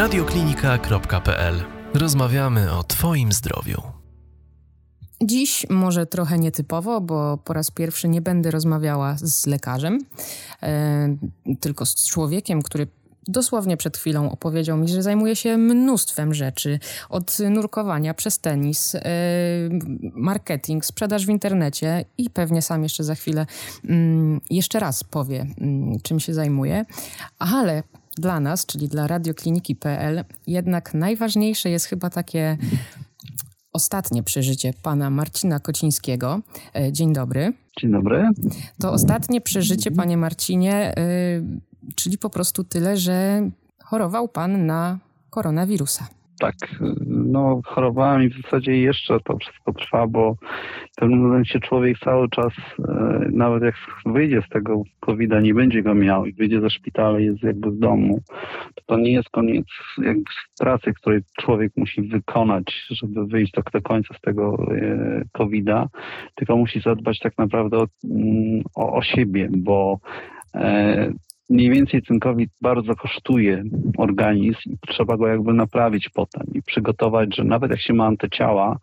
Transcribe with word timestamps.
radioklinika.pl. 0.00 1.54
Rozmawiamy 1.94 2.72
o 2.72 2.82
Twoim 2.82 3.32
zdrowiu. 3.32 3.82
Dziś 5.22 5.66
może 5.70 6.06
trochę 6.06 6.38
nietypowo, 6.38 7.00
bo 7.00 7.38
po 7.38 7.52
raz 7.52 7.70
pierwszy 7.70 8.08
nie 8.08 8.20
będę 8.20 8.50
rozmawiała 8.50 9.16
z 9.18 9.46
lekarzem, 9.46 9.98
e, 10.62 11.16
tylko 11.60 11.86
z 11.86 12.06
człowiekiem, 12.06 12.62
który 12.62 12.86
dosłownie 13.28 13.76
przed 13.76 13.96
chwilą 13.96 14.30
opowiedział 14.30 14.76
mi, 14.76 14.88
że 14.88 15.02
zajmuje 15.02 15.36
się 15.36 15.56
mnóstwem 15.56 16.34
rzeczy. 16.34 16.78
Od 17.08 17.38
nurkowania 17.50 18.14
przez 18.14 18.38
tenis, 18.38 18.94
e, 18.94 19.00
marketing, 20.14 20.84
sprzedaż 20.84 21.26
w 21.26 21.28
internecie 21.28 22.04
i 22.18 22.30
pewnie 22.30 22.62
sam 22.62 22.82
jeszcze 22.82 23.04
za 23.04 23.14
chwilę 23.14 23.46
mm, 23.84 24.40
jeszcze 24.50 24.80
raz 24.80 25.04
powie, 25.04 25.46
mm, 25.60 26.00
czym 26.02 26.20
się 26.20 26.34
zajmuje. 26.34 26.84
Ale 27.38 27.82
dla 28.16 28.40
nas, 28.40 28.66
czyli 28.66 28.88
dla 28.88 29.06
radiokliniki.pl, 29.06 30.24
jednak 30.46 30.94
najważniejsze 30.94 31.70
jest 31.70 31.86
chyba 31.86 32.10
takie 32.10 32.56
ostatnie 33.72 34.22
przeżycie 34.22 34.72
pana 34.82 35.10
Marcina 35.10 35.60
Kocińskiego. 35.60 36.40
E, 36.76 36.92
dzień 36.92 37.12
dobry. 37.12 37.52
Dzień 37.80 37.92
dobry. 37.92 38.28
To 38.80 38.92
ostatnie 38.92 39.40
przeżycie, 39.40 39.90
panie 39.90 40.16
Marcinie, 40.16 40.94
yy, 40.96 41.60
czyli 41.96 42.18
po 42.18 42.30
prostu 42.30 42.64
tyle, 42.64 42.96
że 42.96 43.50
chorował 43.84 44.28
pan 44.28 44.66
na 44.66 44.98
koronawirusa. 45.30 46.08
Tak, 46.40 46.54
no 47.06 47.60
chorowałem 47.64 48.22
i 48.22 48.28
w 48.28 48.42
zasadzie 48.42 48.80
jeszcze 48.80 49.20
to 49.24 49.36
wszystko 49.36 49.72
trwa, 49.72 50.06
bo 50.06 50.34
w 50.92 50.94
pewnym 50.96 51.18
momencie 51.18 51.60
człowiek 51.60 51.98
cały 51.98 52.28
czas, 52.28 52.52
e, 52.88 53.28
nawet 53.32 53.62
jak 53.62 53.74
wyjdzie 54.06 54.42
z 54.46 54.48
tego 54.48 54.82
COVID-a, 55.00 55.40
nie 55.40 55.54
będzie 55.54 55.82
go 55.82 55.94
miał 55.94 56.26
i 56.26 56.32
wyjdzie 56.32 56.60
ze 56.60 56.70
szpitala 56.70 57.20
jest 57.20 57.42
jakby 57.42 57.70
w 57.70 57.78
domu, 57.78 58.20
to 58.74 58.82
to 58.86 58.96
nie 58.96 59.12
jest 59.12 59.28
koniec 59.30 59.66
jakby 59.98 60.24
pracy, 60.58 60.92
której 60.92 61.20
człowiek 61.38 61.72
musi 61.76 62.02
wykonać, 62.02 62.86
żeby 62.90 63.26
wyjść 63.26 63.52
do, 63.52 63.62
do 63.72 63.82
końca 63.82 64.14
z 64.14 64.20
tego 64.20 64.66
e, 64.72 65.22
COVID-a, 65.32 65.86
tylko 66.34 66.56
musi 66.56 66.80
zadbać 66.80 67.18
tak 67.18 67.38
naprawdę 67.38 67.78
o, 67.78 67.86
mm, 68.04 68.62
o, 68.74 68.92
o 68.92 69.02
siebie, 69.02 69.48
bo 69.52 69.98
e, 70.54 71.12
mniej 71.50 71.70
więcej 71.70 72.02
cynkowit 72.02 72.50
bardzo 72.60 72.94
kosztuje 72.94 73.62
organizm 73.98 74.58
i 74.66 74.76
trzeba 74.88 75.16
go 75.16 75.26
jakby 75.26 75.52
naprawić 75.52 76.08
potem 76.08 76.46
i 76.54 76.62
przygotować, 76.62 77.36
że 77.36 77.44
nawet 77.44 77.70
jak 77.70 77.80
się 77.80 77.94
ma 77.94 78.06
antyciała, 78.06 78.78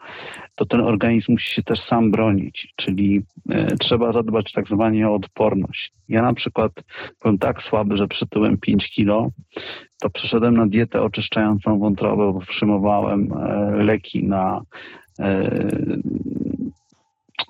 to 0.55 0.65
ten 0.65 0.81
organizm 0.81 1.31
musi 1.31 1.53
się 1.53 1.63
też 1.63 1.79
sam 1.89 2.11
bronić, 2.11 2.73
czyli 2.75 3.21
e, 3.49 3.67
trzeba 3.77 4.13
zadbać 4.13 4.51
tak 4.51 4.67
zwanie 4.67 5.09
o 5.09 5.15
odporność. 5.15 5.91
Ja 6.09 6.21
na 6.21 6.33
przykład 6.33 6.71
byłem 7.21 7.37
tak 7.37 7.63
słaby, 7.63 7.97
że 7.97 8.07
przytyłem 8.07 8.57
5 8.57 8.89
kilo, 8.89 9.29
to 10.01 10.09
przeszedłem 10.09 10.57
na 10.57 10.67
dietę 10.67 11.01
oczyszczającą 11.01 11.79
wątrobę, 11.79 12.33
bo 12.33 12.39
przyjmowałem 12.39 13.33
e, 13.33 13.71
leki 13.83 14.23
na 14.23 14.61
e, 15.19 15.49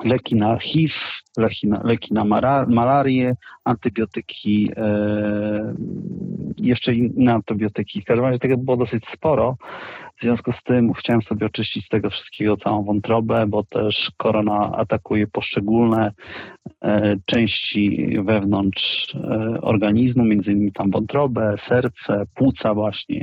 leki 0.03 0.35
na 0.35 0.59
HIV, 0.59 0.93
leki 1.37 1.67
na, 1.67 1.81
leki 1.83 2.13
na 2.13 2.25
malarię, 2.67 3.35
antybiotyki, 3.63 4.71
e, 4.77 5.75
jeszcze 6.57 6.95
inne 6.95 7.33
antybiotyki. 7.33 8.01
W 8.01 8.05
każdym 8.05 8.25
razie 8.25 8.39
tego 8.39 8.57
było 8.57 8.77
dosyć 8.77 9.03
sporo. 9.13 9.57
W 10.17 10.21
związku 10.21 10.51
z 10.51 10.63
tym 10.63 10.93
chciałem 10.93 11.21
sobie 11.21 11.45
oczyścić 11.45 11.85
z 11.85 11.89
tego 11.89 12.09
wszystkiego 12.09 12.57
całą 12.57 12.83
wątrobę, 12.83 13.47
bo 13.47 13.63
też 13.63 14.11
korona 14.17 14.71
atakuje 14.77 15.27
poszczególne 15.27 16.11
e, 16.81 17.15
części 17.25 18.15
wewnątrz 18.25 19.15
e, 19.15 19.61
organizmu, 19.61 20.23
między 20.23 20.51
innymi 20.51 20.71
tam 20.71 20.91
wątrobę, 20.91 21.55
serce, 21.69 22.23
płuca 22.35 22.73
właśnie. 22.73 23.21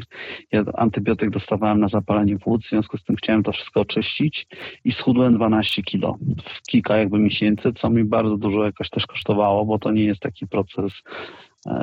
Ja 0.53 0.65
antybiotyk 0.75 1.31
dostawałem 1.31 1.81
na 1.81 1.89
zapalenie 1.89 2.39
płuc, 2.39 2.67
w 2.67 2.69
związku 2.69 2.99
z 2.99 3.05
tym 3.05 3.17
chciałem 3.17 3.43
to 3.43 3.53
wszystko 3.53 3.81
oczyścić 3.81 4.47
i 4.85 4.93
schudłem 4.93 5.35
12 5.35 5.83
kilo 5.83 6.19
w 6.45 6.63
kilka 6.71 6.97
jakby 6.97 7.19
miesięcy, 7.19 7.73
co 7.81 7.91
mi 7.91 8.05
bardzo 8.05 8.37
dużo 8.37 8.65
jakoś 8.65 8.91
też 8.91 9.07
kosztowało, 9.07 9.65
bo 9.65 9.79
to 9.79 9.91
nie 9.91 10.05
jest 10.05 10.21
taki 10.21 10.47
proces 10.47 10.93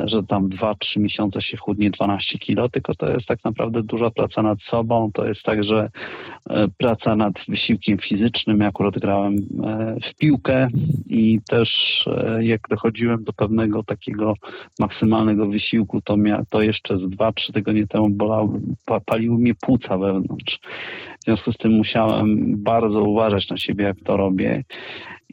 że 0.06 0.24
tam 0.24 0.50
2-3 0.50 0.76
miesiące 0.98 1.42
się 1.42 1.58
chudnie 1.58 1.90
12 1.90 2.40
kilo, 2.40 2.70
tylko 2.70 2.96
to 2.96 3.10
jest 3.10 3.26
tak 3.26 3.44
naprawdę 3.44 3.84
duża 3.84 4.12
praca 4.12 4.42
nad 4.42 4.62
sobą. 4.62 5.12
To 5.14 5.28
jest 5.28 5.44
także 5.44 5.90
e, 6.50 6.68
praca 6.78 7.16
nad 7.16 7.34
wysiłkiem 7.48 7.98
fizycznym. 7.98 8.60
Ja 8.60 8.68
akurat 8.68 9.00
grałem 9.00 9.36
e, 9.36 9.96
w 10.10 10.18
piłkę 10.18 10.68
i 11.08 11.40
też 11.50 11.70
jak 12.40 12.62
dochodziłem 12.70 13.24
do 13.24 13.34
pewnego 13.34 13.84
takiego 13.84 14.34
maksymalnego 14.80 15.48
wysiłku, 15.48 16.02
to, 16.02 16.18
mia, 16.18 16.44
to 16.50 16.62
jeszcze 16.62 16.98
z 16.98 17.02
2-3 17.02 17.54
tygodnie 17.54 17.88
temu 17.88 18.10
bolały, 18.10 18.62
paliły 19.06 19.38
mnie 19.38 19.54
płuca 19.56 19.98
wewnątrz. 19.98 20.60
W 21.22 21.24
związku 21.24 21.52
z 21.52 21.58
tym 21.58 21.72
musiałem 21.72 22.58
bardzo 22.64 23.04
uważać 23.04 23.50
na 23.50 23.58
siebie, 23.58 23.84
jak 23.84 23.98
to 24.04 24.18
robię. 24.18 24.64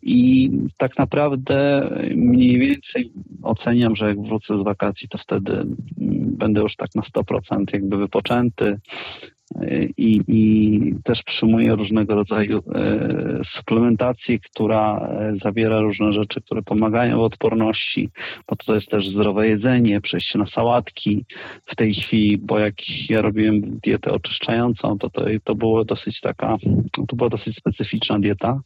I 0.02 0.50
tak 0.76 0.98
naprawdę 0.98 1.88
mniej 2.16 2.58
więcej 2.58 3.12
oceniam, 3.42 3.96
że 3.96 4.08
jak 4.08 4.22
wrócę 4.22 4.58
z 4.60 4.64
wakacji, 4.64 5.08
to 5.08 5.18
wtedy 5.18 5.64
będę 6.38 6.60
już 6.60 6.76
tak 6.76 6.94
na 6.94 7.02
100% 7.02 7.64
jakby 7.72 7.96
wypoczęty, 7.96 8.78
i, 9.96 10.20
i 10.28 10.94
też 11.04 11.22
przyjmuję 11.22 11.74
różnego 11.74 12.14
rodzaju 12.14 12.58
e, 12.74 13.40
suplementację, 13.56 14.38
która 14.38 14.98
e, 14.98 15.36
zawiera 15.42 15.80
różne 15.80 16.12
rzeczy, 16.12 16.40
które 16.40 16.62
pomagają 16.62 17.18
w 17.18 17.22
odporności, 17.22 18.10
bo 18.48 18.56
to 18.56 18.74
jest 18.74 18.88
też 18.88 19.08
zdrowe 19.08 19.48
jedzenie, 19.48 20.00
przejście 20.00 20.38
na 20.38 20.46
sałatki. 20.46 21.24
W 21.66 21.76
tej 21.76 21.94
chwili, 21.94 22.38
bo 22.38 22.58
jak 22.58 22.74
ja 23.10 23.22
robiłem 23.22 23.60
dietę 23.60 24.12
oczyszczającą, 24.12 24.98
to 24.98 25.10
to, 25.10 25.24
to 25.44 25.54
było 25.54 25.84
dosyć 25.84 26.20
taka, 26.20 26.56
to 27.08 27.16
była 27.16 27.30
dosyć 27.30 27.56
specyficzna 27.56 28.18
dieta, 28.18 28.60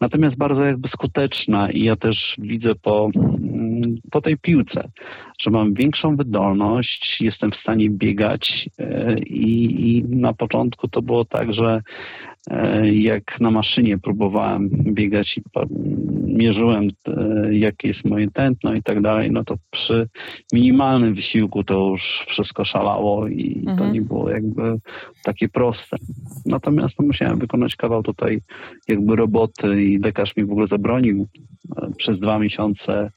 natomiast 0.00 0.36
bardzo 0.36 0.64
jakby 0.64 0.88
skuteczna 0.88 1.70
i 1.70 1.84
ja 1.84 1.96
też 1.96 2.34
widzę 2.38 2.74
po, 2.74 3.10
mm, 3.14 3.96
po 4.10 4.20
tej 4.20 4.38
piłce, 4.38 4.88
że 5.40 5.50
mam 5.50 5.74
większą 5.74 6.16
wydolność, 6.16 7.16
jestem 7.20 7.50
w 7.50 7.56
stanie 7.56 7.90
biegać 7.90 8.68
e, 8.78 9.18
i, 9.18 9.96
i 9.96 10.13
na 10.14 10.32
początku 10.32 10.88
to 10.88 11.02
było 11.02 11.24
tak, 11.24 11.54
że 11.54 11.82
e, 12.50 12.92
jak 12.92 13.40
na 13.40 13.50
maszynie 13.50 13.98
próbowałem 13.98 14.68
biegać 14.70 15.38
i 15.38 15.42
mierzyłem, 16.26 16.88
e, 17.08 17.54
jakie 17.54 17.88
jest 17.88 18.04
moje 18.04 18.30
tętno 18.30 18.74
i 18.74 18.82
tak 18.82 19.00
dalej, 19.00 19.30
no 19.30 19.44
to 19.44 19.56
przy 19.70 20.08
minimalnym 20.52 21.14
wysiłku 21.14 21.64
to 21.64 21.88
już 21.88 22.02
wszystko 22.28 22.64
szalało 22.64 23.28
i 23.28 23.58
mhm. 23.58 23.78
to 23.78 23.90
nie 23.90 24.02
było 24.02 24.30
jakby 24.30 24.78
takie 25.24 25.48
proste. 25.48 25.96
Natomiast 26.46 26.94
musiałem 27.00 27.38
wykonać 27.38 27.76
kawał 27.76 28.02
tutaj 28.02 28.40
jakby 28.88 29.16
roboty 29.16 29.82
i 29.82 29.98
lekarz 29.98 30.36
mi 30.36 30.44
w 30.44 30.50
ogóle 30.50 30.66
zabronił 30.66 31.26
e, 31.76 31.90
przez 31.98 32.20
dwa 32.20 32.38
miesiące 32.38 33.10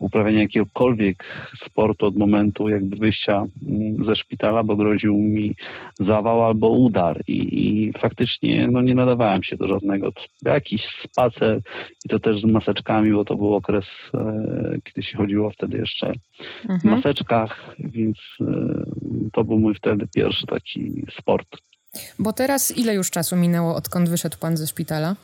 uprawiania 0.00 0.40
jakiegokolwiek 0.40 1.24
sportu 1.66 2.06
od 2.06 2.16
momentu 2.16 2.68
jakby 2.68 2.96
wyjścia 2.96 3.44
mm, 3.68 4.04
ze 4.06 4.16
szpitala, 4.16 4.62
bo 4.62 4.76
groził 4.76 5.14
mi 5.14 5.54
zawał 6.00 6.44
albo 6.44 6.68
udar 6.68 7.22
i, 7.26 7.66
i 7.66 7.92
faktycznie 7.92 8.68
no, 8.68 8.82
nie 8.82 8.94
nadawałem 8.94 9.42
się 9.42 9.56
do 9.56 9.68
żadnego. 9.68 10.12
Jakiś 10.42 10.82
spacer 11.04 11.60
i 12.04 12.08
to 12.08 12.18
też 12.18 12.40
z 12.40 12.44
maseczkami, 12.44 13.12
bo 13.12 13.24
to 13.24 13.36
był 13.36 13.54
okres, 13.54 13.84
e, 14.14 14.78
kiedy 14.84 15.02
się 15.02 15.16
chodziło 15.16 15.50
wtedy 15.50 15.78
jeszcze 15.78 16.12
mhm. 16.62 16.80
w 16.80 16.84
maseczkach, 16.84 17.74
więc 17.78 18.18
e, 18.40 18.44
to 19.32 19.44
był 19.44 19.58
mój 19.58 19.74
wtedy 19.74 20.06
pierwszy 20.14 20.46
taki 20.46 21.06
sport. 21.20 21.48
Bo 22.18 22.32
teraz 22.32 22.78
ile 22.78 22.94
już 22.94 23.10
czasu 23.10 23.36
minęło, 23.36 23.76
odkąd 23.76 24.08
wyszedł 24.08 24.38
pan 24.40 24.56
ze 24.56 24.66
szpitala? 24.66 25.16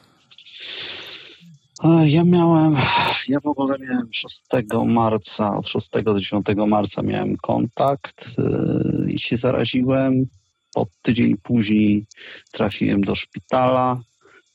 Ja 1.84 2.24
miałem, 2.24 2.76
ja 3.28 3.40
w 3.40 3.46
ogóle 3.46 3.78
miałem 3.78 4.08
6 4.12 4.40
marca, 4.86 5.56
od 5.56 5.68
6 5.68 5.88
do 6.04 6.20
9 6.20 6.46
marca 6.66 7.02
miałem 7.02 7.36
kontakt 7.36 8.24
yy, 8.38 9.12
i 9.12 9.18
się 9.18 9.36
zaraziłem. 9.36 10.26
Po 10.74 10.86
tydzień 11.02 11.36
później 11.42 12.04
trafiłem 12.52 13.00
do 13.00 13.14
szpitala. 13.14 14.00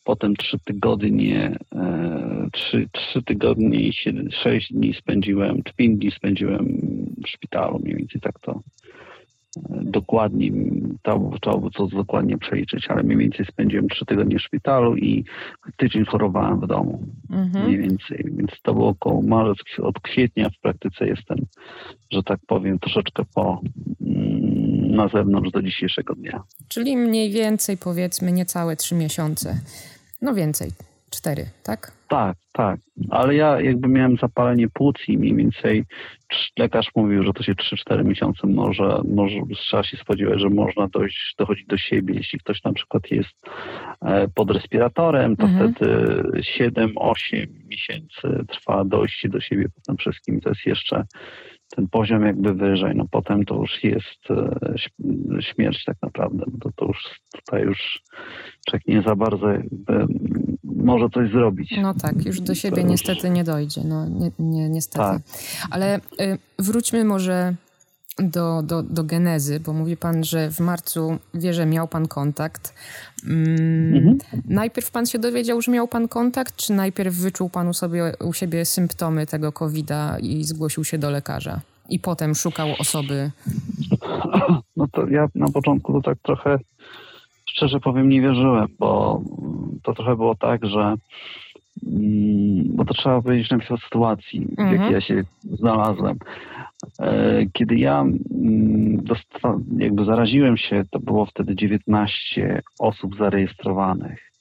Potem 0.03 0.35
trzy 0.35 0.57
tygodnie, 0.65 1.57
yy, 1.75 2.49
trzy, 2.51 2.89
trzy 2.91 3.23
tygodnie 3.23 3.79
i 3.79 3.93
sześć 4.43 4.73
dni 4.73 4.93
spędziłem, 4.93 5.63
czy 5.63 5.73
pięć 5.73 5.99
dni 5.99 6.11
spędziłem 6.11 6.65
w 7.25 7.29
szpitalu, 7.29 7.79
mniej 7.79 7.95
więcej 7.95 8.21
tak 8.21 8.39
to 8.39 8.59
dokładnie, 9.69 10.51
to 11.03 11.19
by 11.59 11.69
to 11.71 11.87
dokładnie 11.87 12.37
przeliczyć, 12.37 12.87
ale 12.89 13.03
mniej 13.03 13.17
więcej 13.17 13.45
spędziłem 13.45 13.89
trzy 13.89 14.05
tygodnie 14.05 14.39
w 14.39 14.41
szpitalu 14.41 14.95
i 14.95 15.25
tydzień 15.77 16.05
chorowałem 16.05 16.59
w 16.59 16.67
domu. 16.67 17.03
Mhm. 17.31 17.65
Mniej 17.65 17.77
więcej, 17.77 18.25
więc 18.37 18.51
to 18.61 18.73
było 18.73 18.89
około 18.89 19.21
marzec, 19.21 19.57
od 19.81 19.99
kwietnia 19.99 20.49
w 20.49 20.61
praktyce 20.61 21.07
jestem, 21.07 21.37
że 22.11 22.23
tak 22.23 22.39
powiem, 22.47 22.79
troszeczkę 22.79 23.23
po 23.35 23.61
mm, 24.01 24.95
na 24.95 25.07
zewnątrz 25.07 25.51
do 25.51 25.61
dzisiejszego 25.61 26.15
dnia. 26.15 26.43
Czyli 26.67 26.97
mniej 26.97 27.31
więcej 27.31 27.77
powiedzmy 27.77 28.31
niecałe 28.31 28.75
trzy 28.75 28.95
miesiące. 28.95 29.59
No 30.21 30.33
więcej, 30.33 30.71
cztery, 31.17 31.45
tak? 31.63 31.91
Tak, 32.07 32.37
tak. 32.53 32.79
Ale 33.09 33.35
ja 33.35 33.61
jakby 33.61 33.87
miałem 33.87 34.17
zapalenie 34.17 34.67
płuc 34.69 34.95
i 35.07 35.17
mniej 35.17 35.35
więcej 35.35 35.83
lekarz 36.59 36.89
mówił, 36.95 37.23
że 37.23 37.33
to 37.33 37.43
się 37.43 37.53
3-4 37.53 38.05
miesiące 38.05 38.47
może, 38.47 39.01
może 39.15 39.35
trzeba 39.55 39.83
się 39.83 39.97
spodziewać, 39.97 40.39
że 40.39 40.49
można 40.49 40.87
dojść, 40.87 41.35
dochodzić 41.37 41.65
do 41.65 41.77
siebie. 41.77 42.13
Jeśli 42.13 42.39
ktoś 42.39 42.63
na 42.63 42.73
przykład 42.73 43.11
jest 43.11 43.29
e, 44.01 44.27
pod 44.27 44.51
respiratorem, 44.51 45.35
to 45.35 45.43
mhm. 45.43 45.73
wtedy 45.73 46.23
7-8 46.59 47.47
miesięcy 47.65 48.45
trwa 48.49 48.85
dojście 48.85 49.29
do 49.29 49.41
siebie 49.41 49.65
po 49.75 49.81
tym 49.81 49.97
wszystkim. 49.97 50.41
To 50.41 50.49
jest 50.49 50.65
jeszcze 50.65 51.03
ten 51.75 51.87
poziom 51.87 52.25
jakby 52.25 52.53
wyżej, 52.53 52.95
no 52.95 53.05
potem 53.11 53.45
to 53.45 53.55
już 53.55 53.83
jest 53.83 54.29
e, 54.29 55.41
śmierć 55.41 55.83
tak 55.85 55.97
naprawdę, 56.01 56.43
no 56.51 56.57
to, 56.61 56.69
to 56.75 56.85
już 56.85 57.19
tutaj 57.35 57.63
już 57.63 58.01
człowiek 58.69 58.87
nie 58.87 59.01
za 59.01 59.15
bardzo 59.15 59.47
może 60.63 61.09
coś 61.09 61.31
zrobić. 61.31 61.73
No 61.81 61.93
tak, 61.93 62.25
już 62.25 62.41
do 62.41 62.55
siebie 62.55 62.83
niestety 62.83 63.29
nie 63.29 63.43
dojdzie, 63.43 63.81
no 63.83 64.09
nie, 64.09 64.31
nie, 64.39 64.69
niestety. 64.69 65.05
Tak. 65.05 65.21
Ale 65.71 65.97
y, 65.97 66.37
wróćmy 66.59 67.05
może 67.05 67.55
do, 68.19 68.63
do, 68.63 68.83
do 68.83 69.03
genezy, 69.03 69.59
bo 69.59 69.73
mówi 69.73 69.97
pan, 69.97 70.23
że 70.23 70.51
w 70.51 70.59
marcu 70.59 71.17
wie, 71.33 71.53
że 71.53 71.65
miał 71.65 71.87
pan 71.87 72.07
kontakt. 72.07 72.73
Mm, 73.27 73.95
mhm. 73.95 74.17
Najpierw 74.45 74.91
pan 74.91 75.05
się 75.05 75.19
dowiedział, 75.19 75.61
że 75.61 75.71
miał 75.71 75.87
pan 75.87 76.07
kontakt, 76.07 76.55
czy 76.55 76.73
najpierw 76.73 77.15
wyczuł 77.15 77.49
pan 77.49 77.67
u, 77.67 77.73
sobie, 77.73 78.13
u 78.25 78.33
siebie 78.33 78.65
symptomy 78.65 79.25
tego 79.25 79.51
COVID-a 79.51 80.17
i 80.19 80.43
zgłosił 80.43 80.83
się 80.83 80.97
do 80.97 81.09
lekarza? 81.09 81.59
I 81.89 81.99
potem 81.99 82.35
szukał 82.35 82.67
osoby. 82.79 83.31
No 84.77 84.87
to 84.91 85.07
ja 85.07 85.27
na 85.35 85.47
początku 85.47 85.93
to 85.93 86.01
tak 86.01 86.17
trochę 86.21 86.59
szczerze 87.45 87.79
powiem 87.79 88.09
nie 88.09 88.21
wierzyłem, 88.21 88.67
bo 88.79 89.21
to 89.83 89.93
trochę 89.93 90.15
było 90.15 90.35
tak, 90.35 90.65
że 90.65 90.95
bo 92.65 92.85
to 92.85 92.93
trzeba 92.93 93.21
powiedzieć 93.21 93.49
najpierw 93.51 93.71
o 93.71 93.77
sytuacji, 93.77 94.45
w 94.45 94.59
jakiej 94.59 94.75
mhm. 94.75 94.93
ja 94.93 95.01
się 95.01 95.23
znalazłem. 95.43 96.17
E, 96.99 97.45
kiedy 97.53 97.75
ja 97.75 98.01
mm, 98.01 99.03
jakby 99.77 100.05
zaraziłem 100.05 100.57
się, 100.57 100.83
to 100.91 100.99
było 100.99 101.25
wtedy 101.25 101.55
19 101.55 102.61
osób 102.79 103.15
zarejestrowanych. 103.17 104.31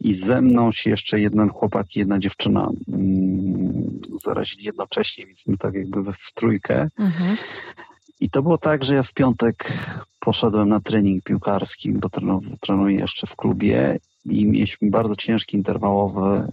I 0.00 0.26
ze 0.26 0.40
mną 0.40 0.72
się 0.72 0.90
jeszcze 0.90 1.20
jeden 1.20 1.48
chłopak 1.48 1.96
i 1.96 1.98
jedna 1.98 2.18
dziewczyna 2.18 2.70
mm, 2.92 4.00
zarazili 4.24 4.64
jednocześnie, 4.64 5.26
więc 5.26 5.38
my 5.46 5.58
tak 5.58 5.74
jakby 5.74 6.02
we 6.02 6.12
w 6.12 6.34
trójkę. 6.34 6.88
Mhm. 6.98 7.36
I 8.20 8.30
to 8.30 8.42
było 8.42 8.58
tak, 8.58 8.84
że 8.84 8.94
ja 8.94 9.02
w 9.02 9.14
piątek 9.14 9.72
poszedłem 10.20 10.68
na 10.68 10.80
trening 10.80 11.24
piłkarski, 11.24 11.92
bo 11.92 12.08
trenuję 12.60 12.96
jeszcze 12.96 13.26
w 13.26 13.36
klubie 13.36 13.98
i 14.26 14.46
mieliśmy 14.46 14.90
bardzo 14.90 15.16
ciężki 15.16 15.56
interwałowy 15.56 16.20
e, 16.20 16.48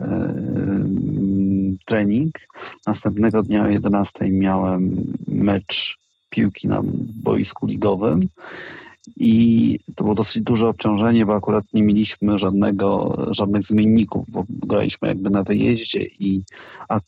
trening. 1.85 2.31
Następnego 2.88 3.44
dnia 3.44 3.63
o 3.63 3.68
11 3.68 4.12
miałem 4.29 5.13
mecz 5.27 5.97
piłki 6.29 6.68
na 6.68 6.81
boisku 7.23 7.68
ligowym 7.68 8.29
i 9.18 9.80
to 9.95 10.03
było 10.03 10.15
dosyć 10.15 10.44
duże 10.44 10.68
obciążenie, 10.68 11.25
bo 11.25 11.36
akurat 11.36 11.65
nie 11.74 11.83
mieliśmy 11.83 12.39
żadnego, 12.39 13.18
żadnych 13.31 13.68
zmienników, 13.68 14.25
bo 14.30 14.44
graliśmy 14.50 15.07
jakby 15.07 15.30
na 15.30 15.44
wyjeździe 15.44 16.03
i 16.19 16.42
a, 16.89 17.00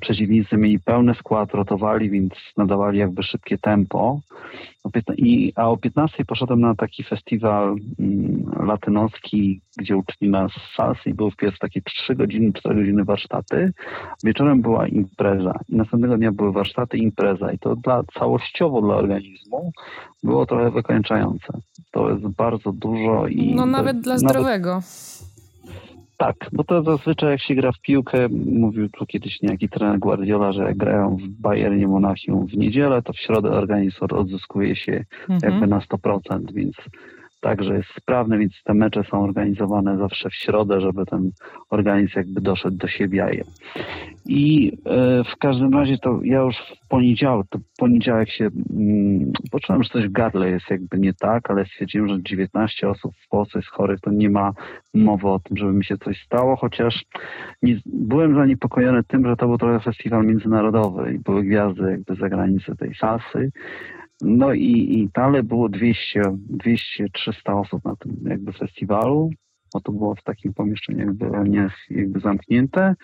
przeciwnicy 0.00 0.56
mieli 0.56 0.78
pełny 0.78 1.14
skład, 1.14 1.54
rotowali, 1.54 2.10
więc 2.10 2.32
nadawali 2.56 2.98
jakby 2.98 3.22
szybkie 3.22 3.58
tempo. 3.58 4.20
I, 5.16 5.52
a 5.56 5.68
o 5.68 5.76
15 5.76 6.24
poszedłem 6.24 6.60
na 6.60 6.74
taki 6.74 7.04
festiwal 7.04 7.76
mm, 7.98 8.66
latynoski, 8.66 9.60
gdzie 9.78 9.96
uczyli 9.96 10.30
nas 10.30 10.52
salsy 10.76 11.10
i 11.10 11.14
były 11.14 11.30
wpierw 11.30 11.58
takie 11.58 11.82
3 11.82 12.14
godziny, 12.14 12.52
4 12.52 12.74
godziny 12.74 13.04
warsztaty. 13.04 13.72
Wieczorem 14.24 14.62
była 14.62 14.88
impreza 14.88 15.58
i 15.68 15.76
następnego 15.76 16.16
dnia 16.16 16.32
były 16.32 16.52
warsztaty 16.52 16.98
impreza 16.98 17.52
i 17.52 17.58
to 17.58 17.76
dla, 17.76 18.02
całościowo 18.18 18.82
dla 18.82 18.94
organizmu 18.94 19.72
było 20.22 20.46
trochę 20.46 20.70
wykończające. 21.42 21.82
To 21.90 22.10
jest 22.10 22.26
bardzo 22.26 22.72
dużo 22.72 23.26
i... 23.26 23.54
No 23.54 23.66
nawet 23.66 24.00
dla 24.00 24.18
zdrowego. 24.18 24.74
Nawet, 24.74 25.22
tak, 26.16 26.36
bo 26.52 26.64
to 26.64 26.82
zazwyczaj 26.82 27.30
jak 27.30 27.40
się 27.40 27.54
gra 27.54 27.72
w 27.72 27.80
piłkę, 27.80 28.28
mówił 28.46 28.88
tu 28.88 29.06
kiedyś 29.06 29.42
niejaki 29.42 29.68
trener 29.68 29.98
Guardiola, 29.98 30.52
że 30.52 30.62
jak 30.62 30.76
grają 30.76 31.16
w 31.16 31.28
Bayernie 31.28 31.88
Monachium 31.88 32.46
w 32.46 32.56
niedzielę, 32.56 33.02
to 33.02 33.12
w 33.12 33.18
środę 33.18 33.50
organizm 33.50 34.04
odzyskuje 34.10 34.76
się 34.76 35.04
mhm. 35.28 35.52
jakby 35.52 35.66
na 35.66 35.78
100%, 35.78 36.52
więc 36.52 36.74
także 37.42 37.74
jest 37.74 37.88
sprawny, 37.98 38.38
więc 38.38 38.52
te 38.64 38.74
mecze 38.74 39.04
są 39.04 39.24
organizowane 39.24 39.98
zawsze 39.98 40.30
w 40.30 40.34
środę, 40.34 40.80
żeby 40.80 41.06
ten 41.06 41.30
organizm 41.70 42.12
jakby 42.16 42.40
doszedł 42.40 42.76
do 42.76 42.88
siebie. 42.88 43.42
I 44.26 44.72
e, 44.86 45.24
w 45.24 45.36
każdym 45.36 45.74
razie 45.74 45.98
to 45.98 46.20
ja 46.24 46.40
już 46.40 46.56
w 46.56 46.88
poniedziałek, 46.88 47.46
to 47.50 47.58
poniedziałek 47.78 48.30
się 48.30 48.48
mm, 48.70 49.32
poczułem, 49.50 49.82
że 49.82 49.90
coś 49.90 50.08
w 50.08 50.12
gardle 50.12 50.50
jest 50.50 50.70
jakby 50.70 50.98
nie 50.98 51.14
tak, 51.14 51.50
ale 51.50 51.66
stwierdziłem, 51.66 52.08
że 52.08 52.22
19 52.22 52.88
osób 52.88 53.12
w 53.26 53.28
Polsce 53.28 53.58
jest 53.58 53.70
chorych, 53.70 54.00
to 54.00 54.10
nie 54.10 54.30
ma 54.30 54.52
mowy 54.94 55.28
o 55.28 55.38
tym, 55.38 55.56
żeby 55.56 55.72
mi 55.72 55.84
się 55.84 55.98
coś 55.98 56.24
stało, 56.24 56.56
chociaż 56.56 57.04
nie, 57.62 57.76
byłem 57.86 58.34
zaniepokojony 58.34 59.04
tym, 59.04 59.26
że 59.26 59.36
to 59.36 59.46
był 59.46 59.58
trochę 59.58 59.80
festiwal 59.80 60.26
międzynarodowy 60.26 61.14
i 61.14 61.18
były 61.18 61.42
gwiazdy 61.42 61.90
jakby 61.90 62.14
za 62.14 62.28
granicę 62.28 62.76
tej 62.76 62.94
salsy, 62.94 63.50
no 64.22 64.52
i, 64.52 64.98
i 64.98 65.08
dalej 65.14 65.42
było 65.42 65.68
200, 65.68 66.22
200-300 66.22 67.60
osób 67.60 67.84
na 67.84 67.96
tym 67.96 68.16
jakby 68.24 68.52
festiwalu, 68.52 69.30
bo 69.74 69.80
to 69.80 69.92
było 69.92 70.14
w 70.14 70.22
takim 70.22 70.54
pomieszczeniu 70.54 70.98
jakby, 70.98 71.30
jakby 71.90 72.20
zamknięte. 72.20 72.94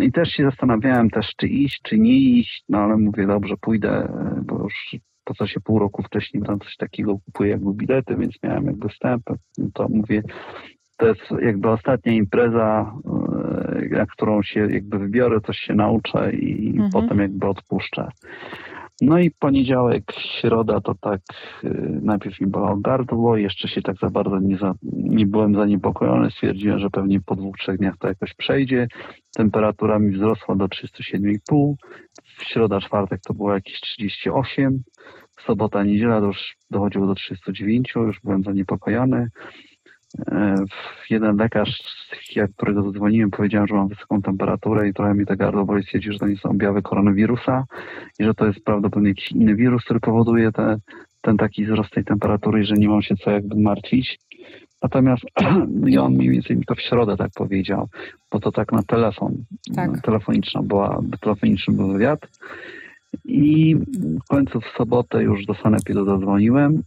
I 0.00 0.12
też 0.12 0.28
się 0.28 0.44
zastanawiałem 0.44 1.10
też, 1.10 1.26
czy 1.36 1.48
iść, 1.48 1.80
czy 1.82 1.98
nie 1.98 2.18
iść, 2.18 2.64
no 2.68 2.78
ale 2.78 2.96
mówię, 2.96 3.26
dobrze, 3.26 3.54
pójdę, 3.60 4.08
bo 4.46 4.62
już 4.62 4.96
po 5.24 5.34
co 5.34 5.46
się 5.46 5.60
pół 5.60 5.78
roku 5.78 6.02
wcześniej 6.02 6.42
tam 6.42 6.60
coś 6.60 6.76
takiego 6.76 7.18
kupuję 7.18 7.50
jakby 7.50 7.72
bilety, 7.74 8.16
więc 8.16 8.34
miałem 8.42 8.64
jakby 8.64 8.88
wstęp, 8.88 9.22
to 9.74 9.88
mówię, 9.88 10.22
to 10.96 11.06
jest 11.06 11.20
jakby 11.42 11.70
ostatnia 11.70 12.12
impreza, 12.12 12.94
e, 13.82 13.88
na 13.88 14.06
którą 14.06 14.42
się 14.42 14.60
jakby 14.60 14.98
wybiorę, 14.98 15.40
coś 15.40 15.58
się 15.58 15.74
nauczę 15.74 16.32
i 16.32 16.68
mhm. 16.68 16.90
potem 16.92 17.18
jakby 17.18 17.46
odpuszczę. 17.46 18.08
No 19.00 19.18
i 19.18 19.30
poniedziałek, 19.30 20.02
środa 20.40 20.80
to 20.80 20.94
tak 20.94 21.20
y, 21.64 22.00
najpierw 22.02 22.40
mi 22.40 22.46
bolało 22.46 22.76
gardło, 22.76 23.36
jeszcze 23.36 23.68
się 23.68 23.82
tak 23.82 23.96
za 24.02 24.10
bardzo 24.10 24.38
nie, 24.38 24.56
za, 24.56 24.74
nie 24.92 25.26
byłem 25.26 25.54
zaniepokojony, 25.54 26.30
stwierdziłem, 26.30 26.78
że 26.78 26.90
pewnie 26.90 27.20
po 27.20 27.36
dwóch, 27.36 27.56
trzech 27.56 27.78
dniach 27.78 27.94
to 27.98 28.08
jakoś 28.08 28.34
przejdzie. 28.34 28.88
Temperatura 29.36 29.98
mi 29.98 30.10
wzrosła 30.10 30.56
do 30.56 30.64
37,5, 30.64 31.74
w 32.38 32.44
środa, 32.44 32.80
czwartek 32.80 33.20
to 33.20 33.34
było 33.34 33.54
jakieś 33.54 33.80
38, 33.80 34.82
sobota, 35.46 35.84
niedziela 35.84 36.20
to 36.20 36.26
już 36.26 36.56
dochodziło 36.70 37.06
do 37.06 37.14
39, 37.14 37.92
już 37.96 38.20
byłem 38.24 38.42
zaniepokojony. 38.42 39.28
E, 40.18 40.64
jeden 41.10 41.36
lekarz, 41.36 41.82
którego 42.56 42.82
zadzwoniłem, 42.82 43.30
powiedział, 43.30 43.66
że 43.66 43.74
mam 43.74 43.88
wysoką 43.88 44.22
temperaturę 44.22 44.88
i 44.88 44.94
trochę 44.94 45.14
mi 45.14 45.26
te 45.26 45.36
gardło 45.36 45.64
boli, 45.64 45.82
stwierdził, 45.82 46.12
że 46.12 46.18
to 46.18 46.26
nie 46.26 46.36
są 46.36 46.50
objawy 46.50 46.82
koronawirusa 46.82 47.64
i 48.18 48.24
że 48.24 48.34
to 48.34 48.46
jest 48.46 48.64
prawdopodobnie 48.64 49.08
jakiś 49.08 49.32
inny 49.32 49.54
wirus, 49.54 49.84
który 49.84 50.00
powoduje 50.00 50.52
te, 50.52 50.76
ten 51.20 51.36
taki 51.36 51.64
wzrost 51.66 51.90
tej 51.90 52.04
temperatury 52.04 52.60
i 52.60 52.64
że 52.64 52.74
nie 52.74 52.88
mam 52.88 53.02
się 53.02 53.16
co 53.16 53.30
jakby 53.30 53.60
martwić. 53.60 54.18
Natomiast 54.82 55.24
i 55.86 55.98
on 55.98 56.12
mniej 56.12 56.30
więcej 56.30 56.56
mi 56.56 56.64
to 56.64 56.74
w 56.74 56.80
środę 56.80 57.16
tak 57.16 57.30
powiedział, 57.34 57.88
bo 58.30 58.40
to 58.40 58.52
tak 58.52 58.72
na 58.72 58.82
telefon, 58.82 59.34
tak. 59.74 60.00
telefoniczna 60.00 60.62
była, 60.62 61.00
telefoniczny 61.20 61.74
był 61.74 61.92
wywiad. 61.92 62.20
I 63.24 63.76
w 64.24 64.28
końcu 64.28 64.60
w 64.60 64.76
sobotę 64.76 65.22
już 65.22 65.46
do 65.46 65.54
Sanepidu 65.54 66.04
zadzwoniłem 66.04 66.82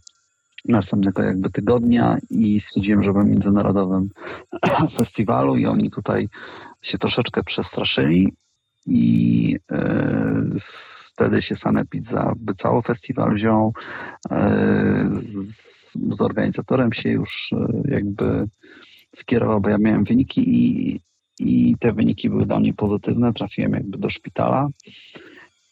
następnego 0.68 1.22
jakby 1.22 1.50
tygodnia 1.50 2.18
i 2.30 2.60
stwierdziłem, 2.68 3.02
że 3.02 3.12
byłem 3.12 3.30
międzynarodowym 3.30 4.08
festiwalu 4.98 5.56
i 5.56 5.66
oni 5.66 5.90
tutaj 5.90 6.28
się 6.82 6.98
troszeczkę 6.98 7.42
przestraszyli 7.44 8.32
i 8.86 9.56
e, 9.72 10.42
wtedy 11.12 11.42
się 11.42 11.56
Sanepid 11.56 12.04
za 12.10 12.32
cały 12.62 12.82
festiwal 12.82 13.34
wziął. 13.34 13.72
E, 14.30 15.10
z, 15.94 16.16
z, 16.16 16.20
organizatorem 16.20 16.92
się 16.92 17.08
już 17.08 17.52
e, 17.52 17.82
jakby 17.88 18.48
skierował, 19.20 19.60
bo 19.60 19.68
ja 19.68 19.78
miałem 19.78 20.04
wyniki 20.04 20.40
i, 20.48 21.00
i 21.40 21.76
te 21.80 21.92
wyniki 21.92 22.30
były 22.30 22.46
dla 22.46 22.60
mnie 22.60 22.74
pozytywne. 22.74 23.32
Trafiłem 23.32 23.72
jakby 23.72 23.98
do 23.98 24.10
szpitala. 24.10 24.68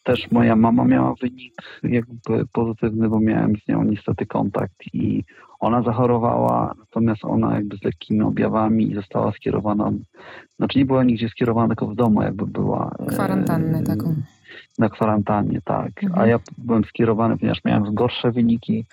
Też 0.07 0.31
moja 0.31 0.55
mama 0.55 0.85
miała 0.85 1.13
wynik 1.21 1.53
jakby 1.83 2.45
pozytywny, 2.53 3.09
bo 3.09 3.19
miałem 3.19 3.53
z 3.55 3.67
nią 3.67 3.83
niestety 3.83 4.25
kontakt 4.25 4.75
i 4.93 5.23
ona 5.59 5.81
zachorowała, 5.81 6.73
natomiast 6.79 7.25
ona 7.25 7.55
jakby 7.55 7.77
z 7.77 7.83
lekkimi 7.83 8.21
objawami 8.21 8.95
została 8.95 9.31
skierowana, 9.31 9.91
znaczy 10.57 10.79
nie 10.79 10.85
była 10.85 11.03
nigdzie 11.03 11.29
skierowana, 11.29 11.67
tylko 11.67 11.87
w 11.87 11.95
domu 11.95 12.21
jakby 12.21 12.45
była. 12.45 12.95
Kwarantannę 13.07 13.83
taką. 13.83 14.15
Na 14.79 14.89
kwarantannie, 14.89 15.61
tak. 15.65 16.03
Mhm. 16.03 16.21
A 16.21 16.27
ja 16.27 16.39
byłem 16.57 16.83
skierowany, 16.83 17.37
ponieważ 17.37 17.63
miałem 17.65 17.93
gorsze 17.93 18.31
wyniki, 18.31 18.85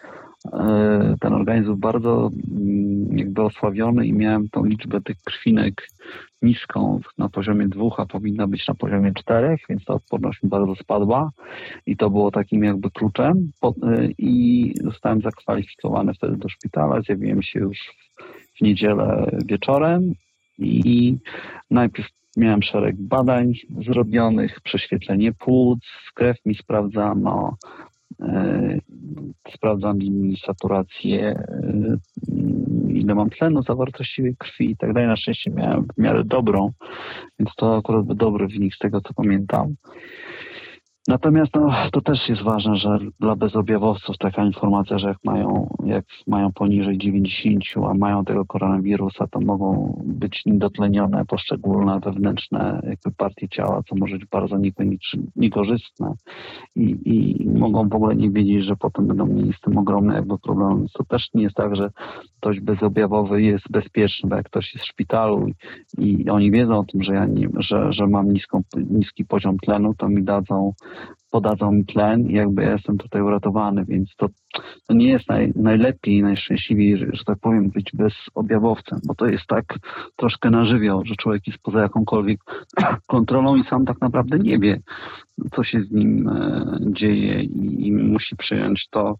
e, 0.53 1.15
ten 1.21 1.33
organizm 1.33 1.67
był 1.67 1.77
bardzo 1.77 2.31
mm, 2.51 3.19
jakby 3.19 3.43
osłabiony 3.43 4.07
i 4.07 4.13
miałem 4.13 4.49
tą 4.49 4.65
liczbę 4.65 5.01
tych 5.01 5.17
krwinek 5.25 5.75
niską 6.45 7.01
na 7.19 7.29
poziomie 7.29 7.69
dwóch, 7.69 8.01
a 8.01 8.07
powinna 8.07 8.47
być 8.47 8.69
na 8.69 8.75
poziomie 8.75 9.13
czterech, 9.15 9.61
więc 9.69 9.85
ta 9.85 9.95
odporność 9.95 10.43
mi 10.43 10.49
bardzo 10.49 10.75
spadła 10.75 11.31
i 11.87 11.97
to 11.97 12.11
było 12.11 12.31
takim 12.31 12.65
jakby 12.65 12.91
kluczem. 12.91 13.51
E, 13.65 14.09
i 14.19 14.75
zostałem 14.85 15.21
zakwalifikowany 15.21 16.15
wtedy 16.15 16.37
do 16.37 16.49
szpitala, 16.49 17.01
zjawiłem 17.01 17.43
się 17.43 17.61
już 17.61 17.79
w 18.59 18.61
niedzielę 18.61 19.31
wieczorem 19.47 20.13
i 20.59 21.17
najpierw 21.71 22.09
miałem 22.37 22.63
szereg 22.63 22.97
badań 22.97 23.53
zrobionych, 23.87 24.61
prześwietlenie 24.61 25.33
płuc, 25.33 25.81
krew 26.15 26.37
mi 26.47 26.55
sprawdzano, 26.55 27.57
e, 28.21 28.79
sprawdzam 29.55 29.99
mi 29.99 30.37
saturację, 30.47 31.31
e, 31.31 31.97
ile 33.05 33.15
mam 33.15 33.31
tlenu, 33.31 33.63
zawartości 33.63 34.23
krwi 34.39 34.71
i 34.71 34.77
tak 34.77 34.93
dalej. 34.93 35.09
Na 35.09 35.17
szczęście 35.17 35.51
miałem 35.51 35.87
w 35.97 36.01
miarę 36.01 36.25
dobrą, 36.25 36.73
więc 37.39 37.51
to 37.57 37.77
akurat 37.77 38.07
był 38.07 38.15
dobry 38.15 38.49
wynik 38.49 38.75
z 38.75 38.79
tego, 38.79 39.01
co 39.01 39.15
pamiętam. 39.15 39.75
Natomiast 41.09 41.55
no, 41.55 41.73
to 41.93 42.01
też 42.01 42.29
jest 42.29 42.43
ważne, 42.43 42.77
że 42.77 42.99
dla 43.21 43.37
bezobjawowców 43.37 44.19
taka 44.19 44.45
informacja, 44.45 44.99
że 44.99 45.09
jak 45.09 45.19
mają, 45.25 45.77
jak 45.85 46.05
mają 46.27 46.53
poniżej 46.53 46.99
90, 46.99 47.65
a 47.91 47.95
mają 47.95 48.25
tego 48.25 48.45
koronawirusa, 48.45 49.27
to 49.27 49.41
mogą 49.41 49.95
być 50.05 50.43
niedotlenione 50.47 51.25
poszczególne 51.25 52.01
wewnętrzne 52.01 52.81
jakby 52.85 53.11
partie 53.17 53.49
ciała, 53.49 53.83
co 53.89 53.97
może 53.97 54.17
być 54.19 54.27
bardzo 54.27 54.57
niekorzystne 55.37 56.13
i, 56.77 56.97
i 57.05 57.49
mogą 57.49 57.89
w 57.89 57.95
ogóle 57.95 58.17
nie 58.17 58.31
wiedzieć, 58.31 58.65
że 58.65 58.77
potem 58.77 59.07
będą 59.07 59.27
mieli 59.27 59.53
z 59.53 59.61
tym 59.61 59.79
ogromny 59.79 60.15
jakby 60.15 60.39
problem. 60.39 60.87
To 60.93 61.05
też 61.05 61.29
nie 61.35 61.43
jest 61.43 61.57
tak, 61.57 61.77
że 61.77 61.91
ktoś 62.41 62.61
bezobjawowy 62.61 63.43
jest 63.43 63.65
bezpieczny, 63.71 64.29
bo 64.29 64.37
jak 64.37 64.47
ktoś 64.47 64.75
jest 64.75 64.87
w 64.87 64.89
szpitalu 64.89 65.49
i, 65.49 66.23
i 66.23 66.31
oni 66.31 66.51
wiedzą 66.51 66.79
o 66.79 66.85
tym, 66.85 67.03
że 67.03 67.15
ja 67.15 67.27
nie, 67.27 67.49
że, 67.57 67.93
że 67.93 68.07
mam 68.07 68.33
niską, 68.33 68.63
niski 68.91 69.25
poziom 69.25 69.59
tlenu, 69.59 69.95
to 69.99 70.09
mi 70.09 70.23
dadzą 70.23 70.73
podadzą 71.35 71.73
mi 71.73 71.85
tlen 71.85 72.31
i 72.31 72.33
jakby 72.33 72.63
ja 72.63 72.73
jestem 72.73 72.99
tutaj 72.99 73.23
uratowany, 73.23 73.85
więc 73.85 74.17
to, 74.17 74.29
to 74.89 74.95
nie 74.95 75.09
jest 75.09 75.29
naj, 75.29 75.53
najlepiej, 75.57 76.23
najszczęśliwiej, 76.23 76.99
że, 76.99 77.07
że 77.13 77.25
tak 77.25 77.39
powiem, 77.41 77.71
być 77.71 77.91
bezobjawowcem, 77.95 78.99
bo 79.07 79.15
to 79.15 79.27
jest 79.27 79.47
tak 79.47 79.65
troszkę 80.17 80.51
na 80.51 80.65
żywioł, 80.65 81.03
że 81.05 81.15
człowiek 81.17 81.47
jest 81.47 81.59
poza 81.63 81.81
jakąkolwiek 81.83 82.41
kontrolą 83.15 83.57
i 83.57 83.65
sam 83.65 83.85
tak 83.85 84.01
naprawdę 84.01 84.39
nie 84.39 84.59
wie, 84.59 84.81
co 85.55 85.65
się 85.65 85.81
z 85.81 85.91
nim 85.91 86.29
e, 86.29 86.77
dzieje 86.81 87.43
i, 87.43 87.87
i, 87.87 87.93
musi 87.93 88.37
przyjąć 88.37 88.89
to, 88.91 89.15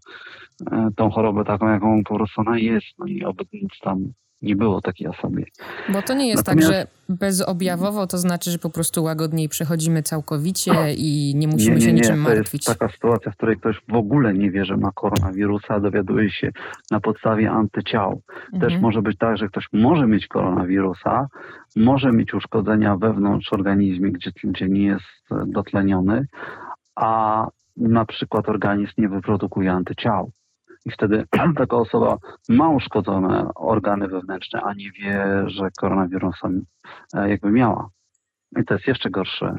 e, 0.71 0.89
tą 0.95 1.09
chorobę 1.09 1.43
taką, 1.43 1.69
jaką 1.69 2.03
po 2.03 2.15
prostu 2.15 2.41
ona 2.41 2.57
jest, 2.57 2.87
no 2.99 3.05
i 3.05 3.23
oby 3.23 3.43
tam 3.81 4.13
nie 4.45 4.55
było 4.55 4.81
takiej 4.81 5.07
osoby. 5.07 5.45
Bo 5.89 6.01
to 6.01 6.13
nie 6.13 6.27
jest 6.27 6.45
tak, 6.45 6.55
Natomiast... 6.55 6.71
tak, 6.71 6.89
że 7.09 7.15
bezobjawowo 7.15 8.07
to 8.07 8.17
znaczy, 8.17 8.51
że 8.51 8.57
po 8.57 8.69
prostu 8.69 9.03
łagodniej 9.03 9.49
przechodzimy 9.49 10.03
całkowicie 10.03 10.93
i 10.97 11.33
nie 11.35 11.47
musimy 11.47 11.71
nie, 11.71 11.75
nie, 11.75 11.85
się 11.85 11.93
niczym 11.93 12.19
martwić. 12.19 12.65
To 12.65 12.71
jest 12.71 12.79
taka 12.79 12.93
sytuacja, 12.93 13.31
w 13.31 13.35
której 13.35 13.57
ktoś 13.57 13.81
w 13.87 13.95
ogóle 13.95 14.33
nie 14.33 14.51
wie, 14.51 14.65
że 14.65 14.77
ma 14.77 14.91
koronawirusa, 14.91 15.79
dowiaduje 15.79 16.31
się 16.31 16.51
na 16.91 16.99
podstawie 16.99 17.51
antyciał. 17.51 18.21
Mhm. 18.53 18.61
Też 18.61 18.81
może 18.81 19.01
być 19.01 19.17
tak, 19.17 19.37
że 19.37 19.47
ktoś 19.47 19.67
może 19.73 20.07
mieć 20.07 20.27
koronawirusa, 20.27 21.27
może 21.75 22.11
mieć 22.11 22.33
uszkodzenia 22.33 22.97
wewnątrz 22.97 23.53
organizmie, 23.53 24.11
gdzie, 24.11 24.31
gdzie 24.43 24.69
nie 24.69 24.85
jest 24.85 25.45
dotleniony, 25.47 26.27
a 26.95 27.47
na 27.77 28.05
przykład 28.05 28.49
organizm 28.49 28.93
nie 28.97 29.09
wyprodukuje 29.09 29.71
antyciał 29.71 30.31
i 30.85 30.91
wtedy 30.91 31.25
taka 31.57 31.77
osoba 31.77 32.17
ma 32.49 32.69
uszkodzone 32.69 33.49
organy 33.55 34.07
wewnętrzne, 34.07 34.61
a 34.61 34.73
nie 34.73 34.91
wie, 34.91 35.43
że 35.45 35.69
koronawirusem 35.77 36.65
e, 37.13 37.29
jakby 37.29 37.51
miała. 37.51 37.89
I 38.61 38.65
to 38.65 38.73
jest 38.73 38.87
jeszcze 38.87 39.09
gorsze 39.09 39.55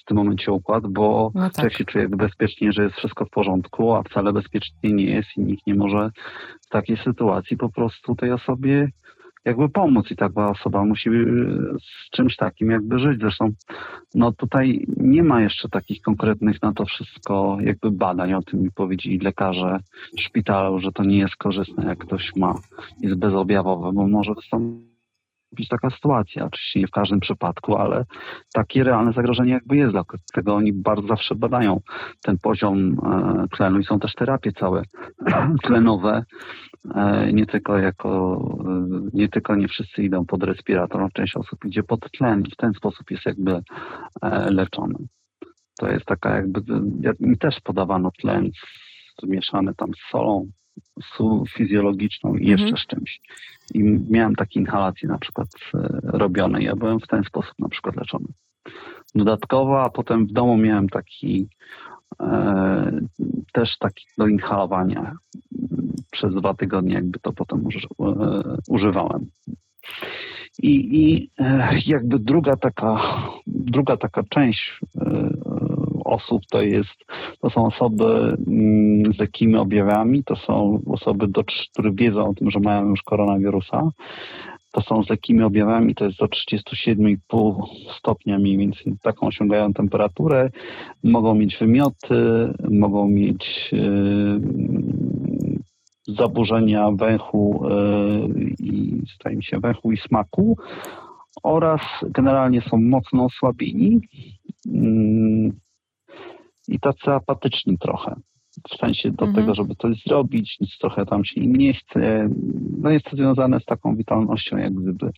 w 0.00 0.04
tym 0.04 0.16
momencie 0.16 0.52
układ, 0.52 0.86
bo 0.86 1.30
no 1.34 1.42
tak. 1.42 1.52
człowiek 1.52 1.72
się 1.72 1.84
czuje 1.84 2.08
bezpiecznie, 2.08 2.72
że 2.72 2.82
jest 2.82 2.96
wszystko 2.96 3.24
w 3.24 3.30
porządku, 3.30 3.94
a 3.94 4.02
wcale 4.02 4.32
bezpiecznie 4.32 4.92
nie 4.92 5.04
jest 5.04 5.28
i 5.36 5.40
nikt 5.40 5.66
nie 5.66 5.74
może 5.74 6.10
w 6.66 6.68
takiej 6.68 6.96
sytuacji 6.96 7.56
po 7.56 7.68
prostu 7.68 8.14
tej 8.14 8.32
osobie 8.32 8.88
jakby 9.46 9.68
pomóc 9.68 10.10
i 10.10 10.16
taka 10.16 10.50
osoba 10.50 10.84
musi 10.84 11.10
y, 11.10 11.14
z 11.80 12.10
czymś 12.10 12.36
takim 12.36 12.70
jakby 12.70 12.98
żyć. 12.98 13.20
Zresztą 13.20 13.50
no 14.14 14.32
tutaj 14.32 14.86
nie 14.96 15.22
ma 15.22 15.42
jeszcze 15.42 15.68
takich 15.68 16.00
konkretnych 16.00 16.62
na 16.62 16.72
to 16.72 16.84
wszystko 16.84 17.58
jakby 17.60 17.90
badań, 17.90 18.34
o 18.34 18.42
tym 18.42 18.62
mi 18.62 18.70
powiedzieli 18.70 19.18
lekarze 19.18 19.78
szpitalu, 20.18 20.80
że 20.80 20.92
to 20.92 21.04
nie 21.04 21.18
jest 21.18 21.36
korzystne, 21.36 21.86
jak 21.86 21.98
ktoś 21.98 22.36
ma, 22.36 22.54
jest 23.00 23.18
bezobjawowe, 23.18 23.92
bo 23.92 24.08
może 24.08 24.34
wystąpić 24.34 24.95
taka 25.70 25.90
sytuacja. 25.90 26.44
Oczywiście 26.44 26.80
nie 26.80 26.86
w 26.86 26.90
każdym 26.90 27.20
przypadku, 27.20 27.76
ale 27.76 28.04
takie 28.54 28.84
realne 28.84 29.12
zagrożenie 29.12 29.52
jakby 29.52 29.76
jest. 29.76 29.92
Dlatego 29.92 30.54
oni 30.54 30.72
bardzo 30.72 31.06
zawsze 31.06 31.34
badają 31.34 31.80
ten 32.24 32.38
poziom 32.38 32.96
e, 33.06 33.56
tlenu 33.56 33.78
i 33.78 33.84
są 33.84 33.98
też 33.98 34.14
terapie 34.14 34.52
całe 34.52 34.82
tlenowe, 35.66 36.24
E, 36.94 37.32
nie 37.32 37.46
tylko 37.46 37.78
jako, 37.78 38.40
e, 38.66 39.10
nie 39.12 39.28
tylko 39.28 39.56
nie 39.56 39.68
wszyscy 39.68 40.02
idą 40.02 40.26
pod 40.26 40.42
respirator, 40.42 41.12
część 41.12 41.36
osób 41.36 41.64
idzie 41.64 41.82
pod 41.82 42.10
tlen 42.10 42.42
i 42.46 42.50
w 42.50 42.56
ten 42.56 42.72
sposób 42.72 43.10
jest 43.10 43.26
jakby 43.26 43.60
leczony. 44.50 44.94
To 45.78 45.90
jest 45.90 46.06
taka 46.06 46.36
jakby, 46.36 46.60
mi 47.20 47.38
też 47.38 47.60
podawano 47.64 48.10
tlen 48.20 48.50
zmieszany 49.22 49.74
tam 49.74 49.90
z 49.94 50.10
solą 50.10 50.46
fizjologiczną 51.56 52.34
i 52.34 52.46
jeszcze 52.46 52.66
mhm. 52.66 52.82
z 52.82 52.86
czymś. 52.86 53.20
I 53.74 53.82
miałem 54.10 54.34
takie 54.34 54.60
inhalacje 54.60 55.08
na 55.08 55.18
przykład 55.18 55.48
robione. 56.02 56.62
Ja 56.62 56.76
byłem 56.76 57.00
w 57.00 57.06
ten 57.06 57.24
sposób 57.24 57.54
na 57.58 57.68
przykład 57.68 57.96
leczony. 57.96 58.26
Dodatkowo, 59.14 59.82
a 59.82 59.90
potem 59.90 60.26
w 60.26 60.32
domu 60.32 60.56
miałem 60.56 60.88
taki 60.88 61.48
e, 62.20 63.00
też 63.52 63.78
taki 63.78 64.04
do 64.18 64.26
inhalowania 64.26 65.16
przez 66.10 66.34
dwa 66.34 66.54
tygodnie 66.54 66.94
jakby 66.94 67.18
to 67.18 67.32
potem 67.32 67.66
uży, 67.66 67.78
e, 68.00 68.42
używałem. 68.68 69.26
I, 70.62 71.02
I 71.04 71.30
e, 71.38 71.78
jakby 71.86 72.18
druga 72.18 72.56
taka, 72.56 72.96
druga 73.46 73.96
taka 73.96 74.22
część 74.22 74.80
e, 75.00 75.30
osób 76.06 76.42
to 76.50 76.62
jest, 76.62 77.04
to 77.40 77.50
są 77.50 77.66
osoby 77.66 78.36
mm, 78.46 79.12
z 79.14 79.16
takimi 79.16 79.56
objawami, 79.56 80.24
to 80.24 80.36
są 80.36 80.80
osoby, 80.86 81.28
do, 81.28 81.44
które 81.72 81.92
wiedzą 81.92 82.28
o 82.28 82.34
tym, 82.34 82.50
że 82.50 82.60
mają 82.60 82.88
już 82.88 83.02
koronawirusa, 83.02 83.90
to 84.72 84.82
są 84.82 85.02
z 85.02 85.10
lekkimi 85.10 85.42
objawami, 85.42 85.94
to 85.94 86.04
jest 86.04 86.18
do 86.18 86.26
37,5 86.26 87.62
stopnia 87.98 88.38
mniej 88.38 88.58
więcej. 88.58 88.94
Taką 89.02 89.26
osiągają 89.26 89.72
temperaturę, 89.72 90.50
mogą 91.04 91.34
mieć 91.34 91.56
wymioty, 91.58 92.52
mogą 92.70 93.08
mieć 93.08 93.70
zaburzenia 96.08 96.90
węchu 96.90 97.64
e, 97.64 97.74
i 98.60 99.02
staje 99.14 99.42
się 99.42 99.60
węchu 99.60 99.92
i 99.92 99.96
smaku. 99.96 100.56
Oraz 101.42 101.80
generalnie 102.02 102.60
są 102.60 102.76
mocno 102.76 103.24
osłabieni. 103.24 104.00
Mm, 104.66 105.52
i 106.68 106.80
tacy 106.80 107.10
apatyczni 107.10 107.78
trochę. 107.78 108.16
W 108.70 108.76
sensie 108.76 109.10
do 109.10 109.26
mhm. 109.26 109.34
tego, 109.34 109.54
żeby 109.54 109.74
coś 109.74 110.02
zrobić, 110.06 110.60
nic 110.60 110.78
trochę 110.78 111.06
tam 111.06 111.24
się 111.24 111.40
im 111.40 111.56
nie 111.56 111.74
chce. 111.74 112.28
No 112.78 112.90
jest 112.90 113.04
to 113.04 113.16
związane 113.16 113.60
z 113.60 113.64
taką 113.64 113.96
witalnością 113.96 114.56
jak 114.56 114.74
gdyby. 114.74 115.10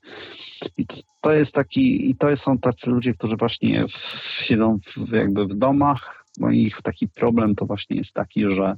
I 0.79 0.87
to 1.21 1.33
jest 1.33 1.53
taki, 1.53 2.11
i 2.11 2.17
to 2.17 2.37
są 2.37 2.59
tacy 2.59 2.91
ludzie, 2.91 3.15
którzy 3.15 3.37
właśnie 3.37 3.85
w, 3.89 4.45
siedzą 4.45 4.79
w, 4.97 5.13
jakby 5.13 5.47
w 5.47 5.59
domach, 5.59 6.25
no 6.39 6.51
i 6.51 6.63
ich 6.63 6.83
taki 6.83 7.09
problem 7.09 7.55
to 7.55 7.67
właśnie 7.67 7.97
jest 7.97 8.13
taki, 8.13 8.43
że 8.43 8.77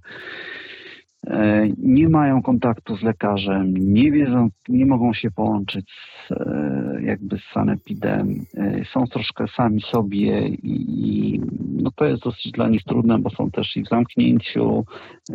nie 1.78 2.08
mają 2.08 2.42
kontaktu 2.42 2.96
z 2.96 3.02
lekarzem, 3.02 3.74
nie 3.76 4.12
wiedzą, 4.12 4.48
nie 4.68 4.86
mogą 4.86 5.12
się 5.12 5.30
połączyć 5.30 5.90
z, 5.90 6.32
e, 6.32 7.02
jakby 7.02 7.38
z 7.38 7.52
sanepidem, 7.52 8.44
e, 8.56 8.84
są 8.84 9.06
troszkę 9.06 9.44
sami 9.56 9.80
sobie 9.80 10.48
i 10.48 11.40
no 11.82 11.90
to 11.96 12.04
jest 12.04 12.22
dosyć 12.22 12.52
dla 12.52 12.68
nich 12.68 12.84
trudne, 12.84 13.18
bo 13.18 13.30
są 13.30 13.50
też 13.50 13.76
i 13.76 13.82
w 13.82 13.88
zamknięciu, 13.88 14.84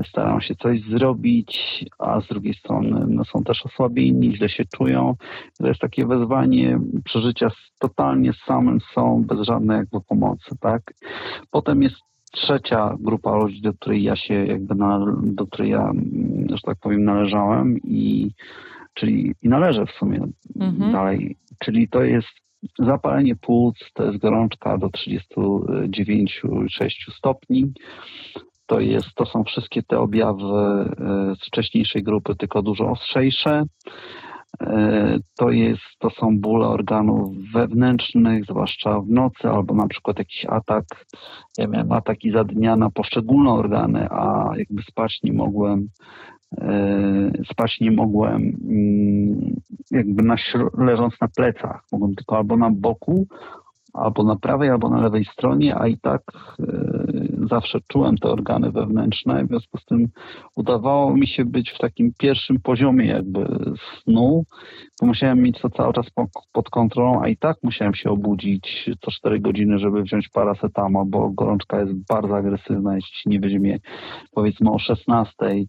starają 0.07 0.39
się 0.39 0.55
coś 0.55 0.81
zrobić, 0.81 1.85
a 1.99 2.21
z 2.21 2.27
drugiej 2.27 2.53
strony 2.53 3.05
no, 3.07 3.25
są 3.25 3.43
też 3.43 3.65
osłabieni, 3.65 4.35
źle 4.35 4.49
się 4.49 4.63
czują. 4.77 5.15
To 5.57 5.67
jest 5.67 5.79
takie 5.79 6.05
wezwanie 6.05 6.79
przeżycia 7.03 7.47
totalnie 7.79 8.31
samym 8.45 8.79
są, 8.93 9.23
bez 9.23 9.39
żadnej 9.41 9.77
jakby 9.77 10.01
pomocy, 10.01 10.55
tak? 10.59 10.81
Potem 11.51 11.81
jest 11.81 11.95
trzecia 12.31 12.95
grupa 12.99 13.35
ludzi, 13.35 13.61
do 13.61 13.73
której 13.73 14.03
ja 14.03 14.15
się 14.15 14.45
jakby, 14.45 14.75
na, 14.75 15.15
do 15.23 15.47
której 15.47 15.71
ja, 15.71 15.91
że 16.49 16.61
tak 16.65 16.77
powiem, 16.81 17.03
należałem 17.03 17.77
i 17.83 18.31
czyli 18.93 19.35
i 19.41 19.49
należę 19.49 19.85
w 19.85 19.91
sumie 19.91 20.27
mhm. 20.59 20.91
dalej, 20.91 21.37
czyli 21.59 21.89
to 21.89 22.03
jest 22.03 22.27
zapalenie 22.79 23.35
płuc, 23.35 23.75
to 23.93 24.03
jest 24.03 24.17
gorączka 24.17 24.77
do 24.77 24.87
39,6 24.87 26.89
stopni, 27.17 27.73
to, 28.65 28.79
jest, 28.79 29.07
to 29.15 29.25
są 29.25 29.43
wszystkie 29.43 29.83
te 29.83 29.99
objawy 29.99 30.43
z 31.43 31.47
wcześniejszej 31.47 32.03
grupy, 32.03 32.35
tylko 32.35 32.61
dużo 32.61 32.89
ostrzejsze. 32.89 33.63
E, 34.61 35.17
to, 35.37 35.49
jest, 35.49 35.81
to 35.99 36.09
są 36.09 36.39
bóle 36.39 36.67
organów 36.67 37.35
wewnętrznych, 37.53 38.45
zwłaszcza 38.45 39.01
w 39.01 39.09
nocy, 39.09 39.49
albo 39.49 39.73
na 39.73 39.87
przykład 39.87 40.19
jakiś 40.19 40.45
atak. 40.45 40.85
Ja 41.57 41.67
miałem 41.67 41.91
ataki 41.91 42.31
za 42.31 42.43
dnia 42.43 42.75
na 42.75 42.89
poszczególne 42.89 43.51
organy, 43.51 44.07
a 44.09 44.51
jakby 44.57 44.81
spać 44.81 45.19
nie 45.23 45.33
mogłem. 45.33 45.87
E, 46.57 47.31
spać 47.51 47.79
nie 47.81 47.91
mogłem 47.91 48.57
mm, 48.69 49.55
jakby 49.91 50.23
na, 50.23 50.35
leżąc 50.77 51.13
na 51.21 51.27
plecach. 51.27 51.83
Mogłem 51.91 52.15
tylko 52.15 52.37
albo 52.37 52.57
na 52.57 52.71
boku, 52.71 53.27
albo 53.95 54.23
na 54.23 54.35
prawej, 54.35 54.69
albo 54.69 54.89
na 54.89 55.01
lewej 55.01 55.25
stronie, 55.25 55.75
a 55.75 55.87
i 55.87 55.97
tak 55.97 56.21
e, 56.59 56.65
zawsze 57.49 57.79
czułem 57.87 58.17
te 58.17 58.29
organy 58.29 58.71
wewnętrzne, 58.71 59.45
w 59.45 59.47
związku 59.47 59.77
z 59.77 59.85
tym 59.85 60.07
udawało 60.55 61.15
mi 61.15 61.27
się 61.27 61.45
być 61.45 61.71
w 61.71 61.77
takim 61.77 62.11
pierwszym 62.19 62.59
poziomie 62.59 63.05
jakby 63.05 63.47
snu, 64.03 64.43
bo 65.01 65.07
musiałem 65.07 65.41
mieć 65.41 65.61
to 65.61 65.69
cały 65.69 65.93
czas 65.93 66.05
pod 66.53 66.69
kontrolą, 66.69 67.21
a 67.21 67.27
i 67.27 67.37
tak 67.37 67.57
musiałem 67.63 67.95
się 67.95 68.09
obudzić 68.09 68.89
co 69.01 69.11
4 69.11 69.39
godziny, 69.39 69.79
żeby 69.79 70.03
wziąć 70.03 70.29
paracetamol, 70.29 71.05
bo 71.05 71.29
gorączka 71.29 71.79
jest 71.79 71.93
bardzo 72.09 72.37
agresywna, 72.37 72.95
jeśli 72.95 73.31
nie 73.31 73.39
weźmie 73.39 73.79
powiedzmy 74.31 74.71
o 74.71 74.79
16 74.79 75.33
e, 75.41 75.65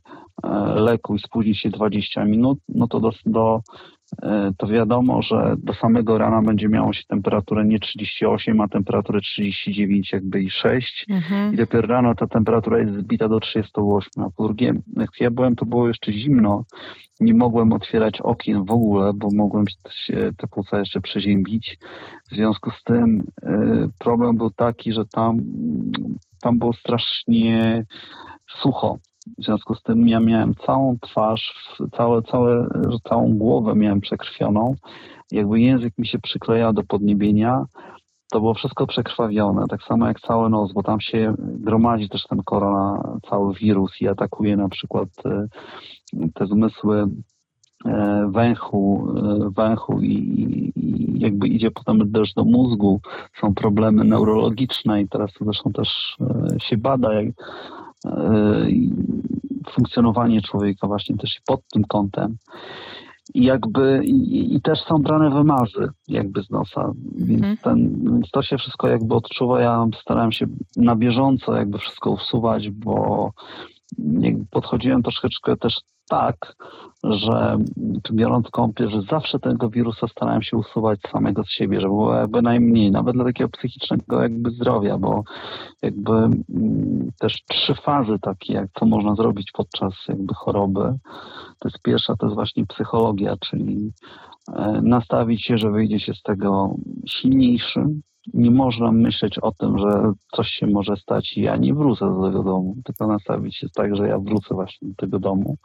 leku 0.75 1.15
i 1.15 1.19
spóźni 1.19 1.55
się 1.55 1.71
20 1.71 2.25
minut, 2.25 2.59
no 2.69 2.89
to 2.89 3.01
do, 3.01 3.11
do 3.27 3.61
to 4.57 4.67
wiadomo, 4.67 5.23
że 5.23 5.55
do 5.59 5.75
samego 5.75 6.19
rana 6.19 6.43
będzie 6.43 6.69
miało 6.69 6.93
się 6.93 7.03
temperaturę 7.09 7.65
nie 7.65 7.79
38, 7.79 8.61
a 8.61 8.69
temperaturę 8.69 9.21
39 9.21 10.13
jakby 10.13 10.43
i 10.43 10.51
6 10.51 11.07
mhm. 11.09 11.55
i 11.55 11.57
dopiero 11.57 11.89
rano 11.89 12.15
ta 12.15 12.27
temperatura 12.27 12.79
jest 12.79 12.95
zbita 12.95 13.29
do 13.29 13.41
38. 13.41 14.25
A 14.25 14.31
po 14.37 14.45
drugie, 14.45 14.75
jak 14.97 15.11
ja 15.21 15.31
byłem, 15.31 15.57
to 15.57 15.67
było 15.67 15.89
jeszcze 15.89 16.13
zimno, 16.13 16.65
nie 17.21 17.35
mogłem 17.35 17.73
otwierać 17.73 18.21
okien 18.21 18.65
w 18.65 18.71
ogóle, 18.71 19.13
bo 19.15 19.29
mogłem 19.35 19.65
się 19.91 20.33
te 20.37 20.47
płuca 20.47 20.79
jeszcze 20.79 21.01
przeziębić. 21.01 21.79
W 22.31 22.35
związku 22.35 22.71
z 22.71 22.83
tym 22.85 23.21
y, 23.21 23.89
problem 23.99 24.37
był 24.37 24.51
taki, 24.51 24.93
że 24.93 25.05
tam, 25.05 25.39
tam 26.43 26.59
było 26.59 26.73
strasznie 26.73 27.85
sucho. 28.63 28.99
W 29.39 29.45
związku 29.45 29.75
z 29.75 29.83
tym 29.83 30.09
ja 30.09 30.21
miałem 30.21 30.55
całą 30.55 30.99
twarz, 30.99 31.77
całe, 31.97 32.23
całe, 32.23 32.69
całą 33.09 33.39
głowę 33.39 33.75
miałem 33.75 34.01
przekrwioną. 34.01 34.75
Jakby 35.33 35.61
język 35.61 35.99
mi 35.99 36.07
się 36.07 36.19
przyklejał 36.19 36.73
do 36.73 36.83
podniebienia, 36.83 37.65
to 38.33 38.41
było 38.41 38.55
wszystko 38.55 38.87
przekrwawione, 38.87 39.65
tak 39.69 39.83
samo 39.83 40.07
jak 40.07 40.21
cały 40.21 40.51
nos, 40.51 40.73
bo 40.73 40.83
tam 40.83 41.01
się 41.01 41.35
gromadzi 41.39 42.09
też 42.09 42.23
ten 42.23 42.43
korona, 42.43 43.19
cały 43.31 43.55
wirus 43.55 44.01
i 44.01 44.09
atakuje 44.09 44.57
na 44.57 44.69
przykład 44.69 45.09
e, 45.25 45.47
te 46.35 46.47
zmysły 46.47 47.07
e, 47.87 48.31
węchu, 48.35 49.09
e, 49.17 49.51
węchu 49.51 50.01
i, 50.01 50.13
i, 50.77 51.21
jakby 51.21 51.49
idzie 51.49 51.71
potem 51.71 52.13
też 52.13 52.35
do 52.35 52.45
mózgu. 52.45 53.01
Są 53.41 53.55
problemy 53.55 54.05
neurologiczne 54.05 55.03
i 55.03 55.09
teraz 55.09 55.33
to 55.33 55.45
zresztą 55.45 55.73
też 55.73 56.17
się 56.59 56.77
bada, 56.77 57.13
jak 57.13 57.27
funkcjonowanie 59.71 60.43
człowieka 60.43 60.87
właśnie 60.87 61.17
też 61.17 61.41
pod 61.47 61.61
tym 61.73 61.85
kątem. 61.85 62.37
I 63.35 63.45
jakby 63.45 64.01
i, 64.05 64.55
i 64.55 64.61
też 64.61 64.79
są 64.89 65.03
brane 65.03 65.31
wymazy 65.31 65.89
jakby 66.09 66.43
z 66.43 66.51
nosa, 66.51 66.93
więc, 67.17 67.43
mhm. 67.43 67.57
ten, 67.57 68.05
więc 68.05 68.31
to 68.31 68.43
się 68.43 68.59
wszystko 68.59 68.89
jakby 68.89 69.15
odczuwa. 69.15 69.61
Ja 69.61 69.87
starałem 70.01 70.33
się 70.33 70.47
na 70.77 70.97
bieżąco 70.97 71.57
jakby 71.57 71.79
wszystko 71.79 72.11
usuwać, 72.11 72.71
bo 72.71 73.31
podchodziłem 74.51 75.03
troszeczkę 75.03 75.57
też 75.57 75.81
tak, 76.09 76.57
że 77.05 77.59
biorąc 78.13 78.51
kąpiel, 78.51 78.91
że 78.91 79.03
zawsze 79.03 79.39
tego 79.39 79.71
wirusa 79.71 80.09
starałem 80.09 80.43
się 80.43 80.57
usuwać 80.57 81.01
samego 81.13 81.45
z 81.45 81.51
siebie, 81.51 81.81
żeby 81.81 81.95
było 81.95 82.15
jakby 82.15 82.43
najmniej, 82.43 82.91
nawet 82.91 83.15
dla 83.15 83.25
takiego 83.25 83.51
psychicznego 83.51 84.23
jakby 84.23 84.51
zdrowia, 84.51 84.99
bo 84.99 85.25
jakby 85.83 86.13
mm, 86.13 87.11
też 87.21 87.43
trzy 87.49 87.75
fazy 87.75 88.19
takie, 88.23 88.53
jak 88.53 88.71
co 88.79 88.87
można 88.87 89.15
zrobić 89.15 89.51
podczas 89.53 89.95
jakby 90.09 90.35
choroby. 90.35 90.99
To 91.59 91.69
jest 91.69 91.83
pierwsza, 91.83 92.17
to 92.17 92.27
jest 92.27 92.35
właśnie 92.35 92.67
psychologia, 92.67 93.37
czyli 93.41 93.93
e, 94.53 94.81
nastawić 94.83 95.45
się, 95.45 95.59
że 95.59 95.71
wyjdzie 95.71 96.01
się 96.01 96.15
z 96.15 96.23
tego 96.23 96.75
silniejszym, 97.09 98.03
nie 98.35 98.51
można 98.51 98.93
myśleć 98.93 99.39
o 99.39 99.53
tym, 99.53 99.79
że 99.79 100.13
coś 100.37 100.49
się 100.49 100.67
może 100.67 100.97
stać 100.97 101.37
i 101.37 101.41
ja 101.41 101.57
nie 101.57 101.75
wrócę 101.75 102.07
do 102.07 102.27
tego 102.27 102.43
domu, 102.43 102.77
tylko 102.85 103.07
nastawić 103.07 103.57
się 103.57 103.67
tak, 103.75 103.97
że 103.97 104.09
ja 104.09 104.19
wrócę 104.19 104.55
właśnie 104.55 104.89
do 104.89 104.95
tego 104.95 105.19
domu. 105.19 105.57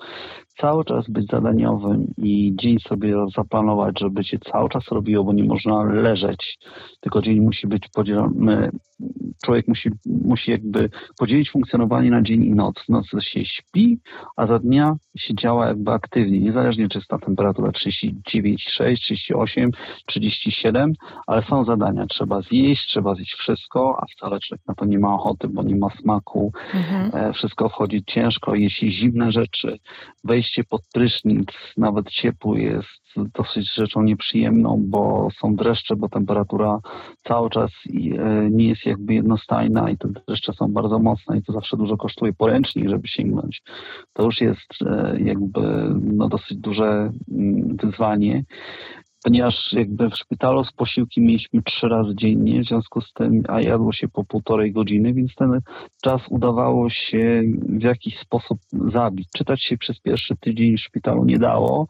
Cały 0.58 0.86
czas 0.86 1.10
być 1.10 1.28
zadaniowym 1.32 2.08
i 2.18 2.54
dzień 2.62 2.80
sobie 2.80 3.16
zaplanować, 3.36 4.00
żeby 4.00 4.24
się 4.24 4.40
cały 4.40 4.70
czas 4.70 4.88
robiło, 4.92 5.24
bo 5.24 5.34
nie 5.34 5.44
można 5.44 5.84
leżeć, 5.84 6.58
tylko 7.02 7.22
dzień 7.22 7.40
musi 7.40 7.68
być 7.68 7.88
podzielony 7.96 8.72
człowiek 9.46 9.68
musi, 9.68 9.90
musi 10.06 10.52
jakby 10.52 10.90
podzielić 11.20 11.52
funkcjonowanie 11.52 12.10
na 12.12 12.22
dzień 12.22 12.44
i 12.44 12.52
noc. 12.52 12.76
W 12.86 12.90
nocy 12.90 13.18
się 13.22 13.46
śpi, 13.46 14.00
a 14.38 14.48
za 14.48 14.60
dnia 14.60 14.96
się 15.18 15.36
działa 15.36 15.68
jakby 15.68 15.92
aktywnie, 15.92 16.40
niezależnie 16.40 16.90
czy 16.90 16.98
jest 16.98 17.08
ta 17.08 17.18
temperatura 17.18 17.72
39,6, 17.72 18.96
38, 18.96 19.72
37, 20.06 20.94
ale 21.28 21.44
są 21.44 21.66
zadania. 21.66 22.06
Trzeba 22.06 22.42
zjeść, 22.52 22.88
trzeba 22.88 23.16
zjeść 23.16 23.34
wszystko, 23.34 23.98
a 24.02 24.06
wcale 24.06 24.40
człowiek 24.40 24.68
na 24.68 24.76
to 24.76 24.86
nie 24.86 25.00
ma 25.00 25.14
ochoty, 25.14 25.48
bo 25.48 25.64
nie 25.64 25.76
ma 25.76 25.90
smaku. 25.90 26.52
Mhm. 26.74 27.12
E, 27.14 27.34
wszystko 27.34 27.70
wchodzi 27.70 28.04
ciężko, 28.04 28.56
jeśli 28.56 28.92
zimne 28.92 29.32
rzeczy, 29.32 29.78
wejście 30.24 30.64
pod 30.64 30.82
prysznic, 30.94 31.48
nawet 31.78 32.10
ciepły 32.10 32.62
jest 32.62 33.02
dosyć 33.16 33.74
rzeczą 33.76 34.04
nieprzyjemną, 34.04 34.84
bo 34.88 35.28
są 35.40 35.56
dreszcze, 35.56 35.96
bo 35.96 36.10
temperatura 36.10 36.80
cały 37.28 37.50
czas 37.50 37.72
e, 37.90 38.50
nie 38.50 38.68
jest 38.68 38.86
jakby 38.86 39.14
jednostajna 39.14 39.90
i 39.90 39.98
te 39.98 40.08
dreszcze 40.28 40.54
są 40.54 40.68
bardzo 40.74 41.00
mocne 41.00 41.38
i 41.38 41.44
to 41.44 41.54
zawsze 41.54 41.78
dużo 41.78 41.98
kosztuje 41.98 42.34
poręcznik, 42.34 42.90
żeby 42.90 43.08
sięgnąć. 43.08 43.62
To 44.14 44.24
już 44.24 44.42
jest 44.42 44.74
e, 44.86 45.18
jakby 45.20 45.62
no, 46.02 46.30
dosyć 46.30 46.58
duże 46.58 47.12
mm, 47.32 47.78
wyzwanie 47.78 48.44
ponieważ 49.24 49.74
jakby 49.74 50.10
w 50.10 50.16
szpitalu 50.16 50.64
z 50.64 50.72
posiłki 50.74 51.22
mieliśmy 51.22 51.62
trzy 51.64 51.88
razy 51.88 52.16
dziennie, 52.16 52.62
w 52.62 52.68
związku 52.68 53.02
z 53.02 53.14
tym, 53.14 53.44
a 53.48 53.62
jadło 53.62 53.94
się 53.94 54.08
po 54.08 54.24
półtorej 54.24 54.72
godziny, 54.72 55.14
więc 55.14 55.36
ten 55.36 55.60
czas 56.02 56.22
udawało 56.30 56.90
się 56.90 57.44
w 57.70 57.82
jakiś 57.82 58.20
sposób 58.20 58.60
zabić. 58.94 59.28
Czytać 59.38 59.64
się 59.64 59.78
przez 59.78 60.00
pierwszy 60.00 60.36
tydzień 60.40 60.78
w 60.78 60.82
szpitalu 60.82 61.26
nie 61.26 61.40
dało, 61.40 61.88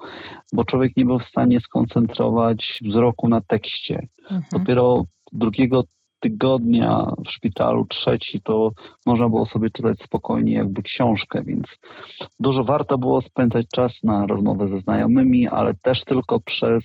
bo 0.54 0.66
człowiek 0.66 0.98
nie 0.98 1.06
był 1.06 1.20
w 1.20 1.28
stanie 1.28 1.60
skoncentrować 1.60 2.80
wzroku 2.82 3.30
na 3.30 3.42
tekście. 3.42 4.08
Mhm. 4.22 4.44
Dopiero 4.52 5.04
drugiego 5.32 5.84
tygodnia 6.22 7.12
w 7.26 7.32
szpitalu, 7.32 7.86
trzeci, 7.86 8.42
to 8.42 8.72
można 9.06 9.30
było 9.30 9.46
sobie 9.46 9.70
czytać 9.70 9.98
spokojnie 10.06 10.54
jakby 10.54 10.82
książkę, 10.82 11.44
więc 11.44 11.66
dużo 12.40 12.64
warto 12.64 12.98
było 12.98 13.22
spędzać 13.22 13.66
czas 13.76 13.92
na 14.04 14.28
rozmowę 14.28 14.68
ze 14.68 14.80
znajomymi, 14.80 15.48
ale 15.48 15.74
też 15.74 16.04
tylko 16.04 16.40
przez 16.40 16.84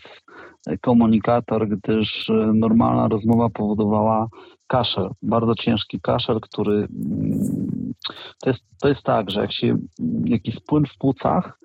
komunikator, 0.80 1.68
gdyż 1.68 2.30
e, 2.30 2.32
normalna 2.54 3.08
rozmowa 3.08 3.48
powodowała 3.48 4.28
kaszel, 4.66 5.10
bardzo 5.22 5.54
ciężki 5.54 6.00
kaszel, 6.00 6.40
który 6.40 6.72
mm, 6.72 7.92
to 8.42 8.50
jest, 8.50 8.62
to 8.82 8.88
jest 8.88 9.02
tak, 9.02 9.30
że 9.30 9.40
jak 9.40 9.52
się 9.52 9.76
jakiś 10.24 10.56
płyn 10.66 10.84
w 10.86 10.98
płucach, 10.98 11.58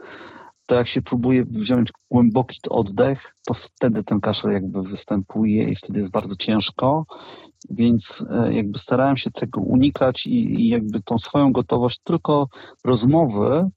to 0.72 0.76
jak 0.76 0.88
się 0.88 1.02
próbuje 1.02 1.46
wziąć 1.46 1.92
głęboki 2.12 2.60
oddech, 2.70 3.36
to 3.48 3.54
wtedy 3.54 4.04
ten 4.04 4.22
kaszel 4.22 4.52
jakby 4.52 4.84
występuje 4.84 5.64
i 5.70 5.76
wtedy 5.76 6.00
jest 6.00 6.12
bardzo 6.12 6.36
ciężko, 6.36 7.06
więc 7.70 8.04
e, 8.30 8.54
jakby 8.54 8.80
starałem 8.80 9.18
się 9.18 9.32
tego 9.32 9.62
unikać 9.62 10.26
i, 10.26 10.62
i 10.62 10.70
jakby 10.70 11.02
tą 11.02 11.20
swoją 11.20 11.52
gotowość 11.52 12.00
tylko 12.04 12.48
rozmowy 12.86 13.70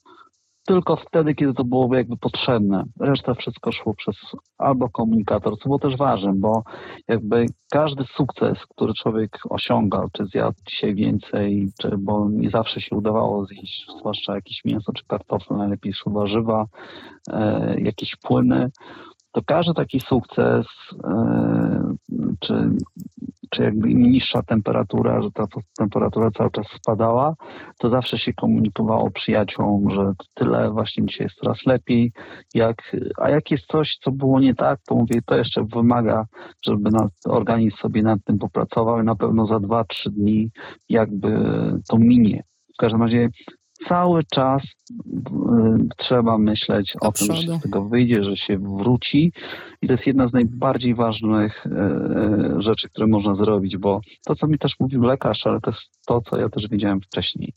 tylko 0.67 0.97
wtedy, 0.97 1.35
kiedy 1.35 1.55
to 1.55 1.65
byłoby 1.65 1.97
jakby 1.97 2.17
potrzebne. 2.17 2.85
Reszta 3.01 3.35
wszystko 3.35 3.73
szło 3.73 3.95
przez 3.95 4.17
albo 4.59 4.89
komunikator, 4.89 5.59
co 5.59 5.65
było 5.65 5.79
też 5.79 5.97
ważne, 5.97 6.33
bo 6.35 6.63
jakby 7.09 7.47
każdy 7.73 8.05
sukces, 8.05 8.59
który 8.69 8.95
człowiek 8.95 9.39
osiągał, 9.51 10.09
czy 10.13 10.27
zjadł 10.27 10.57
dzisiaj 10.69 10.95
więcej, 10.95 11.69
czy, 11.81 11.99
bo 11.99 12.29
nie 12.31 12.51
zawsze 12.51 12.81
się 12.81 12.97
udawało 12.97 13.47
zjeść, 13.47 13.87
zwłaszcza 14.01 14.35
jakieś 14.35 14.65
mięso 14.65 14.93
czy 14.93 15.05
kartofle, 15.07 15.57
najlepiej 15.57 15.93
szło 15.93 16.13
warzywa, 16.13 16.67
e, 17.33 17.81
jakieś 17.81 18.17
płyny, 18.17 18.71
to 19.35 19.43
każdy 19.47 19.75
taki 19.75 20.01
sukces, 20.01 20.67
e, 21.05 21.95
czy 22.41 22.71
czy 23.55 23.63
jakby 23.63 23.95
niższa 23.95 24.43
temperatura, 24.43 25.23
że 25.23 25.31
ta 25.31 25.47
temperatura 25.79 26.31
cały 26.31 26.51
czas 26.51 26.67
spadała, 26.77 27.35
to 27.79 27.91
zawsze 27.91 28.19
się 28.19 28.33
komunikowało 28.33 29.11
przyjaciółom, 29.11 29.91
że 29.91 30.13
tyle 30.35 30.71
właśnie 30.71 31.07
dzisiaj 31.07 31.25
jest 31.27 31.37
coraz 31.37 31.67
lepiej. 31.67 32.13
Jak, 32.55 32.97
a 33.19 33.31
jak 33.31 33.51
jest 33.51 33.67
coś, 33.67 33.99
co 34.05 34.11
było 34.11 34.41
nie 34.41 34.55
tak, 34.55 34.81
to 34.89 34.95
mówię, 34.95 35.21
to 35.27 35.37
jeszcze 35.37 35.65
wymaga, 35.65 36.27
żeby 36.67 36.91
nad, 36.91 37.13
organizm 37.29 37.77
sobie 37.77 38.03
nad 38.03 38.19
tym 38.25 38.39
popracował 38.39 39.01
i 39.01 39.05
na 39.05 39.17
pewno 39.17 39.47
za 39.47 39.61
dwa, 39.61 39.85
trzy 39.85 40.11
dni 40.11 40.51
jakby 40.89 41.39
to 41.89 41.99
minie. 41.99 42.43
W 42.75 42.77
każdym 42.77 43.03
razie 43.03 43.29
cały 43.89 44.25
czas 44.35 44.63
y, 44.63 44.67
trzeba 45.97 46.39
myśleć 46.39 46.93
Do 47.03 47.09
o 47.09 47.13
tym, 47.13 47.37
że 47.37 47.59
z 47.59 47.63
tego 47.63 47.85
wyjdzie, 47.85 48.25
że 48.25 48.37
się 48.37 48.59
wróci 48.59 49.33
i 49.83 49.87
to 49.87 49.93
jest 49.93 50.07
jedna 50.07 50.29
z 50.29 50.33
najbardziej 50.33 50.95
ważnych 50.95 51.67
y, 51.67 51.71
rzeczy, 52.63 52.89
które 52.89 53.07
można 53.07 53.35
zrobić, 53.35 53.77
bo 53.77 54.01
to, 54.27 54.35
co 54.35 54.47
mi 54.47 54.59
też 54.59 54.73
mówił 54.81 55.03
lekarz, 55.03 55.47
ale 55.47 55.61
to 55.61 55.71
jest 55.71 55.83
to, 56.07 56.21
co 56.21 56.41
ja 56.41 56.49
też 56.49 56.69
wiedziałem 56.69 57.01
wcześniej, 57.01 57.53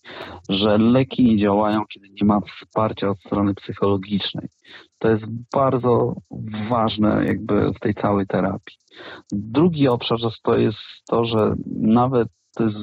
że 0.49 0.77
leki 0.77 1.23
nie 1.25 1.37
działają, 1.37 1.85
kiedy 1.93 2.07
nie 2.21 2.27
ma 2.27 2.39
wsparcia 2.41 3.09
od 3.09 3.19
strony 3.19 3.53
psychologicznej. 3.55 4.47
To 4.99 5.09
jest 5.09 5.23
bardzo 5.53 6.15
ważne 6.69 7.25
jakby 7.25 7.71
w 7.73 7.79
tej 7.79 7.93
całej 7.93 8.27
terapii. 8.27 8.77
Drugi 9.31 9.87
obszar 9.87 10.17
to 10.43 10.57
jest 10.57 10.77
to, 11.09 11.25
że 11.25 11.55
nawet 11.81 12.27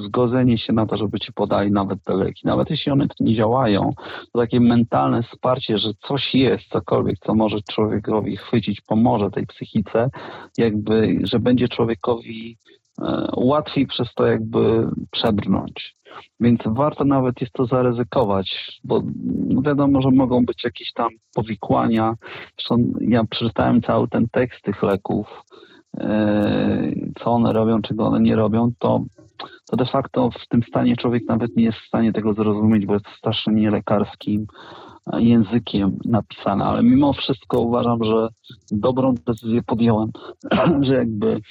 zgodzenie 0.05 0.57
się 0.57 0.73
na 0.73 0.85
to, 0.85 0.97
żeby 0.97 1.19
ci 1.19 1.33
podali 1.33 1.71
nawet 1.71 2.03
te 2.03 2.13
leki. 2.15 2.41
Nawet 2.47 2.69
jeśli 2.69 2.91
one 2.91 3.07
nie 3.19 3.35
działają, 3.35 3.93
to 4.33 4.39
takie 4.39 4.59
mentalne 4.59 5.23
wsparcie, 5.23 5.77
że 5.77 5.89
coś 6.07 6.33
jest, 6.33 6.67
cokolwiek, 6.67 7.19
co 7.19 7.35
może 7.35 7.57
człowiekowi 7.71 8.37
chwycić, 8.37 8.81
pomoże 8.81 9.31
tej 9.31 9.47
psychice, 9.47 10.09
jakby, 10.57 11.19
że 11.23 11.39
będzie 11.39 11.67
człowiekowi 11.67 12.57
łatwiej 13.37 13.87
przez 13.87 14.13
to 14.13 14.25
jakby 14.25 14.87
przebrnąć. 15.11 15.95
Więc 16.39 16.61
warto 16.65 17.03
nawet 17.03 17.41
jest 17.41 17.53
to 17.53 17.65
zaryzykować, 17.65 18.79
bo 18.83 19.01
no 19.25 19.61
wiadomo, 19.61 20.01
że 20.01 20.11
mogą 20.11 20.45
być 20.45 20.63
jakieś 20.63 20.93
tam 20.93 21.09
powikłania. 21.35 22.13
Zresztą 22.57 22.93
ja 23.01 23.23
przeczytałem 23.23 23.81
cały 23.81 24.07
ten 24.07 24.27
tekst 24.31 24.61
tych 24.61 24.83
leków, 24.83 25.27
e, 25.99 26.91
co 27.19 27.31
one 27.31 27.53
robią, 27.53 27.81
czego 27.81 28.05
one 28.05 28.19
nie 28.19 28.35
robią, 28.35 28.71
to, 28.79 29.03
to 29.69 29.77
de 29.77 29.85
facto 29.85 30.29
w 30.31 30.47
tym 30.47 30.63
stanie 30.63 30.95
człowiek 30.95 31.23
nawet 31.27 31.55
nie 31.55 31.63
jest 31.63 31.77
w 31.77 31.87
stanie 31.87 32.13
tego 32.13 32.33
zrozumieć, 32.33 32.85
bo 32.85 32.93
jest 32.93 33.07
strasznie 33.17 33.53
nielekarskim 33.53 34.45
e, 35.13 35.21
językiem 35.21 35.97
napisane, 36.05 36.65
ale 36.65 36.83
mimo 36.83 37.13
wszystko 37.13 37.59
uważam, 37.59 38.03
że 38.03 38.27
dobrą 38.71 39.15
decyzję 39.27 39.61
podjąłem, 39.63 40.11
że 40.87 40.93
jakby 40.93 41.41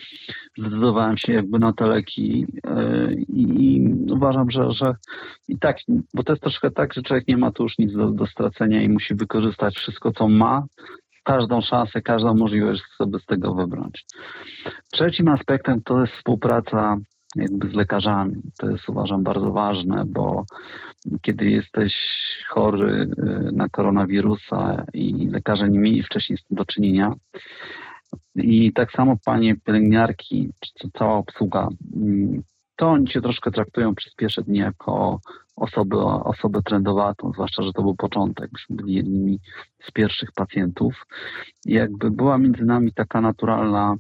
zdecydowałem 0.58 1.16
się 1.16 1.32
jakby 1.32 1.58
na 1.58 1.72
te 1.72 1.86
leki 1.86 2.46
e, 2.66 3.12
i, 3.14 3.42
i 3.42 3.94
uważam, 4.12 4.50
że, 4.50 4.72
że 4.72 4.94
i 5.48 5.58
tak, 5.58 5.76
bo 6.14 6.22
to 6.22 6.32
jest 6.32 6.42
troszkę 6.42 6.70
tak, 6.70 6.94
że 6.94 7.02
człowiek 7.02 7.28
nie 7.28 7.36
ma 7.36 7.50
tu 7.50 7.62
już 7.62 7.78
nic 7.78 7.92
do, 7.92 8.10
do 8.10 8.26
stracenia 8.26 8.82
i 8.82 8.88
musi 8.88 9.14
wykorzystać 9.14 9.74
wszystko, 9.76 10.12
co 10.12 10.28
ma, 10.28 10.62
każdą 11.24 11.60
szansę, 11.60 12.02
każdą 12.02 12.34
możliwość 12.34 12.82
sobie 12.96 13.18
z 13.18 13.26
tego 13.26 13.54
wybrać. 13.54 14.04
Trzecim 14.92 15.28
aspektem 15.28 15.82
to 15.82 16.00
jest 16.00 16.12
współpraca 16.12 16.96
jakby 17.36 17.70
z 17.70 17.74
lekarzami. 17.74 18.42
To 18.58 18.70
jest 18.70 18.88
uważam 18.88 19.22
bardzo 19.22 19.52
ważne, 19.52 20.04
bo 20.06 20.44
kiedy 21.22 21.50
jesteś 21.50 21.94
chory 22.48 22.92
y, 22.92 23.52
na 23.52 23.68
koronawirusa 23.68 24.84
i 24.94 25.28
lekarze 25.28 25.68
nie 25.68 25.78
mieli 25.78 26.02
wcześniej 26.02 26.38
z 26.38 26.44
tym 26.44 26.56
do 26.56 26.64
czynienia, 26.64 27.14
i 28.36 28.72
tak 28.72 28.92
samo 28.92 29.16
panie 29.24 29.56
pielęgniarki, 29.56 30.50
czy 30.78 30.90
cała 30.98 31.14
obsługa, 31.14 31.68
mm, 31.96 32.42
to 32.76 32.90
oni 32.90 33.06
cię 33.06 33.20
troszkę 33.20 33.50
traktują 33.50 33.94
przez 33.94 34.14
pierwsze 34.14 34.42
dni 34.42 34.58
jako 34.58 35.20
osobę, 35.56 35.96
osobę 36.04 36.62
trendowatą, 36.62 37.32
zwłaszcza, 37.32 37.62
że 37.62 37.72
to 37.72 37.82
był 37.82 37.96
początek. 37.96 38.50
Myśmy 38.52 38.76
byli 38.76 38.94
jednymi 38.94 39.40
z 39.82 39.90
pierwszych 39.92 40.32
pacjentów. 40.32 41.06
I 41.66 41.72
jakby 41.72 42.10
była 42.10 42.38
między 42.38 42.64
nami 42.64 42.92
taka 42.92 43.20
naturalna 43.20 43.94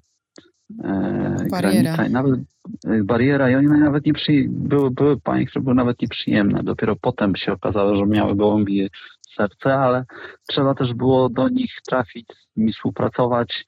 e, 0.84 1.46
Bariera. 1.50 1.82
granica 1.96 2.08
nawet 2.08 2.40
e, 2.86 3.02
bariera 3.04 3.50
i 3.50 3.54
oni 3.54 3.66
nawet 3.66 4.06
nie 4.06 4.12
przy, 4.12 4.46
były, 4.48 4.90
były 4.90 5.20
panie, 5.20 5.46
które 5.46 5.62
były 5.62 5.74
nawet 5.74 6.02
nieprzyjemne. 6.02 6.62
Dopiero 6.62 6.96
potem 6.96 7.36
się 7.36 7.52
okazało, 7.52 7.96
że 7.96 8.06
miały 8.06 8.36
gołębie 8.36 8.88
serce, 9.36 9.74
ale 9.74 10.04
trzeba 10.48 10.74
też 10.74 10.94
było 10.94 11.28
do 11.28 11.48
nich 11.48 11.70
trafić, 11.88 12.26
z 12.52 12.56
nimi 12.56 12.72
współpracować 12.72 13.64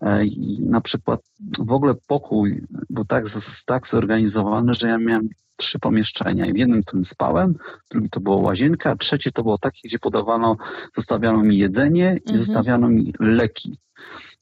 e, 0.00 0.24
i 0.24 0.60
na 0.62 0.80
przykład 0.80 1.20
w 1.58 1.72
ogóle 1.72 1.94
pokój 2.08 2.60
był 2.90 3.04
tak, 3.04 3.24
tak 3.66 3.88
zorganizowany, 3.92 4.74
że 4.74 4.88
ja 4.88 4.98
miałem 4.98 5.28
trzy 5.56 5.78
pomieszczenia 5.78 6.46
i 6.46 6.52
w 6.52 6.56
jednym, 6.56 6.82
którym 6.82 7.04
spałem, 7.04 7.54
w 7.54 7.90
drugim 7.90 8.10
to 8.10 8.20
było 8.20 8.36
łazienka, 8.36 8.90
a 8.90 8.96
trzecie 8.96 9.32
to 9.32 9.42
było 9.42 9.58
takie, 9.58 9.80
gdzie 9.88 9.98
podawano, 9.98 10.56
zostawiano 10.96 11.42
mi 11.42 11.58
jedzenie 11.58 12.18
i 12.26 12.30
Mhm. 12.30 12.46
zostawiano 12.46 12.88
mi 12.88 13.14
leki. 13.20 13.78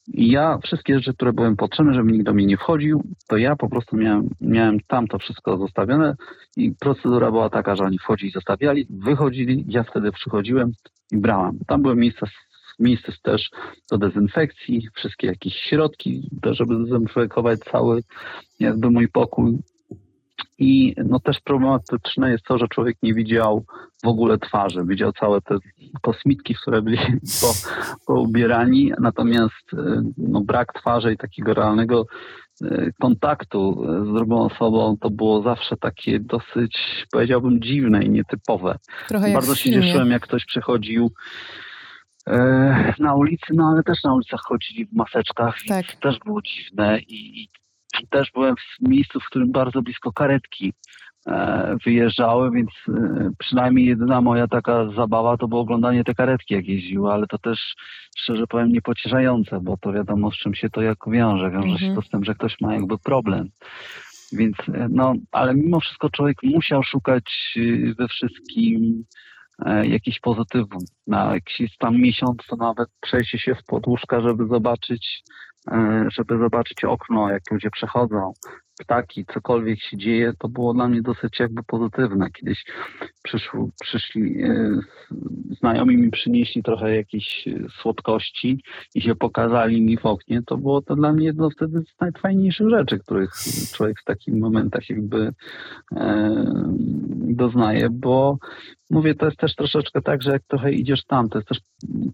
Ja 0.07 0.57
wszystkie 0.63 0.95
rzeczy, 0.95 1.13
które 1.13 1.33
były 1.33 1.55
potrzebne, 1.55 1.93
żeby 1.93 2.11
nikt 2.11 2.25
do 2.25 2.33
mnie 2.33 2.45
nie 2.45 2.57
wchodził, 2.57 3.03
to 3.27 3.37
ja 3.37 3.55
po 3.55 3.69
prostu 3.69 3.97
miałem, 3.97 4.29
miałem 4.41 4.79
tam 4.87 5.07
to 5.07 5.19
wszystko 5.19 5.57
zostawione 5.57 6.15
i 6.57 6.71
procedura 6.79 7.31
była 7.31 7.49
taka, 7.49 7.75
że 7.75 7.83
oni 7.83 7.99
wchodzili, 7.99 8.31
zostawiali, 8.31 8.87
wychodzili, 8.89 9.65
ja 9.67 9.83
wtedy 9.83 10.11
przychodziłem 10.11 10.71
i 11.11 11.17
brałem. 11.17 11.59
Tam 11.67 11.81
były 11.81 11.95
miejsca, 11.95 12.27
miejsce 12.79 13.11
też 13.23 13.49
do 13.91 13.97
dezynfekcji, 13.97 14.87
wszystkie 14.95 15.27
jakieś 15.27 15.53
środki, 15.53 16.29
żeby 16.51 16.75
zdezynfekować 16.75 17.59
cały 17.59 18.03
jakby 18.59 18.91
mój 18.91 19.07
pokój. 19.07 19.57
I 20.57 20.95
no 21.05 21.19
też 21.19 21.39
problematyczne 21.39 22.31
jest 22.31 22.43
to, 22.43 22.57
że 22.57 22.67
człowiek 22.67 22.97
nie 23.03 23.13
widział 23.13 23.65
w 24.03 24.07
ogóle 24.07 24.37
twarzy, 24.37 24.79
widział 24.85 25.11
całe 25.11 25.41
te 25.41 25.57
kosmitki, 26.01 26.55
w 26.55 26.61
które 26.61 26.81
byli 26.81 26.97
po, 27.41 27.53
poubierani, 28.05 28.91
natomiast 28.99 29.73
e, 29.73 30.01
no, 30.17 30.41
brak 30.41 30.73
twarzy 30.73 31.13
i 31.13 31.17
takiego 31.17 31.53
realnego 31.53 32.05
e, 32.61 32.91
kontaktu 33.01 33.83
e, 33.83 34.05
z 34.05 34.13
drugą 34.17 34.45
osobą 34.45 34.97
to 35.01 35.09
było 35.09 35.41
zawsze 35.41 35.77
takie 35.77 36.19
dosyć, 36.19 37.05
powiedziałbym, 37.11 37.61
dziwne 37.61 38.03
i 38.03 38.09
nietypowe. 38.09 38.77
Trochę 39.07 39.33
Bardzo 39.33 39.55
się 39.55 39.71
cieszyłem, 39.71 40.11
jak 40.11 40.21
ktoś 40.21 40.45
przychodził 40.45 41.11
e, 42.27 42.93
na 42.99 43.15
ulicy, 43.15 43.53
no 43.53 43.71
ale 43.73 43.83
też 43.83 44.03
na 44.03 44.13
ulicach 44.13 44.41
chodzili 44.41 44.85
w 44.85 44.93
maseczkach, 44.93 45.55
Tak. 45.67 45.85
też 46.01 46.19
było 46.25 46.41
dziwne 46.41 46.99
i, 46.99 47.41
i 47.41 47.49
też 48.09 48.31
byłem 48.33 48.55
w 48.55 48.89
miejscu, 48.89 49.19
w 49.19 49.25
którym 49.25 49.51
bardzo 49.51 49.81
blisko 49.81 50.11
karetki 50.13 50.73
e, 51.27 51.75
wyjeżdżały, 51.85 52.51
więc 52.51 52.69
e, 52.89 53.29
przynajmniej 53.39 53.85
jedyna 53.85 54.21
moja 54.21 54.47
taka 54.47 54.91
zabawa 54.95 55.37
to 55.37 55.47
było 55.47 55.61
oglądanie 55.61 56.03
te 56.03 56.15
karetki, 56.15 56.53
jak 56.53 56.67
jeździły, 56.67 57.11
ale 57.13 57.27
to 57.27 57.37
też 57.37 57.75
szczerze 58.17 58.47
powiem 58.47 58.71
niepocieszające, 58.71 59.59
bo 59.61 59.77
to 59.77 59.93
wiadomo 59.93 60.31
z 60.31 60.35
czym 60.35 60.55
się 60.55 60.69
to 60.69 60.81
jak 60.81 60.97
wiąże. 61.07 61.51
Wiąże 61.51 61.69
Mhm. 61.69 61.79
się 61.91 61.95
to 61.95 62.01
z 62.01 62.09
tym, 62.09 62.23
że 62.23 62.35
ktoś 62.35 62.61
ma 62.61 62.73
jakby 62.73 62.97
problem. 62.97 63.49
Więc 64.33 64.55
e, 64.73 64.87
no, 64.89 65.13
ale 65.31 65.53
mimo 65.53 65.79
wszystko 65.79 66.09
człowiek 66.09 66.37
musiał 66.43 66.83
szukać 66.83 67.53
we 67.97 68.07
wszystkim 68.07 69.03
jakiś 69.83 70.19
pozytywum. 70.19 70.81
Na 71.07 71.33
jakiś 71.33 71.77
tam 71.77 71.97
miesiąc 71.97 72.37
to 72.49 72.55
nawet 72.55 72.89
przejście 73.01 73.39
się 73.39 73.55
w 73.55 73.65
podłóżka, 73.65 74.21
żeby 74.21 74.47
zobaczyć, 74.47 75.23
żeby 76.07 76.37
zobaczyć 76.37 76.83
okno, 76.83 77.29
jak 77.29 77.41
ludzie 77.51 77.69
przechodzą, 77.69 78.33
ptaki, 78.79 79.25
cokolwiek 79.33 79.79
się 79.81 79.97
dzieje, 79.97 80.33
to 80.39 80.47
było 80.47 80.73
dla 80.73 80.87
mnie 80.87 81.01
dosyć 81.01 81.39
jakby 81.39 81.63
pozytywne. 81.63 82.29
Kiedyś 82.31 82.63
przyszło, 83.23 83.69
przyszli, 83.81 84.43
e, 84.43 84.79
znajomi 85.59 85.97
mi 85.97 86.11
przynieśli 86.11 86.63
trochę 86.63 86.95
jakiejś 86.95 87.47
e, 87.47 87.51
słodkości 87.81 88.63
i 88.95 89.01
się 89.01 89.15
pokazali 89.15 89.81
mi 89.81 89.97
w 89.97 90.05
oknie, 90.05 90.41
to 90.45 90.57
było 90.57 90.81
to 90.81 90.95
dla 90.95 91.13
mnie 91.13 91.25
jedno 91.25 91.49
wtedy 91.49 91.81
z 91.81 92.01
najfajniejszych 92.01 92.69
rzeczy, 92.69 92.99
których 92.99 93.31
człowiek 93.73 94.01
w 94.01 94.05
takich 94.05 94.33
momentach 94.33 94.89
jakby 94.89 95.33
e, 95.95 96.45
doznaje, 97.19 97.89
bo 97.89 98.37
mówię, 98.89 99.15
to 99.15 99.25
jest 99.25 99.37
też 99.37 99.55
troszeczkę 99.55 100.01
tak, 100.01 100.21
że 100.21 100.31
jak 100.31 100.43
trochę 100.43 100.71
idziesz 100.71 101.05
tam, 101.05 101.29
to 101.29 101.37
jest 101.37 101.49
też 101.49 101.59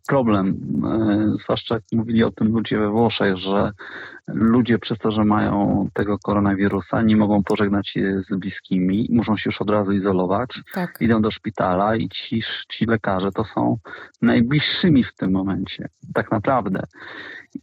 problem, 0.07 0.57
e, 0.85 1.43
zwłaszcza 1.43 1.75
jak 1.75 1.83
mówili 1.93 2.23
o 2.23 2.31
tym 2.31 2.47
ludzie 2.47 2.79
we 2.79 2.89
Włoszech, 2.89 3.37
że 3.37 3.71
ludzie 4.27 4.79
przez 4.79 4.97
to, 4.97 5.11
że 5.11 5.25
mają 5.25 5.87
tego 5.93 6.17
koronawirusa, 6.53 7.01
nie 7.01 7.17
mogą 7.17 7.43
pożegnać 7.43 7.89
się 7.89 8.21
z 8.29 8.37
bliskimi, 8.37 9.07
muszą 9.11 9.37
się 9.37 9.49
już 9.49 9.61
od 9.61 9.69
razu 9.69 9.91
izolować, 9.91 10.49
Tak. 10.73 10.97
idą 11.01 11.21
do 11.21 11.31
szpitala 11.31 11.95
i 11.95 12.09
ci, 12.09 12.43
ci 12.71 12.85
lekarze 12.85 13.31
to 13.31 13.43
są 13.43 13.77
najbliższymi 14.21 15.03
w 15.03 15.13
tym 15.15 15.31
momencie, 15.31 15.87
tak 16.13 16.31
naprawdę. 16.31 16.83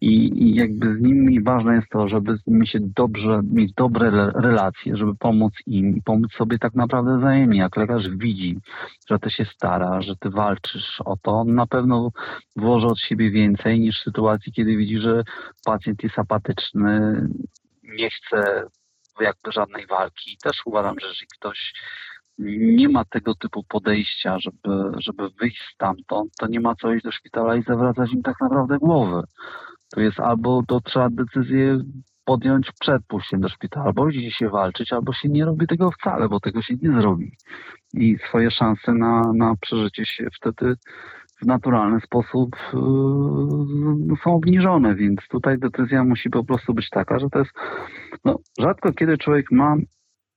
I, 0.00 0.42
I 0.42 0.54
jakby 0.54 0.96
z 0.96 1.00
nimi 1.00 1.42
ważne 1.42 1.74
jest 1.74 1.88
to, 1.88 2.08
żeby 2.08 2.36
z 2.36 2.46
nimi 2.46 2.66
się 2.66 2.78
dobrze, 2.96 3.40
mieć 3.52 3.72
dobre 3.74 4.08
re- 4.08 4.32
relacje, 4.34 4.96
żeby 4.96 5.14
pomóc 5.18 5.52
im 5.66 5.96
i 5.96 6.02
pomóc 6.02 6.32
sobie 6.32 6.58
tak 6.58 6.74
naprawdę 6.74 7.18
wzajemnie. 7.18 7.58
Jak 7.58 7.76
lekarz 7.76 8.08
widzi, 8.08 8.58
że 9.08 9.18
ty 9.18 9.30
się 9.30 9.44
stara, 9.44 10.02
że 10.02 10.16
ty 10.16 10.30
walczysz 10.30 11.00
o 11.04 11.16
to, 11.22 11.32
on 11.32 11.54
na 11.54 11.66
pewno 11.66 12.10
włoży 12.56 12.86
od 12.86 13.00
siebie 13.00 13.30
więcej 13.30 13.80
niż 13.80 14.00
w 14.00 14.04
sytuacji, 14.04 14.52
kiedy 14.52 14.76
widzi, 14.76 14.98
że 14.98 15.22
pacjent 15.64 16.02
jest 16.02 16.18
apatyczny, 16.18 17.26
nie 17.98 18.08
chce 18.10 18.62
jakby 19.24 19.52
żadnej 19.52 19.86
walki. 19.86 20.36
Też 20.42 20.62
uważam, 20.66 20.94
że 21.00 21.06
jeżeli 21.06 21.26
ktoś 21.38 21.72
nie 22.58 22.88
ma 22.88 23.04
tego 23.04 23.34
typu 23.34 23.64
podejścia, 23.68 24.38
żeby, 24.38 24.92
żeby 24.98 25.28
wyjść 25.40 25.62
stamtąd, 25.74 26.32
to 26.38 26.46
nie 26.46 26.60
ma 26.60 26.74
co 26.74 26.92
iść 26.92 27.04
do 27.04 27.12
szpitala 27.12 27.56
i 27.56 27.62
zawracać 27.62 28.12
im 28.12 28.22
tak 28.22 28.40
naprawdę 28.40 28.78
głowy. 28.78 29.22
To 29.94 30.00
jest 30.00 30.20
albo 30.20 30.62
to 30.68 30.80
trzeba 30.80 31.08
decyzję 31.10 31.78
podjąć 32.24 32.72
przed 32.80 33.02
pójściem 33.06 33.40
do 33.40 33.48
szpitala, 33.48 33.86
albo 33.86 34.08
idzie 34.08 34.30
się 34.30 34.48
walczyć, 34.48 34.92
albo 34.92 35.12
się 35.12 35.28
nie 35.28 35.44
robi 35.44 35.66
tego 35.66 35.90
wcale, 35.90 36.28
bo 36.28 36.40
tego 36.40 36.62
się 36.62 36.74
nie 36.82 37.00
zrobi. 37.00 37.32
i 37.94 38.16
swoje 38.28 38.50
szanse 38.50 38.92
na, 38.92 39.32
na 39.34 39.54
przeżycie 39.60 40.06
się 40.06 40.28
wtedy 40.36 40.76
w 41.42 41.46
naturalny 41.46 42.00
sposób 42.00 42.56
yy, 42.72 44.16
są 44.24 44.34
obniżone, 44.34 44.94
więc 44.94 45.20
tutaj 45.30 45.58
decyzja 45.58 46.04
musi 46.04 46.30
po 46.30 46.44
prostu 46.44 46.74
być 46.74 46.90
taka, 46.90 47.18
że 47.18 47.30
to 47.30 47.38
jest 47.38 47.50
no, 48.24 48.38
rzadko 48.58 48.92
kiedy 48.92 49.18
człowiek 49.18 49.52
ma 49.52 49.76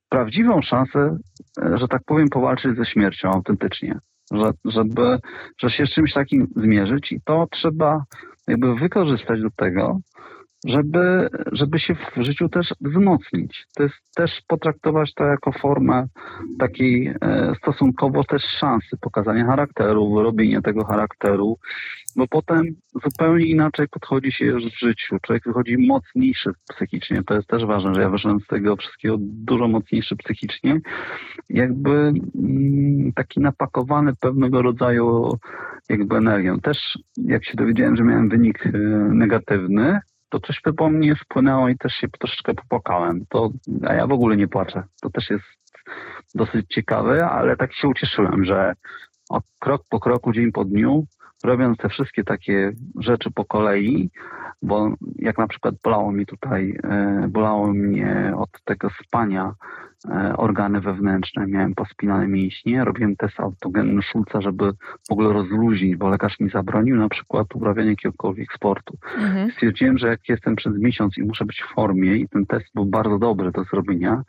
prawdziwą 0.09 0.61
szansę, 0.61 1.17
e, 1.61 1.77
że 1.77 1.87
tak 1.87 2.01
powiem, 2.05 2.29
powalczyć 2.29 2.77
ze 2.77 2.85
śmiercią 2.85 3.29
autentycznie, 3.31 3.99
że, 4.31 4.51
żeby, 4.65 5.17
że 5.57 5.69
się 5.69 5.85
z 5.85 5.93
czymś 5.93 6.13
takim 6.13 6.47
zmierzyć 6.55 7.11
i 7.11 7.21
to 7.25 7.47
trzeba 7.51 8.03
jakby 8.47 8.75
wykorzystać 8.75 9.41
do 9.41 9.49
tego, 9.57 9.99
żeby, 10.67 11.29
żeby 11.51 11.79
się 11.79 11.95
w 11.95 12.23
życiu 12.23 12.49
też 12.49 12.73
wzmocnić. 12.81 13.65
To 13.75 13.83
jest 13.83 13.95
też 14.15 14.31
potraktować 14.47 15.13
to 15.13 15.23
jako 15.23 15.51
formę 15.51 16.07
takiej 16.59 17.07
e, 17.07 17.53
stosunkowo 17.57 18.23
też 18.23 18.43
szansy 18.59 18.97
pokazania 19.01 19.45
charakteru, 19.45 20.15
wyrobienia 20.15 20.61
tego 20.61 20.85
charakteru, 20.85 21.57
bo 22.15 22.27
potem 22.27 22.65
zupełnie 23.03 23.45
inaczej 23.45 23.87
podchodzi 23.87 24.31
się 24.31 24.45
już 24.45 24.63
w 24.63 24.79
życiu. 24.79 25.17
Człowiek 25.21 25.43
wychodzi 25.45 25.77
mocniejszy 25.77 26.51
psychicznie. 26.69 27.23
To 27.23 27.33
jest 27.33 27.47
też 27.47 27.65
ważne, 27.65 27.93
że 27.95 28.01
ja 28.01 28.09
wyszedłem 28.09 28.39
z 28.39 28.47
tego 28.47 28.75
wszystkiego 28.75 29.15
dużo 29.19 29.67
mocniejszy 29.67 30.15
psychicznie. 30.15 30.79
Jakby 31.49 31.91
mm, 31.91 33.11
taki 33.15 33.39
napakowany 33.39 34.13
pewnego 34.19 34.61
rodzaju 34.61 35.37
jakby 35.89 36.15
energią. 36.15 36.59
Też 36.59 36.77
jak 37.17 37.45
się 37.45 37.53
dowiedziałem, 37.55 37.95
że 37.95 38.03
miałem 38.03 38.29
wynik 38.29 38.65
e, 38.65 38.69
negatywny, 39.13 39.99
to 40.33 40.39
coś 40.39 40.61
po 40.77 40.89
mnie 40.89 41.15
wpłynęło 41.15 41.69
i 41.69 41.77
też 41.77 41.93
się 41.93 42.07
troszeczkę 42.07 42.53
popłakałem. 42.53 43.25
To, 43.29 43.49
a 43.87 43.93
ja 43.93 44.07
w 44.07 44.11
ogóle 44.11 44.37
nie 44.37 44.47
płaczę. 44.47 44.83
To 45.01 45.09
też 45.09 45.29
jest 45.29 45.45
dosyć 46.35 46.65
ciekawe, 46.67 47.29
ale 47.29 47.57
tak 47.57 47.73
się 47.73 47.87
ucieszyłem, 47.87 48.45
że 48.45 48.73
krok 49.59 49.81
po 49.89 49.99
kroku, 49.99 50.33
dzień 50.33 50.51
po 50.51 50.65
dniu, 50.65 51.05
robiąc 51.43 51.77
te 51.77 51.89
wszystkie 51.89 52.23
takie 52.23 52.71
rzeczy 52.99 53.31
po 53.31 53.45
kolei, 53.45 54.09
bo 54.61 54.93
jak 55.15 55.37
na 55.37 55.47
przykład 55.47 55.75
bolało 55.83 56.11
mi 56.11 56.25
tutaj, 56.25 56.79
e, 56.83 57.27
bolało 57.29 57.73
mnie 57.73 58.33
od 58.37 58.49
tego 58.63 58.89
spania 59.07 59.53
organy 60.37 60.81
wewnętrzne, 60.81 61.47
miałem 61.47 61.75
pospinane 61.75 62.27
mięśnie, 62.27 62.85
robiłem 62.85 63.15
test 63.15 63.39
autogenny 63.39 64.01
Schulza, 64.01 64.41
żeby 64.41 64.71
w 65.09 65.11
ogóle 65.11 65.33
rozluźnić, 65.33 65.95
bo 65.95 66.09
lekarz 66.09 66.39
mi 66.39 66.49
zabronił 66.49 66.95
na 66.95 67.09
przykład 67.09 67.55
uprawiania 67.55 67.89
jakiegokolwiek 67.89 68.53
sportu. 68.53 68.97
Mhm. 69.17 69.51
Stwierdziłem, 69.51 69.97
że 69.97 70.07
jak 70.07 70.29
jestem 70.29 70.55
przez 70.55 70.77
miesiąc 70.77 71.17
i 71.17 71.23
muszę 71.23 71.45
być 71.45 71.61
w 71.61 71.75
formie 71.75 72.15
i 72.15 72.27
ten 72.29 72.45
test 72.45 72.65
był 72.75 72.85
bardzo 72.85 73.19
dobry 73.19 73.51
do 73.51 73.63
zrobienia, 73.63 74.21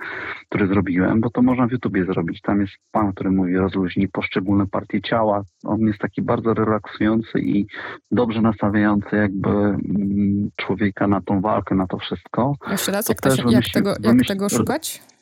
który 0.49 0.67
zrobiłem, 0.67 1.21
bo 1.21 1.31
to 1.31 1.43
można 1.43 1.67
w 1.67 1.73
YouTubie 1.73 2.05
zrobić. 2.05 2.41
Tam 2.41 2.61
jest 2.61 2.73
pan, 2.93 3.13
który 3.13 3.31
mówi 3.31 3.57
rozluźnij 3.57 4.09
poszczególne 4.09 4.67
partie 4.67 5.01
ciała. 5.01 5.43
On 5.65 5.81
jest 5.81 5.99
taki 5.99 6.23
bardzo 6.23 6.55
relaksujący 6.55 7.39
i 7.39 7.67
dobrze 8.11 8.41
nastawiający 8.41 9.17
jakby 9.17 9.49
mm, 9.49 10.51
człowieka 10.57 11.07
na 11.07 11.21
tą 11.21 11.41
walkę, 11.41 11.75
na 11.75 11.87
to 11.87 11.99
wszystko. 11.99 12.55
Jeszcze 12.71 12.93
raz, 12.93 13.09
jak, 13.09 13.21
to 13.21 13.37
się, 13.37 13.43
jak, 13.51 13.65
tego, 13.75 13.95
jak 14.03 14.27
tego 14.29 14.49
szukać? 14.49 15.14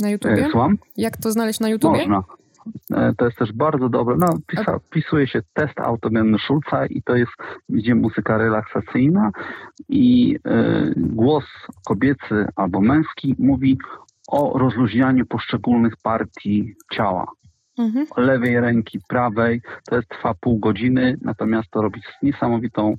Na 0.00 0.10
YouTubie? 0.10 0.46
E, 0.46 0.50
słucham? 0.50 0.78
Jak 0.96 1.16
to 1.16 1.32
znaleźć 1.32 1.60
na 1.60 1.68
YouTubie? 1.68 1.98
Można. 1.98 2.22
E, 2.94 3.12
to 3.18 3.24
jest 3.24 3.38
też 3.38 3.52
bardzo 3.52 3.88
dobre. 3.88 4.16
No, 4.18 4.26
pisa, 4.46 4.78
wpisuje 4.78 5.26
się 5.26 5.42
test 5.52 5.80
autogenny 5.80 6.38
Schulza 6.38 6.86
i 6.86 7.02
to 7.02 7.16
jest, 7.16 7.32
gdzie 7.68 7.94
muzyka 7.94 8.38
relaksacyjna 8.38 9.30
i 9.88 10.34
y, 10.34 10.94
głos 10.96 11.44
kobiecy 11.84 12.46
albo 12.56 12.80
męski 12.80 13.34
mówi 13.38 13.78
o 14.28 14.58
rozluźnianiu 14.58 15.26
poszczególnych 15.26 15.94
partii 16.02 16.74
ciała. 16.92 17.26
Mhm. 17.78 18.06
Lewej 18.16 18.60
ręki, 18.60 18.98
prawej. 19.08 19.60
To 19.86 19.96
jest, 19.96 20.08
trwa 20.08 20.34
pół 20.40 20.58
godziny, 20.58 21.16
natomiast 21.20 21.70
to 21.70 21.82
robi 21.82 22.00
niesamowitą 22.22 22.96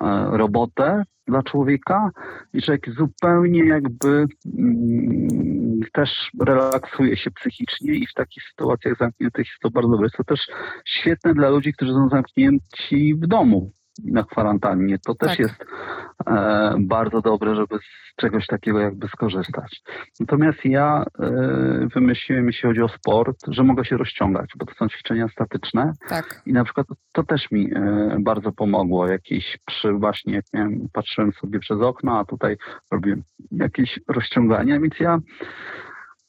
e, 0.00 0.28
robotę 0.30 1.04
dla 1.26 1.42
człowieka 1.42 2.10
i 2.52 2.62
człowiek 2.62 2.90
zupełnie 2.90 3.64
jakby 3.64 4.26
mm, 4.58 5.80
też 5.92 6.30
relaksuje 6.40 7.16
się 7.16 7.30
psychicznie 7.30 7.94
i 7.94 8.06
w 8.06 8.14
takich 8.14 8.42
sytuacjach 8.50 8.98
zamkniętych 8.98 9.46
jest 9.46 9.60
to 9.62 9.70
bardzo 9.70 9.90
dobre. 9.90 10.06
Jest 10.06 10.16
to 10.16 10.24
też 10.24 10.40
świetne 10.84 11.34
dla 11.34 11.48
ludzi, 11.48 11.72
którzy 11.72 11.92
są 11.92 12.08
zamknięci 12.08 13.14
w 13.14 13.26
domu 13.26 13.72
na 14.04 14.24
kwarantannie. 14.24 14.98
To 15.06 15.14
też 15.14 15.28
tak. 15.28 15.38
jest 15.38 15.64
e, 16.26 16.74
bardzo 16.78 17.20
dobre, 17.20 17.54
żeby 17.54 17.78
z 17.78 18.16
czegoś 18.16 18.46
takiego 18.46 18.80
jakby 18.80 19.08
skorzystać. 19.08 19.82
Natomiast 20.20 20.64
ja 20.64 21.04
e, 21.20 21.30
wymyśliłem, 21.94 22.46
jeśli 22.46 22.68
chodzi 22.68 22.82
o 22.82 22.88
sport, 22.88 23.36
że 23.48 23.62
mogę 23.62 23.84
się 23.84 23.96
rozciągać, 23.96 24.50
bo 24.58 24.66
to 24.66 24.74
są 24.74 24.88
ćwiczenia 24.88 25.28
statyczne. 25.28 25.92
Tak. 26.08 26.42
I 26.46 26.52
na 26.52 26.64
przykład 26.64 26.86
to 27.12 27.22
też 27.22 27.50
mi 27.50 27.70
e, 27.74 28.16
bardzo 28.20 28.52
pomogło. 28.52 29.08
Jakieś 29.08 29.58
przy 29.66 29.92
właśnie, 29.92 30.34
jak 30.34 30.44
miałem, 30.52 30.88
patrzyłem 30.92 31.32
sobie 31.32 31.58
przez 31.58 31.80
okno, 31.80 32.18
a 32.18 32.24
tutaj 32.24 32.56
robiłem 32.90 33.22
jakieś 33.50 34.00
rozciągania, 34.08 34.80
więc 34.80 35.00
ja 35.00 35.18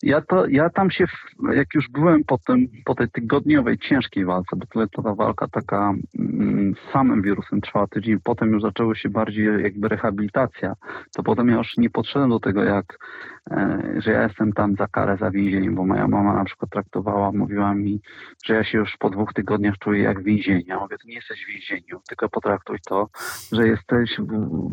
ja, 0.03 0.21
to, 0.21 0.47
ja 0.47 0.69
tam 0.69 0.91
się, 0.91 1.05
jak 1.53 1.67
już 1.73 1.89
byłem 1.89 2.23
po, 2.23 2.37
tym, 2.37 2.67
po 2.85 2.95
tej 2.95 3.09
tygodniowej, 3.09 3.77
ciężkiej 3.77 4.25
walce, 4.25 4.55
bo 4.55 4.65
tyle 4.65 4.87
to 4.87 5.03
ta 5.03 5.15
walka 5.15 5.47
taka 5.47 5.93
mm, 6.19 6.73
z 6.75 6.91
samym 6.93 7.21
wirusem 7.21 7.61
trwała 7.61 7.87
tydzień, 7.87 8.19
potem 8.23 8.51
już 8.51 8.61
zaczęło 8.61 8.95
się 8.95 9.09
bardziej 9.09 9.45
jakby 9.63 9.87
rehabilitacja, 9.87 10.73
to 11.15 11.23
potem 11.23 11.49
ja 11.49 11.55
już 11.55 11.77
nie 11.77 11.89
podszedłem 11.89 12.29
do 12.29 12.39
tego, 12.39 12.63
jak, 12.63 12.85
e, 13.51 13.93
że 13.97 14.11
ja 14.11 14.23
jestem 14.23 14.53
tam 14.53 14.75
za 14.75 14.87
karę, 14.87 15.17
za 15.17 15.31
więzienie, 15.31 15.71
bo 15.71 15.85
moja 15.85 16.07
mama 16.07 16.33
na 16.33 16.45
przykład 16.45 16.71
traktowała, 16.71 17.31
mówiła 17.31 17.73
mi, 17.73 18.01
że 18.45 18.53
ja 18.53 18.63
się 18.63 18.77
już 18.77 18.97
po 18.99 19.09
dwóch 19.09 19.33
tygodniach 19.33 19.77
czuję 19.77 20.03
jak 20.03 20.21
w 20.21 20.23
więzieniu. 20.23 20.63
Ja 20.67 20.79
mówię, 20.79 20.97
to 20.97 21.07
nie 21.07 21.15
jesteś 21.15 21.45
w 21.45 21.47
więzieniu, 21.47 22.01
tylko 22.09 22.29
potraktuj 22.29 22.77
to, 22.87 23.07
że 23.51 23.67
jesteś 23.67 24.17
w, 24.19 24.69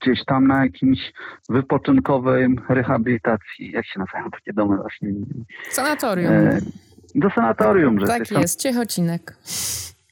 gdzieś 0.00 0.24
tam 0.24 0.46
na 0.46 0.64
jakimś 0.64 1.12
wypoczynkowej 1.48 2.48
rehabilitacji, 2.68 3.70
jak 3.70 3.86
się 3.86 3.98
nazywa? 3.98 4.19
Takie 4.30 4.52
domy 4.52 4.76
właśnie. 4.76 5.08
Sanatorium. 5.70 6.32
E, 6.32 6.60
do 7.14 7.30
sanatorium. 7.30 8.00
Że 8.00 8.06
tak 8.06 8.30
jest, 8.30 8.60
Ciechocinek 8.60 9.36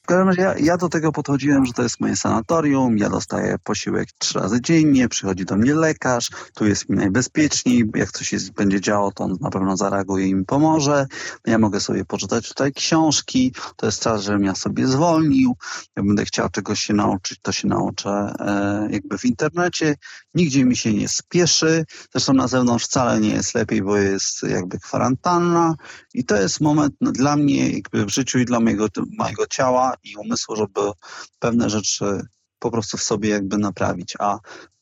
każdym 0.09 0.29
razie 0.29 0.43
ja, 0.43 0.55
ja, 0.59 0.77
do 0.77 0.89
tego 0.89 1.13
podchodziłem, 1.13 1.67
że 1.67 1.73
to 1.73 1.83
jest 1.83 2.01
moje 2.01 2.17
sanatorium, 2.17 2.99
ja 2.99 3.11
dostaję 3.11 3.57
posiłek 3.65 4.09
trzy 4.19 4.39
razy 4.39 4.61
dziennie, 4.61 5.09
przychodzi 5.09 5.45
do 5.45 5.57
mnie 5.57 5.75
lekarz, 5.75 6.31
tu 6.55 6.67
jest 6.67 6.89
mi 6.89 6.97
najbezpieczniej, 6.97 7.91
jak 7.95 8.11
coś 8.11 8.33
jest, 8.33 8.53
będzie 8.53 8.81
działo, 8.81 9.13
to 9.13 9.25
on 9.25 9.37
na 9.41 9.51
pewno 9.51 9.77
zareaguje 9.77 10.27
i 10.27 10.35
mi 10.35 10.45
pomoże. 10.45 11.07
Ja 11.47 11.59
mogę 11.59 11.81
sobie 11.81 12.05
poczytać 12.05 12.49
tutaj 12.49 12.73
książki, 12.73 13.53
to 13.77 13.87
jest 13.87 14.03
czas, 14.03 14.23
żebym 14.23 14.45
ja 14.45 14.55
sobie 14.55 14.87
zwolnił. 14.87 15.57
Jak 15.97 16.07
będę 16.07 16.25
chciał 16.25 16.49
czegoś 16.49 16.81
się 16.81 16.95
nauczyć, 16.95 17.39
to 17.43 17.53
się 17.53 17.69
nauczę 17.69 18.11
e, 18.11 18.89
jakby 18.91 19.19
w 19.19 19.25
internecie. 19.25 19.95
Nigdzie 20.35 20.65
mi 20.65 20.77
się 20.77 20.93
nie 20.93 21.09
spieszy, 21.09 21.85
zresztą 22.13 22.33
na 22.33 22.49
zewnątrz 22.49 22.85
wcale 22.85 23.21
nie 23.21 23.31
jest 23.31 23.55
lepiej, 23.55 23.83
bo 23.83 23.97
jest 23.97 24.43
jakby 24.43 24.79
kwarantanna 24.79 25.75
i 26.15 26.25
to 26.25 26.37
jest 26.37 26.61
moment 26.61 26.95
no, 27.01 27.13
dla 27.13 27.37
mnie 27.37 27.71
jakby 27.71 28.05
w 28.05 28.11
życiu 28.11 28.39
i 28.39 28.45
dla 28.45 28.61
mojego, 28.61 28.87
mojego 29.19 29.47
ciała 29.47 29.98
i 30.05 30.17
umysłu, 30.17 30.57
żeby 30.57 30.91
pewne 31.39 31.71
rzeczy 31.71 32.21
po 32.59 32.71
prostu 32.71 32.97
w 32.97 33.03
sobie 33.03 33.29
jakby 33.29 33.59
naprawić. 33.59 34.15
A 34.19 34.39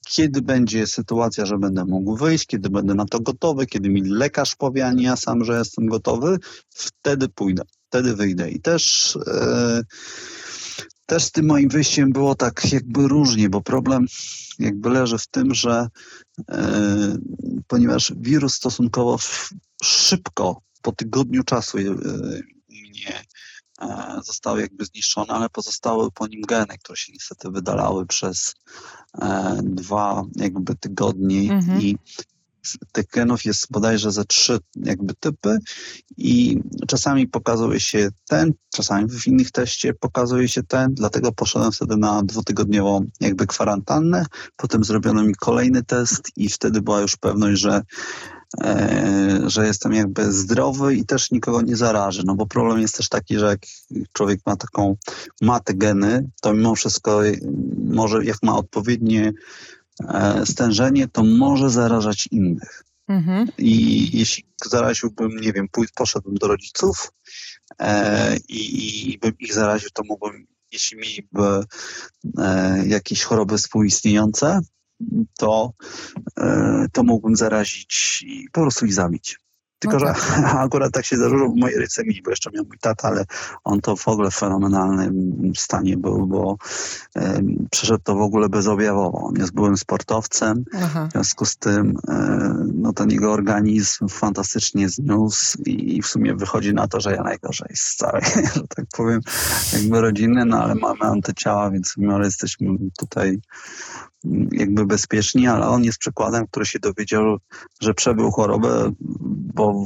kiedy 0.07 0.42
będzie 0.42 0.87
sytuacja, 0.87 1.46
że 1.46 1.59
będę 1.59 1.85
mógł 1.85 2.16
wyjść, 2.16 2.46
kiedy 2.46 2.70
będę 2.70 2.94
na 2.94 3.05
to 3.05 3.20
gotowy, 3.20 3.66
kiedy 3.66 3.88
mi 3.88 4.02
lekarz 4.02 4.57
powie, 4.57 4.87
a 4.87 4.92
nie 4.92 5.05
ja 5.05 5.16
sam, 5.16 5.44
że 5.44 5.59
jestem 5.59 5.87
gotowy, 5.87 6.38
wtedy 6.68 7.29
pójdę, 7.29 7.62
wtedy 7.88 8.16
wyjdę. 8.16 8.50
I 8.50 8.61
też, 8.61 9.16
e, 9.26 9.83
też 11.07 11.24
z 11.24 11.31
tym 11.31 11.46
moim 11.46 11.68
wyjściem 11.68 12.12
było 12.12 12.35
tak 12.35 12.72
jakby 12.72 13.09
różnie, 13.09 13.48
bo 13.48 13.61
problem 13.61 14.07
jakby 14.59 14.90
leży 14.90 15.18
w 15.18 15.26
tym, 15.26 15.55
że 15.55 15.88
e, 16.50 17.16
ponieważ 17.66 18.12
wirus 18.16 18.55
stosunkowo 18.55 19.18
szybko, 19.83 20.62
po 20.83 20.92
tygodniu 20.92 21.42
czasu 21.42 21.79
e, 21.79 21.83
mnie 22.68 23.24
zostały 24.25 24.61
jakby 24.61 24.85
zniszczone, 24.85 25.35
ale 25.35 25.49
pozostały 25.49 26.11
po 26.11 26.27
nim 26.27 26.41
geny, 26.43 26.79
które 26.79 26.97
się 26.97 27.12
niestety 27.12 27.51
wydalały 27.51 28.07
przez 28.07 28.55
e, 29.21 29.61
dwa 29.62 30.23
jakby 30.37 30.75
tygodnie 30.77 31.53
mhm. 31.53 31.83
i 31.83 31.97
tych 32.93 33.07
genów 33.07 33.45
jest 33.45 33.67
bodajże 33.71 34.12
ze 34.12 34.25
trzy 34.25 34.59
jakby 34.77 35.15
typy 35.15 35.59
i 36.17 36.61
czasami 36.87 37.29
pokazuje 37.29 37.81
się 37.81 38.09
ten, 38.29 38.53
czasami 38.75 39.09
w 39.09 39.27
innych 39.27 39.51
teście 39.51 39.95
pokazuje 39.95 40.49
się 40.49 40.62
ten, 40.62 40.95
dlatego 40.95 41.33
poszedłem 41.33 41.73
wtedy 41.73 41.97
na 41.97 42.23
dwutygodniową 42.23 43.07
jakby 43.21 43.47
kwarantannę, 43.47 44.27
potem 44.57 44.85
zrobiono 44.85 45.23
mi 45.23 45.35
kolejny 45.35 45.83
test 45.83 46.23
i 46.37 46.49
wtedy 46.49 46.83
była 46.83 47.01
już 47.01 47.17
pewność, 47.17 47.61
że 47.61 47.83
E, 48.36 48.36
że 49.47 49.66
jestem 49.66 49.92
jakby 49.92 50.33
zdrowy 50.33 50.95
i 50.95 51.07
też 51.07 51.31
nikogo 51.31 51.62
nie 51.62 51.77
zarażę. 51.77 52.23
No 52.27 52.35
bo 52.35 52.47
problem 52.47 52.81
jest 52.81 52.97
też 52.97 53.09
taki, 53.09 53.38
że 53.38 53.47
jak 53.47 53.61
człowiek 54.12 54.40
ma 54.47 54.57
taką, 54.57 54.97
ma 55.40 55.61
te 55.61 55.75
geny, 55.75 56.31
to 56.40 56.55
mimo 56.55 56.75
wszystko 56.75 57.21
może, 57.85 58.25
jak 58.25 58.42
ma 58.42 58.57
odpowiednie 58.57 59.33
e, 60.09 60.47
stężenie, 60.47 61.09
to 61.09 61.25
może 61.25 61.71
zarażać 61.71 62.29
innych. 62.31 62.85
Mhm. 63.09 63.49
I 63.59 64.19
jeśli 64.19 64.45
zaraziłbym, 64.64 65.37
nie 65.40 65.53
wiem, 65.53 65.69
poszedłbym 65.95 66.35
do 66.35 66.49
rodziców 66.49 67.12
e, 67.79 68.37
i, 68.49 69.12
i 69.12 69.19
bym 69.19 69.33
ich 69.38 69.55
zaraził, 69.55 69.88
to 69.95 70.03
mógłbym, 70.09 70.47
jeśli 70.73 70.99
mieliby 70.99 71.64
e, 72.38 72.83
jakieś 72.87 73.23
choroby 73.23 73.59
współistniejące, 73.59 74.61
to, 75.39 75.73
e, 76.39 76.87
to 76.93 77.03
mógłbym 77.03 77.37
zarazić 77.37 78.25
i 78.27 78.49
po 78.53 78.61
prostu 78.61 78.87
ich 78.87 78.95
zabić. 78.95 79.39
Tylko, 79.79 79.99
no 79.99 80.07
tak. 80.07 80.17
że 80.17 80.47
akurat 80.67 80.93
tak 80.93 81.05
się 81.07 81.17
zdarzyło 81.17 81.49
w 81.49 81.57
mojej 81.57 81.79
rycemii, 81.79 82.23
bo 82.23 82.31
jeszcze 82.31 82.51
miał 82.51 82.65
mój 82.65 82.79
tata, 82.79 83.09
ale 83.09 83.25
on 83.65 83.81
to 83.81 83.97
w 83.97 84.09
ogóle 84.09 84.31
w 84.31 84.35
fenomenalnym 84.35 85.53
stanie 85.57 85.97
był, 85.97 86.27
bo 86.27 86.57
przeszedł 87.71 88.01
to 88.05 88.15
w 88.15 88.21
ogóle 88.21 88.49
bezobjawowo. 88.49 89.23
On 89.23 89.35
jest 89.37 89.55
byłym 89.55 89.77
sportowcem, 89.77 90.65
Aha. 90.75 91.07
w 91.09 91.13
związku 91.13 91.45
z 91.45 91.57
tym 91.57 91.97
um, 92.09 92.73
no, 92.75 92.93
ten 92.93 93.11
jego 93.11 93.33
organizm 93.33 94.09
fantastycznie 94.09 94.89
zniósł 94.89 95.59
i, 95.67 95.97
i, 95.97 96.03
w 96.03 96.07
sumie 96.07 96.35
wychodzi 96.35 96.75
na 96.75 96.89
to, 96.89 97.01
że 97.01 97.13
ja 97.13 97.23
najgorzej 97.23 97.69
z 97.75 97.97
całej, 97.97 98.23
że 98.55 98.63
tak 98.77 98.85
powiem, 98.97 99.21
jakby 99.73 100.01
rodziny, 100.01 100.45
no 100.45 100.63
ale 100.63 100.75
mamy 100.75 101.01
antyciała, 101.01 101.71
więc 101.71 101.95
mimo 101.97 102.25
jesteśmy 102.25 102.69
tutaj 102.99 103.39
jakby 104.53 104.87
bezpieczni, 104.87 105.49
ale 105.49 105.69
on 105.69 105.85
jest 105.85 105.99
przykładem, 105.99 106.47
który 106.47 106.67
się 106.67 106.79
dowiedział, 106.79 107.39
że 107.81 107.95
przebył 107.95 108.31
chorobę, 108.31 108.93
bo 109.55 109.85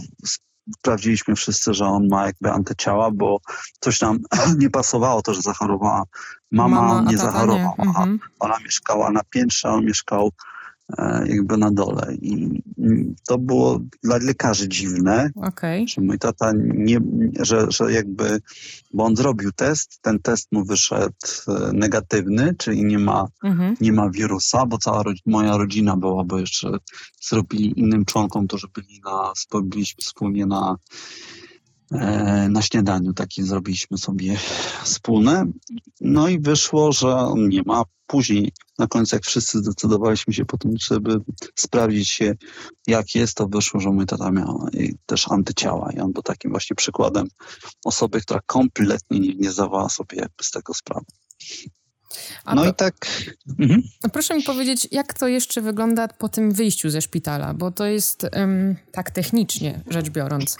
sprawdziliśmy 0.76 1.36
wszyscy, 1.36 1.74
że 1.74 1.84
on 1.84 2.08
ma 2.08 2.26
jakby 2.26 2.50
antyciała, 2.50 3.10
bo 3.10 3.40
coś 3.80 4.00
nam 4.00 4.18
nie 4.58 4.70
pasowało 4.70 5.22
to, 5.22 5.34
że 5.34 5.42
zachorowała 5.42 6.04
mama, 6.52 6.82
mama 6.82 7.10
nie 7.10 7.18
zachorowała. 7.18 7.74
Nie. 7.78 7.84
Mhm. 7.84 8.18
Ona 8.38 8.58
mieszkała 8.64 9.10
na 9.10 9.20
piętrze, 9.30 9.68
on 9.68 9.84
mieszkał 9.84 10.30
jakby 11.26 11.56
na 11.56 11.70
dole. 11.70 12.14
I 12.22 12.62
to 13.28 13.38
było 13.38 13.80
dla 14.02 14.16
lekarzy 14.16 14.68
dziwne, 14.68 15.30
okay. 15.36 15.88
że 15.88 16.00
mój 16.00 16.18
tata 16.18 16.52
nie, 16.56 16.98
że, 17.40 17.66
że 17.68 17.92
jakby, 17.92 18.40
bo 18.94 19.04
on 19.04 19.16
zrobił 19.16 19.52
test, 19.52 19.98
ten 20.02 20.18
test 20.18 20.52
mu 20.52 20.64
wyszedł 20.64 21.14
e, 21.48 21.72
negatywny, 21.72 22.54
czyli 22.58 22.84
nie 22.84 22.98
ma, 22.98 23.26
mhm. 23.44 23.76
nie 23.80 23.92
ma 23.92 24.10
wirusa, 24.10 24.66
bo 24.66 24.78
cała 24.78 25.02
moja 25.26 25.56
rodzina 25.56 25.96
była, 25.96 26.24
bo 26.24 26.38
jeszcze 26.38 26.70
zrobili 27.22 27.80
innym 27.80 28.04
członkom, 28.04 28.46
którzy 28.46 28.66
byli 28.74 29.00
na, 29.04 29.32
byliśmy 29.62 30.02
wspólnie 30.04 30.46
na 30.46 30.76
e, 30.76 31.39
na 32.48 32.62
śniadaniu 32.62 33.12
takie 33.12 33.44
zrobiliśmy 33.44 33.98
sobie 33.98 34.36
wspólne. 34.84 35.46
No 36.00 36.28
i 36.28 36.40
wyszło, 36.40 36.92
że 36.92 37.16
on 37.16 37.48
nie 37.48 37.62
ma 37.62 37.82
później, 38.06 38.52
na 38.78 38.86
końcu, 38.86 39.16
jak 39.16 39.24
wszyscy 39.24 39.58
zdecydowaliśmy 39.58 40.34
się 40.34 40.44
po 40.44 40.58
tym, 40.58 40.72
żeby 40.80 41.20
sprawdzić 41.54 42.10
się, 42.10 42.34
jak 42.86 43.14
jest, 43.14 43.36
to 43.36 43.48
wyszło, 43.48 43.80
że 43.80 43.90
mój 43.90 44.06
tata 44.06 44.30
miał 44.30 44.66
też 45.06 45.30
antyciała 45.30 45.92
i 45.92 46.00
on 46.00 46.12
był 46.12 46.22
takim 46.22 46.50
właśnie 46.50 46.76
przykładem 46.76 47.28
osoby, 47.84 48.20
która 48.20 48.40
kompletnie 48.46 49.20
nie, 49.20 49.34
nie 49.34 49.50
zdawała 49.50 49.88
sobie 49.88 50.18
jakby 50.18 50.44
z 50.44 50.50
tego 50.50 50.74
sprawy. 50.74 51.06
A 52.44 52.54
no 52.54 52.62
to, 52.62 52.68
i 52.68 52.74
tak. 52.74 52.94
Mhm. 53.58 53.82
Proszę 54.12 54.36
mi 54.36 54.42
powiedzieć, 54.42 54.88
jak 54.90 55.14
to 55.14 55.28
jeszcze 55.28 55.60
wygląda 55.60 56.08
po 56.08 56.28
tym 56.28 56.52
wyjściu 56.52 56.90
ze 56.90 57.02
szpitala, 57.02 57.54
bo 57.54 57.70
to 57.70 57.86
jest 57.86 58.26
um, 58.36 58.76
tak 58.92 59.10
technicznie 59.10 59.80
rzecz 59.90 60.10
biorąc. 60.10 60.56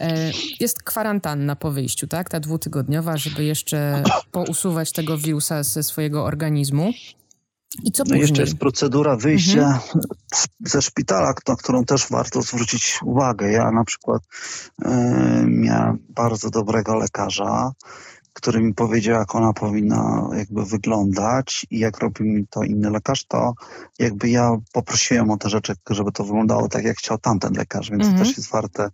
E, 0.00 0.30
jest 0.60 0.82
kwarantanna 0.82 1.56
po 1.56 1.70
wyjściu, 1.70 2.06
tak? 2.06 2.30
Ta 2.30 2.40
dwutygodniowa, 2.40 3.16
żeby 3.16 3.44
jeszcze 3.44 4.02
pousuwać 4.32 4.92
tego 4.92 5.18
wirusa 5.18 5.62
ze 5.62 5.82
swojego 5.82 6.24
organizmu. 6.24 6.92
I 7.82 7.92
co 7.92 8.02
no 8.02 8.08
później? 8.08 8.20
jeszcze 8.20 8.42
jest 8.42 8.58
procedura 8.58 9.16
wyjścia 9.16 9.66
mhm. 9.66 10.04
ze 10.60 10.82
szpitala, 10.82 11.34
na 11.48 11.56
którą 11.56 11.84
też 11.84 12.08
warto 12.10 12.42
zwrócić 12.42 12.98
uwagę. 13.04 13.50
Ja 13.50 13.70
na 13.70 13.84
przykład 13.84 14.22
y, 14.22 14.88
miałem 15.46 15.98
bardzo 16.08 16.50
dobrego 16.50 16.96
lekarza, 16.96 17.72
który 18.36 18.60
mi 18.60 18.74
powiedział, 18.74 19.18
jak 19.18 19.34
ona 19.34 19.52
powinna 19.52 20.30
jakby 20.36 20.64
wyglądać 20.64 21.66
i 21.70 21.78
jak 21.78 21.98
robi 21.98 22.24
mi 22.24 22.46
to 22.46 22.62
inny 22.62 22.90
lekarz, 22.90 23.24
to 23.24 23.54
jakby 23.98 24.28
ja 24.28 24.56
poprosiłem 24.72 25.30
o 25.30 25.36
te 25.36 25.48
rzeczy, 25.48 25.72
żeby 25.90 26.12
to 26.12 26.24
wyglądało 26.24 26.68
tak, 26.68 26.84
jak 26.84 26.96
chciał 26.96 27.18
tamten 27.18 27.52
lekarz, 27.52 27.90
więc 27.90 28.02
mhm. 28.02 28.18
to 28.18 28.24
też 28.24 28.36
jest 28.36 28.50
warte 28.50 28.90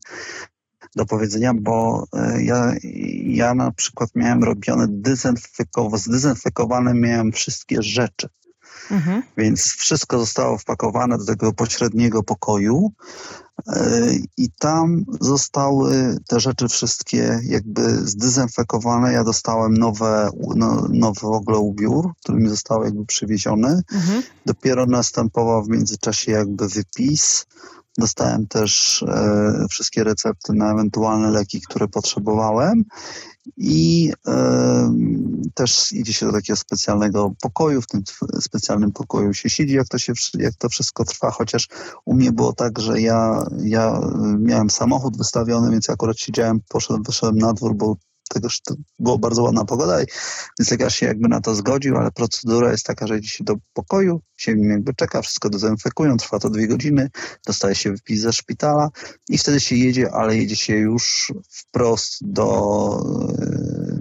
do 0.97 1.07
powiedzenia, 1.07 1.55
bo 1.55 2.07
e, 2.13 2.43
ja, 2.43 2.73
ja 3.25 3.55
na 3.55 3.71
przykład 3.71 4.11
miałem 4.15 4.45
robione 4.45 4.87
dezynfekowane, 4.89 5.99
zdezynfekowane 5.99 6.95
miałem 6.95 7.33
wszystkie 7.33 7.83
rzeczy. 7.83 8.29
Mhm. 8.91 9.23
Więc 9.37 9.63
wszystko 9.63 10.19
zostało 10.19 10.59
wpakowane 10.59 11.19
do 11.19 11.25
tego 11.25 11.53
pośredniego 11.53 12.23
pokoju 12.23 12.93
e, 13.69 14.13
i 14.37 14.51
tam 14.59 15.05
zostały 15.21 16.19
te 16.29 16.41
rzeczy 16.41 16.69
wszystkie 16.69 17.41
jakby 17.45 18.09
zdezynfekowane. 18.09 19.13
Ja 19.13 19.25
dostałem 19.25 19.75
nowe, 19.75 20.31
no, 20.57 20.89
nowy 20.89 21.21
w 21.21 21.25
ogóle 21.25 21.59
ubiór, 21.59 22.13
który 22.23 22.39
mi 22.39 22.49
został 22.49 22.85
jakby 22.85 23.07
przywieziony. 23.07 23.83
Mhm. 23.93 24.23
Dopiero 24.47 24.87
następował 24.87 25.65
w 25.65 25.69
międzyczasie 25.69 26.33
jakby 26.33 26.69
wypis. 26.69 27.47
Dostałem 27.99 28.47
też 28.47 29.03
e, 29.09 29.67
wszystkie 29.71 30.05
recepty 30.05 30.53
na 30.53 30.73
ewentualne 30.73 31.31
leki, 31.31 31.61
które 31.61 31.89
potrzebowałem 31.89 32.85
i 33.57 34.13
e, 34.27 34.95
też 35.55 35.93
idzie 35.93 36.13
się 36.13 36.27
do 36.27 36.33
takiego 36.33 36.57
specjalnego 36.57 37.33
pokoju, 37.43 37.83
w 37.83 37.87
tym 37.87 38.03
specjalnym 38.41 38.93
pokoju 38.93 39.35
się 39.35 39.51
siedzi, 39.51 39.75
jak 39.75 39.89
to, 39.89 39.99
się, 39.99 40.13
jak 40.39 40.55
to 40.55 40.69
wszystko 40.69 41.05
trwa, 41.05 41.31
chociaż 41.31 41.69
u 42.05 42.15
mnie 42.15 42.33
było 42.33 42.53
tak, 42.53 42.79
że 42.79 43.01
ja, 43.01 43.47
ja 43.65 44.01
miałem 44.39 44.71
samochód 44.71 45.17
wystawiony, 45.17 45.71
więc 45.71 45.91
akurat 45.91 46.19
siedziałem, 46.19 46.61
poszedłem, 46.69 47.03
wyszedłem 47.03 47.39
na 47.39 47.53
dwór, 47.53 47.75
bo 47.75 47.97
tego, 48.33 48.49
że 48.49 48.59
to 48.65 48.75
była 48.99 49.19
bardzo 49.19 49.43
ładna 49.43 49.65
pogoda, 49.65 49.99
więc 50.59 50.71
lekarz 50.71 50.97
się 50.97 51.07
jakby 51.07 51.29
na 51.29 51.41
to 51.41 51.55
zgodził, 51.55 51.97
ale 51.97 52.11
procedura 52.11 52.71
jest 52.71 52.87
taka, 52.87 53.07
że 53.07 53.19
idzie 53.19 53.29
się 53.29 53.45
do 53.45 53.57
pokoju, 53.73 54.21
się 54.37 54.53
jakby 54.59 54.95
czeka, 54.95 55.23
wszystko 55.23 55.51
dezynfekują, 55.51 56.17
trwa 56.17 56.39
to 56.39 56.51
dwie 56.51 56.69
godziny, 56.69 57.11
dostaje 57.47 57.75
się 57.75 57.93
wypis 57.93 58.21
ze 58.21 58.33
szpitala 58.33 58.91
i 59.29 59.39
wtedy 59.39 59.61
się 59.61 59.77
jedzie, 59.77 60.13
ale 60.13 60.37
jedzie 60.37 60.57
się 60.57 60.77
już 60.77 61.33
wprost 61.51 62.19
do, 62.21 62.49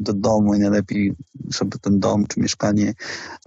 do 0.01 0.13
domu 0.13 0.55
i 0.55 0.59
najlepiej, 0.59 1.13
żeby 1.49 1.79
ten 1.79 1.99
dom 1.99 2.27
czy 2.27 2.39
mieszkanie, 2.39 2.93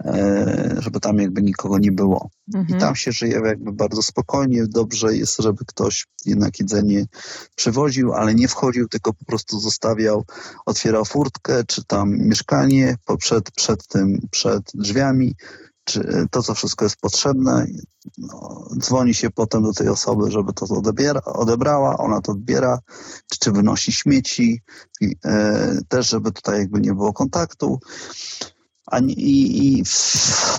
e, 0.05 0.75
żeby 0.79 0.99
tam 0.99 1.17
jakby 1.19 1.41
nikogo 1.41 1.77
nie 1.77 1.91
było. 1.91 2.29
Mhm. 2.55 2.77
I 2.77 2.81
tam 2.81 2.95
się 2.95 3.11
żyje 3.11 3.41
jakby 3.45 3.71
bardzo 3.71 4.01
spokojnie, 4.01 4.67
dobrze 4.67 5.17
jest, 5.17 5.37
żeby 5.41 5.65
ktoś 5.65 6.07
jednak 6.25 6.59
jedzenie 6.59 7.05
przywoził, 7.55 8.13
ale 8.13 8.35
nie 8.35 8.47
wchodził, 8.47 8.87
tylko 8.87 9.13
po 9.13 9.25
prostu 9.25 9.59
zostawiał, 9.59 10.25
otwierał 10.65 11.05
furtkę, 11.05 11.63
czy 11.67 11.83
tam 11.83 12.17
mieszkanie 12.17 12.95
przed, 13.19 13.51
przed 13.51 13.87
tym, 13.87 14.19
przed 14.31 14.63
drzwiami, 14.73 15.35
czy 15.85 16.27
to, 16.31 16.43
co 16.43 16.53
wszystko 16.53 16.85
jest 16.85 16.97
potrzebne. 16.97 17.67
No, 18.17 18.65
dzwoni 18.77 19.13
się 19.13 19.29
potem 19.29 19.63
do 19.63 19.73
tej 19.73 19.89
osoby, 19.89 20.31
żeby 20.31 20.53
to 20.53 20.65
odebiera, 20.65 21.21
odebrała, 21.21 21.97
ona 21.97 22.21
to 22.21 22.31
odbiera, 22.31 22.79
czy, 23.31 23.39
czy 23.39 23.51
wynosi 23.51 23.91
śmieci, 23.91 24.61
e, 25.25 25.77
też 25.87 26.09
żeby 26.09 26.31
tutaj 26.31 26.59
jakby 26.59 26.81
nie 26.81 26.93
było 26.93 27.13
kontaktu. 27.13 27.79
I, 29.17 29.83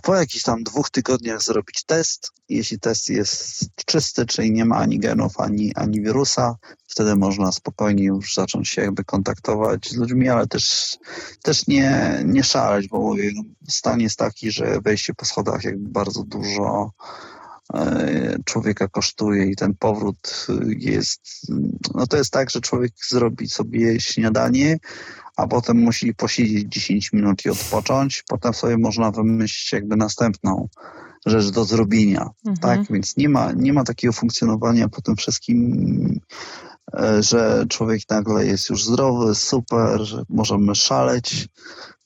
po 0.03 0.15
jakichś 0.15 0.45
tam 0.45 0.63
dwóch 0.63 0.91
tygodniach 0.91 1.43
zrobić 1.43 1.85
test. 1.85 2.33
Jeśli 2.49 2.81
test 2.81 3.09
jest 3.09 3.65
czysty, 3.87 4.27
czyli 4.27 4.53
nie 4.53 4.65
ma 4.65 4.77
ani 4.77 4.99
genów, 4.99 5.41
ani, 5.41 5.75
ani 5.75 6.01
wirusa, 6.01 6.57
wtedy 6.87 7.17
można 7.17 7.53
spokojnie 7.53 8.05
już 8.05 8.35
zacząć 8.35 8.69
się 8.69 8.83
jakby 8.83 9.05
kontaktować 9.05 9.89
z 9.89 9.97
ludźmi, 9.97 10.29
ale 10.29 10.47
też, 10.47 10.97
też 11.43 11.67
nie, 11.67 12.23
nie 12.25 12.45
szaleć, 12.45 12.89
bo 12.89 12.99
mówię, 13.01 13.33
stan 13.69 14.01
jest 14.01 14.19
taki, 14.19 14.51
że 14.51 14.81
wejście 14.81 15.15
po 15.15 15.25
schodach 15.25 15.65
jakby 15.65 15.89
bardzo 15.89 16.23
dużo 16.23 16.91
e, 17.75 18.37
człowieka 18.45 18.89
kosztuje 18.89 19.47
i 19.47 19.57
ten 19.57 19.75
powrót 19.75 20.47
jest, 20.79 21.21
no 21.95 22.07
to 22.07 22.17
jest 22.17 22.33
tak, 22.33 22.51
że 22.51 22.61
człowiek 22.61 22.93
zrobi 23.09 23.49
sobie 23.49 24.01
śniadanie, 24.01 24.79
a 25.37 25.47
potem 25.47 25.77
musi 25.77 26.15
posiedzieć 26.15 26.65
10 26.69 27.13
minut 27.13 27.45
i 27.45 27.51
odpocząć, 27.51 28.25
potem 28.29 28.55
sobie 28.55 28.79
można 28.79 29.11
wymyślić 29.11 29.73
jakby 29.73 29.97
następną 29.97 30.69
rzecz 31.27 31.51
do 31.51 31.65
zrobienia, 31.65 32.31
mhm. 32.47 32.57
tak? 32.57 32.93
Więc 32.93 33.17
nie 33.17 33.29
ma, 33.29 33.53
nie 33.53 33.73
ma 33.73 33.85
takiego 33.85 34.13
funkcjonowania 34.13 34.89
po 34.89 35.03
tym 35.03 35.17
wszystkim, 35.17 36.21
e, 36.95 37.23
że 37.23 37.67
człowiek 37.69 38.03
nagle 38.11 38.47
jest 38.47 38.71
już 38.71 38.85
zdrowy, 38.85 39.35
super, 39.35 40.01
że 40.01 40.23
możemy 40.29 40.75
szaleć. 40.75 41.49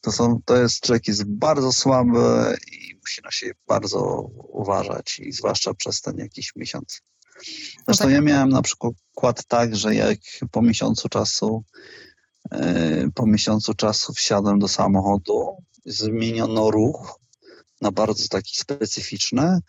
To, 0.01 0.13
są, 0.13 0.41
to 0.45 0.57
jest, 0.57 0.81
człowiek 0.81 1.09
jest 1.09 1.25
bardzo 1.25 1.73
słaby 1.73 2.57
i 2.73 2.95
musi 3.01 3.23
na 3.25 3.31
siebie 3.31 3.53
bardzo 3.69 4.01
uważać 4.49 5.19
i 5.19 5.33
zwłaszcza 5.33 5.75
przez 5.75 6.01
ten 6.01 6.17
jakiś 6.17 6.57
miesiąc. 6.57 7.03
Zresztą 7.87 8.05
no 8.05 8.11
tak. 8.11 8.13
ja 8.13 8.21
miałem 8.21 8.49
na 8.49 8.63
przykład 8.63 9.45
tak, 9.49 9.77
że 9.77 9.95
jak 9.95 10.19
po 10.51 10.63
miesiącu 10.63 11.09
czasu 11.09 11.65
po 13.15 13.27
miesiącu 13.27 13.75
czasu 13.75 14.13
wsiadłem 14.13 14.59
do 14.59 14.69
samochodu, 14.69 15.57
zmieniono 15.85 16.71
ruch 16.71 17.21
na 17.81 17.93
bardzo 17.93 18.29
taki 18.29 18.57
specyficzny, 18.57 19.61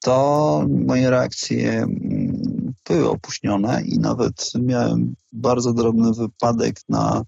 to 0.00 0.64
moje 0.68 1.10
reakcje 1.10 1.72
mm, 1.72 2.72
były 2.88 3.10
opóźnione 3.10 3.82
i 3.82 3.98
nawet 3.98 4.52
miałem 4.62 5.14
bardzo 5.32 5.72
drobny 5.72 6.12
wypadek 6.12 6.80
na, 6.88 7.22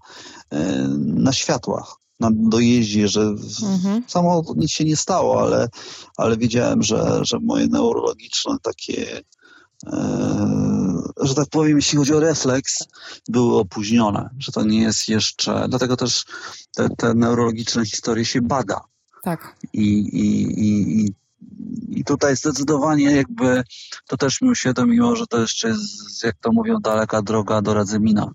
e, 0.49 0.87
na 0.97 1.33
światłach 1.33 1.95
na 2.19 2.29
dojeździe, 2.33 3.07
że 3.07 3.21
mhm. 3.63 4.03
samochód 4.07 4.57
nic 4.57 4.71
się 4.71 4.83
nie 4.83 4.95
stało, 4.95 5.41
ale, 5.41 5.69
ale 6.17 6.37
wiedziałem, 6.37 6.83
że, 6.83 7.19
że 7.21 7.39
moje 7.39 7.67
neurologiczne 7.67 8.57
takie 8.61 9.21
e, 9.87 10.72
że 11.21 11.35
tak 11.35 11.49
powiem, 11.49 11.77
jeśli 11.77 11.97
chodzi 11.97 12.13
o 12.13 12.19
refleks, 12.19 12.83
były 13.29 13.57
opóźnione, 13.57 14.29
że 14.39 14.51
to 14.51 14.63
nie 14.63 14.81
jest 14.81 15.09
jeszcze, 15.09 15.65
dlatego 15.69 15.97
też 15.97 16.25
te, 16.75 16.89
te 16.89 17.13
neurologiczne 17.13 17.85
historie 17.85 18.25
się 18.25 18.41
bada. 18.41 18.81
Tak. 19.23 19.55
I, 19.73 19.83
i, 19.99 20.43
i, 20.59 21.13
i 21.99 22.03
tutaj 22.03 22.35
zdecydowanie 22.35 23.11
jakby 23.11 23.63
to 24.07 24.17
też 24.17 24.41
mi 24.41 24.49
uświadomiło, 24.49 25.15
że 25.15 25.27
to 25.27 25.41
jeszcze 25.41 25.67
jest, 25.67 26.23
jak 26.23 26.35
to 26.41 26.51
mówią, 26.51 26.77
daleka 26.79 27.21
droga 27.21 27.61
do 27.61 27.73
Radzymina 27.73 28.31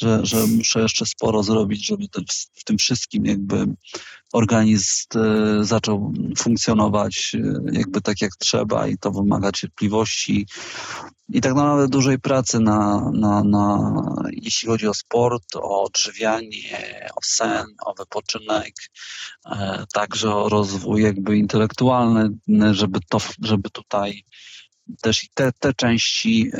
że, 0.00 0.26
że 0.26 0.46
muszę 0.46 0.80
jeszcze 0.80 1.06
sporo 1.06 1.42
zrobić, 1.42 1.86
żeby 1.86 2.04
w 2.54 2.64
tym 2.64 2.78
wszystkim 2.78 3.26
jakby 3.26 3.66
organizm 4.32 5.18
e, 5.18 5.64
zaczął 5.64 6.12
funkcjonować 6.36 7.34
e, 7.34 7.60
jakby 7.72 8.00
tak 8.00 8.20
jak 8.22 8.30
trzeba 8.38 8.86
i 8.86 8.98
to 8.98 9.10
wymaga 9.10 9.52
cierpliwości 9.52 10.46
i 11.28 11.40
tak 11.40 11.54
naprawdę 11.54 11.88
dużej 11.88 12.18
pracy 12.18 12.60
na, 12.60 13.10
na, 13.14 13.44
na 13.44 13.92
jeśli 14.32 14.68
chodzi 14.68 14.88
o 14.88 14.94
sport, 14.94 15.56
o 15.56 15.82
odżywianie, 15.82 17.08
o 17.16 17.20
sen, 17.24 17.66
o 17.86 17.94
wypoczynek, 17.94 18.74
e, 19.46 19.84
także 19.92 20.34
o 20.34 20.48
rozwój 20.48 21.02
jakby 21.02 21.36
intelektualny, 21.36 22.30
żeby 22.70 22.98
to, 23.08 23.18
żeby 23.42 23.70
tutaj 23.70 24.24
też 25.02 25.24
i 25.24 25.28
te, 25.34 25.52
te 25.52 25.74
części 25.74 26.50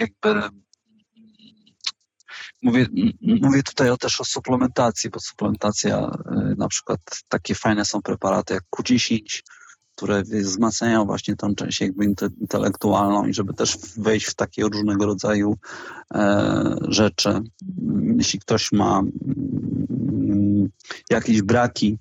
jakby 0.00 0.48
Mówię, 2.62 2.86
mówię 3.42 3.62
tutaj 3.62 3.90
o, 3.90 3.96
też 3.96 4.20
o 4.20 4.24
suplementacji, 4.24 5.10
bo 5.10 5.20
suplementacja, 5.20 6.10
y, 6.52 6.56
na 6.56 6.68
przykład 6.68 7.00
takie 7.28 7.54
fajne 7.54 7.84
są 7.84 8.02
preparaty 8.02 8.54
jak 8.54 8.64
Q10, 8.76 9.42
które 9.98 10.22
wzmacniają 10.22 11.04
właśnie 11.04 11.36
tą 11.36 11.54
część 11.54 11.80
jakby 11.80 12.04
intelektualną 12.40 13.26
i 13.26 13.34
żeby 13.34 13.54
też 13.54 13.76
wejść 13.96 14.26
w 14.26 14.34
takie 14.34 14.62
różnego 14.62 15.06
rodzaju 15.06 15.56
e, 16.14 16.76
rzeczy. 16.88 17.40
Jeśli 18.18 18.38
ktoś 18.40 18.72
ma 18.72 18.98
mm, 18.98 20.68
jakieś 21.10 21.42
braki 21.42 21.98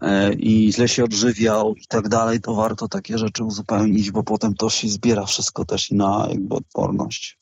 e, 0.00 0.32
i 0.32 0.72
źle 0.72 0.88
się 0.88 1.04
odżywiał 1.04 1.74
i 1.74 1.86
tak 1.88 2.08
dalej, 2.08 2.40
to 2.40 2.54
warto 2.54 2.88
takie 2.88 3.18
rzeczy 3.18 3.44
uzupełnić, 3.44 4.10
bo 4.10 4.22
potem 4.22 4.54
to 4.54 4.70
się 4.70 4.88
zbiera 4.88 5.26
wszystko 5.26 5.64
też 5.64 5.90
i 5.90 5.94
na 5.94 6.26
jakby 6.30 6.54
odporność. 6.54 7.41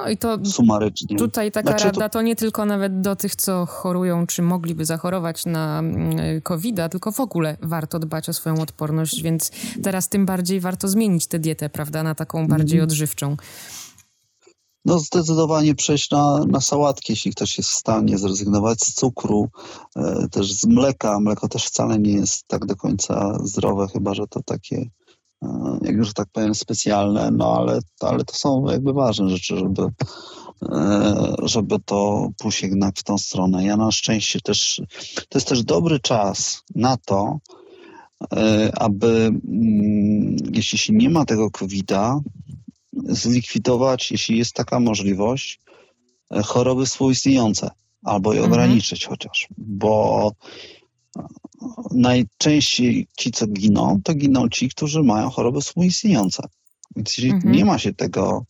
No 0.00 0.08
i 0.10 0.16
to 0.16 0.38
sumarycznie. 0.44 1.16
Tutaj 1.16 1.52
taka 1.52 1.68
znaczy, 1.70 1.84
rada 1.84 2.08
to... 2.08 2.22
nie 2.22 2.36
tylko 2.36 2.64
nawet 2.64 3.00
do 3.00 3.16
tych, 3.16 3.36
co 3.36 3.66
chorują, 3.66 4.26
czy 4.26 4.42
mogliby 4.42 4.84
zachorować 4.84 5.46
na 5.46 5.78
mm, 5.78 6.40
covid 6.42 6.76
tylko 6.90 7.12
w 7.12 7.20
ogóle 7.20 7.56
warto 7.62 7.98
dbać 7.98 8.28
o 8.28 8.32
swoją 8.32 8.60
odporność, 8.60 9.22
więc 9.22 9.50
teraz 9.82 10.08
tym 10.08 10.26
bardziej 10.26 10.60
warto 10.60 10.88
zmienić 10.88 11.26
tę 11.26 11.38
dietę, 11.38 11.70
prawda, 11.70 12.02
na 12.02 12.14
taką 12.14 12.48
bardziej 12.48 12.78
mm. 12.78 12.84
odżywczą. 12.84 13.36
No 14.84 14.98
zdecydowanie 14.98 15.74
przejść 15.74 16.10
na, 16.10 16.44
na 16.48 16.60
sałatki, 16.60 17.12
jeśli 17.12 17.30
ktoś 17.30 17.58
jest 17.58 17.70
w 17.70 17.74
stanie 17.74 18.18
zrezygnować 18.18 18.80
z 18.80 18.94
cukru, 18.94 19.48
e, 19.96 20.28
też 20.30 20.52
z 20.52 20.66
mleka. 20.66 21.20
Mleko 21.20 21.48
też 21.48 21.66
wcale 21.66 21.98
nie 21.98 22.12
jest 22.12 22.46
tak 22.46 22.66
do 22.66 22.76
końca 22.76 23.38
zdrowe, 23.44 23.88
chyba 23.92 24.14
że 24.14 24.26
to 24.26 24.42
takie 24.42 24.90
E, 24.99 24.99
jakby, 25.82 26.04
że 26.04 26.12
tak 26.12 26.28
powiem, 26.32 26.54
specjalne, 26.54 27.30
no 27.30 27.56
ale, 27.56 27.80
ale 28.00 28.24
to 28.24 28.34
są 28.34 28.70
jakby 28.70 28.92
ważne 28.92 29.28
rzeczy, 29.28 29.56
żeby, 29.56 29.82
e, 30.62 31.34
żeby 31.42 31.76
to 31.84 32.28
pójść 32.38 32.62
jednak 32.62 32.96
w 32.96 33.02
tą 33.02 33.18
stronę. 33.18 33.64
Ja 33.64 33.76
na 33.76 33.90
szczęście 33.90 34.40
też, 34.40 34.82
to 35.28 35.38
jest 35.38 35.48
też 35.48 35.64
dobry 35.64 36.00
czas 36.00 36.62
na 36.74 36.96
to, 36.96 37.38
e, 38.32 38.72
aby 38.78 39.08
mm, 39.08 40.36
jeśli 40.52 40.78
się 40.78 40.92
nie 40.92 41.10
ma 41.10 41.24
tego 41.24 41.50
COVID-a, 41.50 42.20
zlikwidować, 42.92 44.10
jeśli 44.10 44.38
jest 44.38 44.54
taka 44.54 44.80
możliwość, 44.80 45.60
choroby 46.44 46.86
współistniejące 46.86 47.70
albo 48.04 48.32
je 48.32 48.40
mhm. 48.40 48.52
ograniczyć 48.52 49.06
chociaż, 49.06 49.48
bo 49.58 50.32
najczęściej 51.90 53.06
ci, 53.18 53.30
co 53.30 53.46
giną, 53.46 54.00
to 54.04 54.14
giną 54.14 54.48
ci, 54.48 54.68
którzy 54.68 55.02
mają 55.02 55.30
choroby 55.30 55.60
współistniejące. 55.60 56.42
Więc 56.96 57.18
jeśli 57.18 57.30
mhm. 57.30 57.54
nie 57.54 57.64
ma 57.64 57.78
się 57.78 57.94
tego 57.94 58.44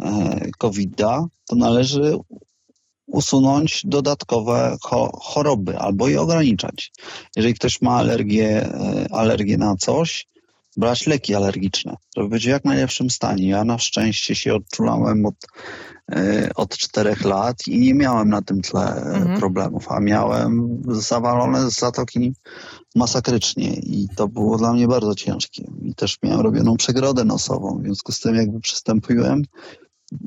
e, 0.00 0.40
COVID-a, 0.58 1.24
to 1.48 1.56
należy 1.56 2.18
usunąć 3.06 3.82
dodatkowe 3.84 4.76
choroby 5.14 5.78
albo 5.78 6.08
je 6.08 6.20
ograniczać. 6.20 6.92
Jeżeli 7.36 7.54
ktoś 7.54 7.80
ma 7.80 7.96
alergię, 7.96 8.66
e, 8.66 9.06
alergię 9.10 9.58
na 9.58 9.76
coś, 9.76 10.26
brać 10.76 11.06
leki 11.06 11.34
alergiczne, 11.34 11.96
żeby 12.16 12.28
być 12.28 12.44
w 12.44 12.48
jak 12.48 12.64
najlepszym 12.64 13.10
stanie. 13.10 13.48
Ja 13.48 13.64
na 13.64 13.78
szczęście 13.78 14.34
się 14.34 14.54
odczulałem 14.54 15.26
od 15.26 15.34
E, 16.10 16.50
od 16.54 16.76
czterech 16.76 17.24
lat 17.24 17.66
i 17.66 17.78
nie 17.78 17.94
miałem 17.94 18.28
na 18.28 18.42
tym 18.42 18.62
tle 18.62 18.96
e, 18.96 19.02
mhm. 19.02 19.38
problemów, 19.38 19.92
a 19.92 20.00
miałem 20.00 20.82
zawalone 20.88 21.70
zatoki 21.70 22.32
masakrycznie 22.94 23.74
i 23.74 24.08
to 24.16 24.28
było 24.28 24.58
dla 24.58 24.72
mnie 24.72 24.88
bardzo 24.88 25.14
ciężkie. 25.14 25.70
I 25.82 25.94
też 25.94 26.18
miałem 26.22 26.40
robioną 26.40 26.76
przegrodę 26.76 27.24
nosową, 27.24 27.78
w 27.78 27.82
związku 27.82 28.12
z 28.12 28.20
tym 28.20 28.34
jakby 28.34 28.60
przystępuję 28.60 29.36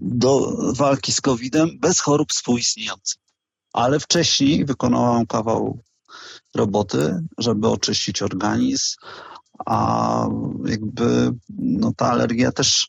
do 0.01 0.57
walki 0.73 1.11
z 1.11 1.21
COVID-em 1.21 1.69
bez 1.79 1.99
chorób 1.99 2.31
współistniejących. 2.31 3.21
Ale 3.73 3.99
wcześniej 3.99 4.65
wykonałam 4.65 5.25
kawał 5.25 5.79
roboty, 6.55 7.19
żeby 7.37 7.67
oczyścić 7.67 8.21
organizm, 8.21 8.95
a 9.65 10.27
jakby 10.65 11.31
no, 11.49 11.93
ta 11.97 12.11
alergia 12.11 12.51
też 12.51 12.87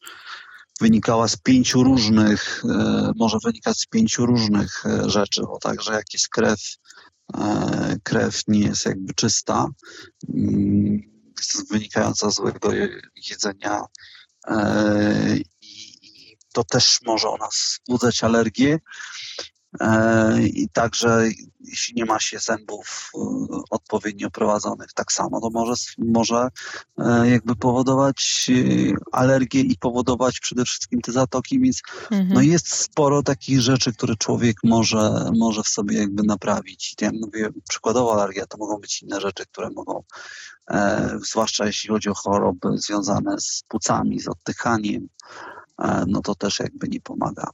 wynikała 0.80 1.28
z 1.28 1.36
pięciu 1.36 1.82
różnych, 1.82 2.62
e, 2.64 3.12
może 3.16 3.36
wynikać 3.44 3.78
z 3.78 3.86
pięciu 3.86 4.26
różnych 4.26 4.86
e, 4.86 5.10
rzeczy, 5.10 5.42
bo 5.42 5.58
także 5.58 5.92
jak 5.92 6.12
jest 6.12 6.28
krew, 6.28 6.60
e, 7.34 7.96
krew 8.02 8.42
nie 8.48 8.60
jest 8.60 8.86
jakby 8.86 9.14
czysta, 9.14 9.66
mm, 10.34 11.00
wynikająca 11.70 12.30
z 12.30 12.34
złego 12.34 12.72
jedzenia 13.30 13.80
i 15.60 16.36
to 16.52 16.64
też 16.64 16.98
może 17.06 17.28
u 17.28 17.38
nas 17.38 17.80
wzbudzać 17.84 18.24
alergię. 18.24 18.78
I 20.44 20.68
także 20.68 21.28
jeśli 21.66 21.94
nie 21.94 22.04
ma 22.04 22.20
się 22.20 22.38
zębów 22.38 23.10
e, 23.14 23.18
odpowiednio 23.70 24.30
prowadzonych 24.30 24.92
tak 24.94 25.12
samo, 25.12 25.40
to 25.40 25.50
może, 25.50 25.74
może 25.98 26.48
e, 26.98 27.30
jakby 27.30 27.56
powodować 27.56 28.50
e, 28.50 28.94
alergię 29.12 29.60
i 29.60 29.76
powodować 29.76 30.40
przede 30.40 30.64
wszystkim 30.64 31.00
te 31.00 31.12
zatoki, 31.12 31.60
więc 31.60 31.82
mhm. 32.10 32.28
no 32.28 32.40
jest 32.40 32.74
sporo 32.74 33.22
takich 33.22 33.60
rzeczy, 33.60 33.92
które 33.92 34.16
człowiek 34.16 34.56
może, 34.64 35.30
może 35.36 35.62
w 35.62 35.68
sobie 35.68 35.98
jakby 35.98 36.22
naprawić. 36.22 36.94
Ja 37.00 37.10
mówię, 37.20 37.48
przykładowo 37.68 38.14
alergia 38.14 38.46
to 38.46 38.58
mogą 38.58 38.78
być 38.78 39.02
inne 39.02 39.20
rzeczy, 39.20 39.46
które 39.46 39.70
mogą, 39.70 40.02
e, 40.70 41.10
zwłaszcza 41.22 41.66
jeśli 41.66 41.90
chodzi 41.90 42.08
o 42.08 42.14
choroby 42.14 42.78
związane 42.78 43.40
z 43.40 43.62
płucami, 43.68 44.20
z 44.20 44.28
oddychaniem, 44.28 45.08
e, 45.78 46.04
no 46.08 46.20
to 46.22 46.34
też 46.34 46.60
jakby 46.60 46.88
nie 46.88 47.00
pomaga. 47.00 47.50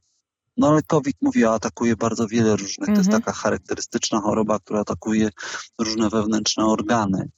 No 0.56 0.68
ale 0.68 0.82
COVID, 0.82 1.16
mówię, 1.20 1.50
atakuje 1.50 1.96
bardzo 1.96 2.26
wiele 2.26 2.56
różnych. 2.56 2.86
To 2.86 2.92
jest 2.92 3.06
mhm. 3.06 3.22
taka 3.22 3.32
charakterystyczna 3.32 4.20
choroba, 4.20 4.58
która 4.58 4.80
atakuje 4.80 5.30
różne 5.78 6.10
wewnętrzne 6.10 6.66
organy. 6.66 7.28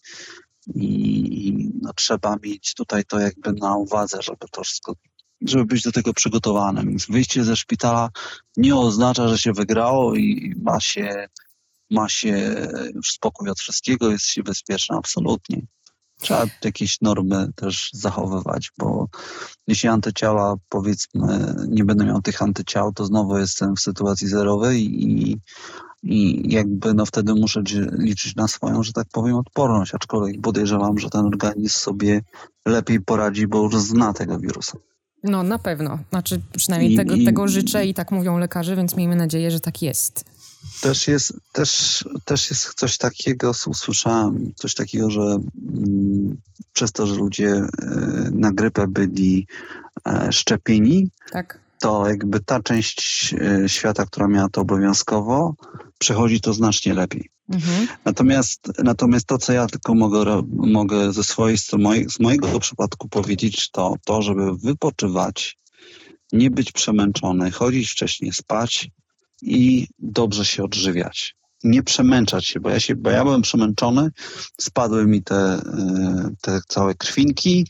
I 0.74 1.70
no, 1.82 1.92
trzeba 1.92 2.36
mieć 2.42 2.74
tutaj 2.74 3.04
to 3.04 3.18
jakby 3.18 3.52
na 3.52 3.76
uwadze, 3.76 4.22
żeby 4.22 4.46
to 4.50 4.62
wszystko, 4.62 4.94
żeby 5.40 5.64
być 5.64 5.82
do 5.82 5.92
tego 5.92 6.14
przygotowanym. 6.14 6.96
Wyjście 7.08 7.44
ze 7.44 7.56
szpitala 7.56 8.10
nie 8.56 8.76
oznacza, 8.76 9.28
że 9.28 9.38
się 9.38 9.52
wygrało 9.52 10.14
i 10.14 10.54
ma 10.62 10.80
się, 10.80 11.28
ma 11.90 12.08
się 12.08 12.56
już 12.94 13.10
spokój 13.10 13.50
od 13.50 13.58
wszystkiego, 13.58 14.10
jest 14.10 14.26
się 14.26 14.42
bezpieczny, 14.42 14.96
absolutnie 14.96 15.66
trzeba 16.24 16.46
jakieś 16.64 17.00
normy 17.00 17.48
też 17.54 17.90
zachowywać, 17.92 18.72
bo 18.78 19.08
jeśli 19.66 19.88
antyciała, 19.88 20.54
powiedzmy, 20.68 21.54
nie 21.68 21.84
będę 21.84 22.04
miał 22.04 22.22
tych 22.22 22.42
antyciał, 22.42 22.92
to 22.92 23.04
znowu 23.04 23.38
jestem 23.38 23.76
w 23.76 23.80
sytuacji 23.80 24.28
zerowej 24.28 25.04
i, 25.04 25.38
i 26.02 26.42
jakby 26.52 26.94
no 26.94 27.06
wtedy 27.06 27.34
muszę 27.34 27.62
liczyć 27.92 28.36
na 28.36 28.48
swoją, 28.48 28.82
że 28.82 28.92
tak 28.92 29.06
powiem, 29.12 29.36
odporność, 29.36 29.94
aczkolwiek 29.94 30.40
podejrzewam, 30.40 30.98
że 30.98 31.10
ten 31.10 31.26
organizm 31.26 31.78
sobie 31.78 32.22
lepiej 32.66 33.00
poradzi, 33.00 33.46
bo 33.46 33.62
już 33.62 33.76
zna 33.76 34.12
tego 34.12 34.38
wirusa. 34.38 34.78
No 35.24 35.42
na 35.42 35.58
pewno, 35.58 35.98
znaczy 36.10 36.40
przynajmniej 36.56 36.92
I, 36.92 36.96
tego, 36.96 37.14
i, 37.14 37.24
tego 37.24 37.48
życzę 37.48 37.86
i 37.86 37.94
tak 37.94 38.10
mówią 38.10 38.38
lekarze, 38.38 38.76
więc 38.76 38.96
miejmy 38.96 39.16
nadzieję, 39.16 39.50
że 39.50 39.60
tak 39.60 39.82
jest. 39.82 40.33
Też 40.80 41.08
jest, 41.08 41.32
też, 41.52 42.04
też 42.24 42.50
jest 42.50 42.74
coś 42.74 42.98
takiego, 42.98 43.52
usłyszałem 43.66 44.52
coś 44.56 44.74
takiego, 44.74 45.10
że 45.10 45.20
mm, 45.20 46.36
przez 46.72 46.92
to, 46.92 47.06
że 47.06 47.14
ludzie 47.14 47.48
y, 47.48 47.66
na 48.32 48.52
grypę 48.52 48.86
byli 48.88 49.46
e, 50.06 50.32
szczepieni, 50.32 51.10
tak. 51.32 51.60
to 51.80 52.08
jakby 52.08 52.40
ta 52.40 52.62
część 52.62 53.34
e, 53.34 53.68
świata, 53.68 54.06
która 54.06 54.28
miała 54.28 54.48
to 54.48 54.60
obowiązkowo, 54.60 55.54
przechodzi 55.98 56.40
to 56.40 56.52
znacznie 56.52 56.94
lepiej. 56.94 57.30
Mhm. 57.48 57.88
Natomiast, 58.04 58.72
natomiast 58.84 59.26
to, 59.26 59.38
co 59.38 59.52
ja 59.52 59.66
tylko 59.66 59.94
mogę, 59.94 60.42
mogę 60.52 61.12
ze 61.12 61.24
swojej 61.24 61.58
z 62.08 62.20
mojego 62.20 62.60
przypadku 62.60 63.08
powiedzieć, 63.08 63.70
to 63.70 63.94
to, 64.04 64.22
żeby 64.22 64.56
wypoczywać, 64.56 65.58
nie 66.32 66.50
być 66.50 66.72
przemęczony, 66.72 67.50
chodzić 67.50 67.90
wcześniej 67.90 68.32
spać 68.32 68.90
i 69.44 69.88
dobrze 69.98 70.44
się 70.44 70.64
odżywiać. 70.64 71.36
Nie 71.64 71.82
przemęczać 71.82 72.46
się, 72.46 72.60
bo 72.60 72.70
ja, 72.70 72.80
się, 72.80 72.96
bo 72.96 73.10
ja 73.10 73.24
byłem 73.24 73.42
przemęczony, 73.42 74.10
spadły 74.60 75.06
mi 75.06 75.22
te, 75.22 75.36
e, 75.36 75.60
te 76.40 76.60
całe 76.68 76.94
krwinki 76.94 77.66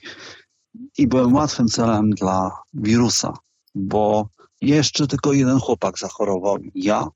i 0.99 1.07
byłem 1.07 1.35
łatwym 1.35 1.68
celem 1.68 2.11
dla 2.11 2.51
wirusa, 2.75 3.33
bo 3.75 4.29
jeszcze 4.61 5.07
tylko 5.07 5.33
jeden 5.33 5.59
chłopak 5.59 5.99
zachorował, 5.99 6.59
ja, 6.75 7.09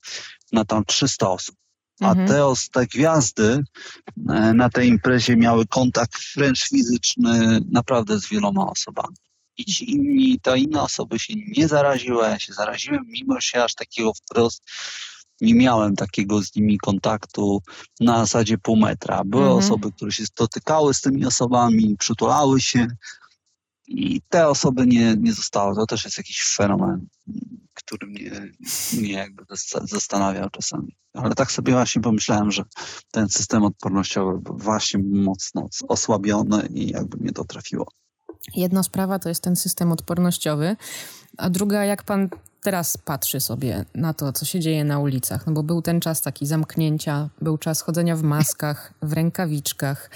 na 0.52 0.64
tam 0.64 0.84
300 0.84 1.30
osób. 1.30 1.56
A 2.00 2.10
mhm. 2.10 2.28
te, 2.28 2.42
te 2.72 2.86
gwiazdy 2.86 3.62
e, 4.28 4.54
na 4.54 4.70
tej 4.70 4.88
imprezie 4.88 5.36
miały 5.36 5.66
kontakt 5.66 6.20
wręcz 6.36 6.68
fizyczny 6.68 7.60
naprawdę 7.70 8.20
z 8.20 8.28
wieloma 8.28 8.70
osobami. 8.70 9.16
I 9.58 9.64
ci 9.64 9.90
inni, 9.90 10.40
te 10.40 10.58
inne 10.58 10.82
osoby 10.82 11.18
się 11.18 11.34
nie 11.56 11.68
zaraziły, 11.68 12.22
ja 12.22 12.38
się 12.38 12.52
zaraziłem, 12.52 13.04
mimo 13.06 13.40
że 13.40 13.64
aż 13.64 13.74
takiego 13.74 14.12
wprost 14.14 14.62
nie 15.40 15.54
miałem 15.54 15.96
takiego 15.96 16.42
z 16.42 16.56
nimi 16.56 16.78
kontaktu 16.78 17.62
na 18.00 18.18
zasadzie 18.18 18.58
pół 18.58 18.76
metra. 18.76 19.22
Były 19.24 19.42
mhm. 19.42 19.58
osoby, 19.58 19.92
które 19.92 20.12
się 20.12 20.24
dotykały 20.36 20.94
z 20.94 21.00
tymi 21.00 21.26
osobami, 21.26 21.96
przytulały 21.98 22.60
się 22.60 22.86
i 23.86 24.20
te 24.28 24.48
osoby 24.48 24.86
nie, 24.86 25.16
nie 25.16 25.32
zostały. 25.32 25.74
To 25.74 25.86
też 25.86 26.04
jest 26.04 26.18
jakiś 26.18 26.42
fenomen 26.56 27.06
który 27.78 28.06
mnie, 28.06 28.52
mnie 28.92 29.12
jakby 29.12 29.44
zastanawiał 29.82 30.50
czasami. 30.50 30.96
Ale 31.14 31.34
tak 31.34 31.52
sobie 31.52 31.72
właśnie 31.72 32.02
pomyślałem, 32.02 32.50
że 32.50 32.64
ten 33.10 33.28
system 33.28 33.64
odpornościowy 33.64 34.38
był 34.38 34.56
właśnie 34.58 35.00
mocno 35.04 35.68
osłabiony 35.88 36.68
i 36.74 36.88
jakby 36.88 37.18
mnie 37.18 37.32
to 37.32 37.44
trafiło. 37.44 37.86
Jedna 38.56 38.82
sprawa 38.82 39.18
to 39.18 39.28
jest 39.28 39.42
ten 39.42 39.56
system 39.56 39.92
odpornościowy, 39.92 40.76
a 41.38 41.50
druga, 41.50 41.84
jak 41.84 42.02
pan 42.02 42.28
teraz 42.62 42.96
patrzy 42.96 43.40
sobie 43.40 43.84
na 43.94 44.14
to, 44.14 44.32
co 44.32 44.44
się 44.44 44.60
dzieje 44.60 44.84
na 44.84 44.98
ulicach, 44.98 45.46
no 45.46 45.52
bo 45.52 45.62
był 45.62 45.82
ten 45.82 46.00
czas 46.00 46.22
taki 46.22 46.46
zamknięcia, 46.46 47.28
był 47.42 47.58
czas 47.58 47.80
chodzenia 47.80 48.16
w 48.16 48.22
maskach, 48.22 48.94
w 49.02 49.12
rękawiczkach, 49.12 50.10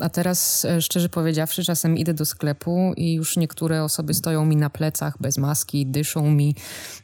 a 0.00 0.08
teraz, 0.08 0.64
e, 0.64 0.82
szczerze 0.82 1.08
powiedziawszy, 1.08 1.64
czasem 1.64 1.96
idę 1.96 2.14
do 2.14 2.24
sklepu 2.24 2.92
i 2.96 3.14
już 3.14 3.36
niektóre 3.36 3.84
osoby 3.84 4.14
stoją 4.14 4.44
mi 4.44 4.56
na 4.56 4.70
plecach 4.70 5.14
bez 5.20 5.38
maski, 5.38 5.86
dyszą 5.86 6.30
mi 6.30 6.54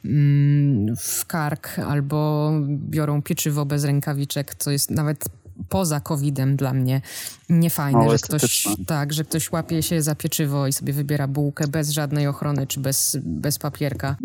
mm, 0.05 0.95
w 0.97 1.25
kark 1.25 1.79
albo 1.79 2.51
biorą 2.67 3.21
pieczywo 3.21 3.65
bez 3.65 3.83
rękawiczek, 3.83 4.55
co 4.55 4.71
jest 4.71 4.91
nawet 4.91 5.25
poza 5.69 5.99
COVID-em 5.99 6.55
dla 6.55 6.73
mnie 6.73 7.01
niefajne, 7.49 8.09
że 8.09 8.17
ktoś, 8.17 8.67
tak, 8.87 9.13
że 9.13 9.23
ktoś 9.23 9.51
łapie 9.51 9.83
się 9.83 10.01
za 10.01 10.15
pieczywo 10.15 10.67
i 10.67 10.73
sobie 10.73 10.93
wybiera 10.93 11.27
bułkę 11.27 11.67
bez 11.67 11.89
żadnej 11.89 12.27
ochrony 12.27 12.67
czy 12.67 12.79
bez, 12.79 13.17
bez 13.23 13.59
papierka. 13.59 14.15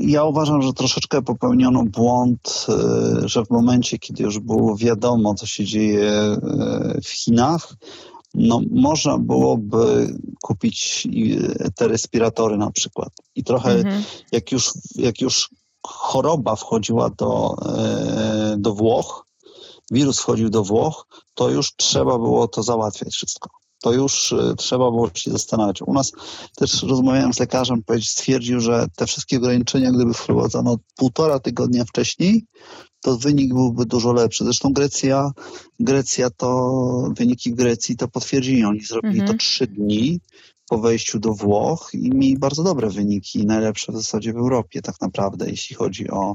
Ja 0.00 0.24
uważam, 0.24 0.62
że 0.62 0.72
troszeczkę 0.72 1.22
popełniono 1.22 1.84
błąd, 1.84 2.66
e, 2.68 3.28
że 3.28 3.44
w 3.44 3.50
momencie, 3.50 3.98
kiedy 3.98 4.22
już 4.22 4.38
było 4.38 4.76
wiadomo, 4.76 5.34
co 5.34 5.46
się 5.46 5.64
dzieje 5.64 6.10
e, 6.10 6.38
w 7.02 7.08
Chinach, 7.08 7.74
no 8.34 8.60
można 8.70 9.18
byłoby 9.18 10.14
kupić 10.42 11.08
e, 11.60 11.70
te 11.70 11.88
respiratory 11.88 12.56
na 12.56 12.70
przykład. 12.70 13.08
I 13.34 13.44
trochę 13.44 13.72
mhm. 13.72 14.02
jak, 14.32 14.52
już, 14.52 14.72
jak 14.94 15.20
już 15.20 15.50
choroba 15.86 16.56
wchodziła 16.56 17.10
do, 17.10 17.56
do 18.56 18.74
Włoch, 18.74 19.26
wirus 19.92 20.20
wchodził 20.20 20.50
do 20.50 20.64
Włoch, 20.64 21.06
to 21.34 21.50
już 21.50 21.76
trzeba 21.76 22.18
było 22.18 22.48
to 22.48 22.62
załatwiać 22.62 23.12
wszystko. 23.14 23.50
To 23.82 23.92
już 23.92 24.32
y, 24.32 24.54
trzeba 24.58 24.90
było 24.90 25.10
się 25.14 25.30
zastanawiać. 25.30 25.82
U 25.82 25.92
nas 25.92 26.12
też 26.56 26.82
rozmawiałem 26.82 27.34
z 27.34 27.40
lekarzem, 27.40 27.82
stwierdził, 28.02 28.60
że 28.60 28.86
te 28.96 29.06
wszystkie 29.06 29.36
ograniczenia, 29.36 29.92
gdyby 29.92 30.14
wprowadzono 30.14 30.76
półtora 30.96 31.38
tygodnia 31.38 31.84
wcześniej, 31.84 32.44
to 33.00 33.16
wynik 33.16 33.54
byłby 33.54 33.86
dużo 33.86 34.12
lepszy. 34.12 34.44
Zresztą 34.44 34.72
Grecja, 34.72 35.30
Grecja 35.80 36.30
to, 36.30 36.72
wyniki 37.18 37.54
Grecji 37.54 37.96
to 37.96 38.08
potwierdzili. 38.08 38.64
Oni 38.64 38.80
zrobili 38.80 39.20
mhm. 39.20 39.32
to 39.38 39.44
trzy 39.44 39.66
dni 39.66 40.20
po 40.72 40.78
wejściu 40.78 41.18
do 41.18 41.34
Włoch 41.34 41.90
i 41.94 42.10
mieli 42.10 42.38
bardzo 42.38 42.62
dobre 42.62 42.90
wyniki, 42.90 43.46
najlepsze 43.46 43.92
w 43.92 43.96
zasadzie 43.96 44.32
w 44.32 44.36
Europie 44.36 44.82
tak 44.82 45.00
naprawdę, 45.00 45.50
jeśli 45.50 45.76
chodzi 45.76 46.10
o, 46.10 46.34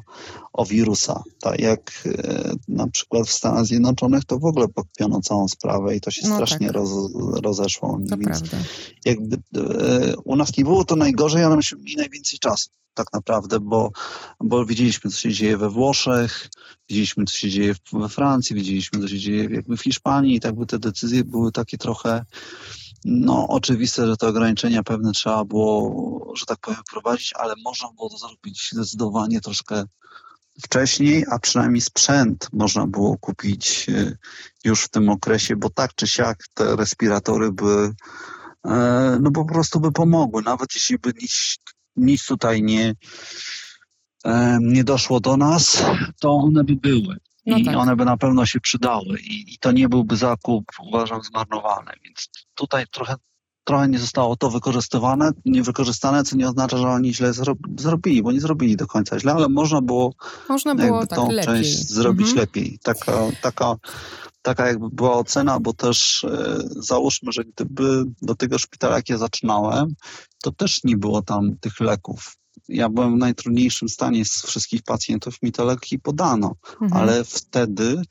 o 0.53 0.65
wirusa. 0.65 1.23
Tak 1.41 1.59
jak 1.59 2.03
e, 2.05 2.51
na 2.67 2.87
przykład 2.87 3.27
w 3.27 3.31
Stanach 3.31 3.65
Zjednoczonych 3.65 4.25
to 4.25 4.39
w 4.39 4.45
ogóle 4.45 4.67
pokpiono 4.67 5.21
całą 5.21 5.47
sprawę 5.47 5.95
i 5.95 6.01
to 6.01 6.11
się 6.11 6.27
no 6.27 6.35
strasznie 6.35 6.67
tak. 6.67 6.75
roz, 6.75 6.89
rozeszło. 7.43 7.99
To 8.09 8.17
Więc 8.17 8.39
prawda. 8.39 8.57
Jakby, 9.05 9.37
e, 9.55 10.17
u 10.23 10.35
nas 10.35 10.57
nie 10.57 10.63
było 10.63 10.85
to 10.85 10.95
najgorzej, 10.95 11.43
ale 11.43 11.55
myśmy 11.55 11.77
mieli 11.77 11.95
najwięcej 11.95 12.39
czasu 12.39 12.69
tak 12.93 13.13
naprawdę, 13.13 13.59
bo, 13.59 13.91
bo 14.39 14.65
widzieliśmy, 14.65 15.11
co 15.11 15.17
się 15.17 15.33
dzieje 15.33 15.57
we 15.57 15.69
Włoszech, 15.69 16.49
widzieliśmy, 16.89 17.25
co 17.25 17.33
się 17.33 17.49
dzieje 17.49 17.75
we 17.93 18.09
Francji, 18.09 18.55
widzieliśmy, 18.55 18.99
co 18.99 19.07
się 19.07 19.19
dzieje 19.19 19.43
jakby 19.43 19.77
w 19.77 19.81
Hiszpanii 19.81 20.35
i 20.35 20.39
tak 20.39 20.55
by 20.55 20.65
te 20.65 20.79
decyzje 20.79 21.23
były 21.23 21.51
takie 21.51 21.77
trochę 21.77 22.25
no, 23.05 23.47
oczywiste, 23.47 24.07
że 24.07 24.17
te 24.17 24.27
ograniczenia 24.27 24.83
pewne 24.83 25.11
trzeba 25.11 25.45
było, 25.45 26.33
że 26.35 26.45
tak 26.45 26.59
powiem, 26.59 26.79
wprowadzić, 26.89 27.33
ale 27.35 27.53
można 27.65 27.89
było 27.95 28.09
to 28.09 28.17
zrobić 28.17 28.69
zdecydowanie 28.71 29.41
troszkę 29.41 29.83
wcześniej, 30.63 31.25
a 31.31 31.39
przynajmniej 31.39 31.81
sprzęt 31.81 32.49
można 32.53 32.87
było 32.87 33.17
kupić 33.17 33.89
e, 33.89 34.17
już 34.63 34.83
w 34.83 34.89
tym 34.89 35.09
okresie, 35.09 35.55
bo 35.55 35.69
tak 35.69 35.95
czy 35.95 36.07
siak 36.07 36.43
te 36.53 36.75
respiratory 36.75 37.51
by 37.51 37.93
e, 38.65 39.17
no 39.21 39.31
po 39.31 39.45
prostu 39.45 39.79
by 39.79 39.91
pomogły, 39.91 40.41
nawet 40.41 40.75
jeśli 40.75 40.97
by 40.97 41.13
nic, 41.21 41.57
nic 41.95 42.25
tutaj 42.25 42.63
nie, 42.63 42.93
e, 44.25 44.57
nie 44.61 44.83
doszło 44.83 45.19
do 45.19 45.37
nas, 45.37 45.83
to 46.19 46.31
one 46.31 46.63
by 46.63 46.75
były. 46.75 47.17
No 47.47 47.57
I 47.57 47.65
tak. 47.65 47.77
one 47.77 47.95
by 47.95 48.05
na 48.05 48.17
pewno 48.17 48.45
się 48.45 48.59
przydały 48.59 49.19
I, 49.19 49.53
i 49.53 49.57
to 49.59 49.71
nie 49.71 49.89
byłby 49.89 50.17
zakup, 50.17 50.65
uważam, 50.79 51.23
zmarnowany. 51.23 51.91
Więc 52.03 52.29
tutaj 52.55 52.85
trochę, 52.91 53.15
trochę 53.63 53.87
nie 53.87 53.99
zostało 53.99 54.35
to 54.35 54.49
wykorzystywane, 54.49 55.31
niewykorzystane, 55.45 56.23
co 56.23 56.35
nie 56.35 56.47
oznacza, 56.47 56.77
że 56.77 56.87
oni 56.87 57.13
źle 57.13 57.33
zro 57.33 57.53
zrobili, 57.77 58.23
bo 58.23 58.31
nie 58.31 58.41
zrobili 58.41 58.75
do 58.75 58.87
końca 58.87 59.19
źle, 59.19 59.33
ale 59.33 59.49
można 59.49 59.81
było, 59.81 60.13
można 60.49 60.75
było 60.75 61.07
tak 61.07 61.19
tą 61.19 61.31
lepiej. 61.31 61.45
część 61.45 61.89
zrobić 61.89 62.27
mhm. 62.27 62.39
lepiej. 62.39 62.79
Taka, 62.83 63.13
taka, 63.41 63.75
taka 64.41 64.67
jakby 64.67 64.89
była 64.89 65.13
ocena, 65.13 65.59
bo 65.59 65.73
też 65.73 66.23
e, 66.23 66.57
załóżmy, 66.69 67.31
że 67.31 67.43
gdyby 67.43 68.03
do 68.21 68.35
tego 68.35 68.59
szpitala, 68.59 68.95
jak 68.95 69.09
ja 69.09 69.17
zaczynałem, 69.17 69.93
to 70.43 70.51
też 70.51 70.83
nie 70.83 70.97
było 70.97 71.21
tam 71.21 71.57
tych 71.61 71.79
leków 71.79 72.37
ja 72.69 72.89
byłem 72.89 73.15
w 73.15 73.19
najtrudniejszym 73.19 73.89
stanie 73.89 74.25
z 74.25 74.45
wszystkich 74.45 74.83
pacjentów, 74.83 75.41
mi 75.43 75.51
te 75.51 75.63
leki 75.63 75.99
podano, 75.99 76.55
mhm. 76.81 77.01
ale 77.01 77.23
wtedy 77.23 78.01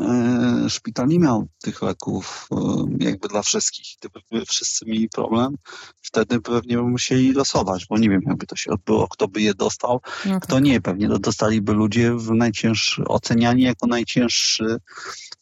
e, 0.00 0.70
szpital 0.70 1.08
nie 1.08 1.18
miał 1.18 1.48
tych 1.62 1.82
leków 1.82 2.48
e, 2.52 2.56
jakby 2.98 3.28
dla 3.28 3.42
wszystkich. 3.42 3.86
Gdyby 4.00 4.46
wszyscy 4.46 4.86
mieli 4.86 5.08
problem, 5.08 5.54
wtedy 6.02 6.40
pewnie 6.40 6.76
by 6.76 6.82
musieli 6.82 7.32
losować, 7.32 7.86
bo 7.86 7.98
nie 7.98 8.10
wiem, 8.10 8.20
jakby 8.26 8.46
to 8.46 8.56
się 8.56 8.70
odbyło, 8.70 9.08
kto 9.08 9.28
by 9.28 9.40
je 9.40 9.54
dostał, 9.54 10.00
no 10.26 10.40
kto 10.40 10.54
tak. 10.54 10.64
nie. 10.64 10.80
Pewnie 10.80 11.08
dostaliby 11.08 11.72
ludzie 11.72 12.14
w 12.14 12.30
najcięższy, 12.30 13.04
oceniani 13.04 13.62
jako 13.62 13.86
najcięższy 13.86 14.76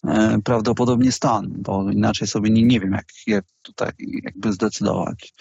e, 0.04 0.38
prawdopodobnie 0.44 1.12
stan, 1.12 1.48
bo 1.58 1.90
inaczej 1.90 2.28
sobie 2.28 2.50
nie, 2.50 2.62
nie 2.62 2.80
wiem, 2.80 2.92
jak, 2.92 3.06
jak 3.26 3.44
tutaj 3.62 3.92
jakby 3.98 4.52
zdecydować. 4.52 5.34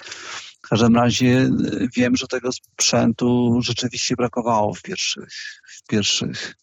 W 0.65 0.69
każdym 0.69 0.95
razie 0.95 1.27
e, 1.27 1.49
wiem, 1.95 2.15
że 2.15 2.27
tego 2.27 2.51
sprzętu 2.51 3.59
rzeczywiście 3.61 4.15
brakowało 4.15 4.73
w 4.73 4.81
pierwszych, 4.81 5.29
w 5.67 5.87
pierwszych 5.87 6.55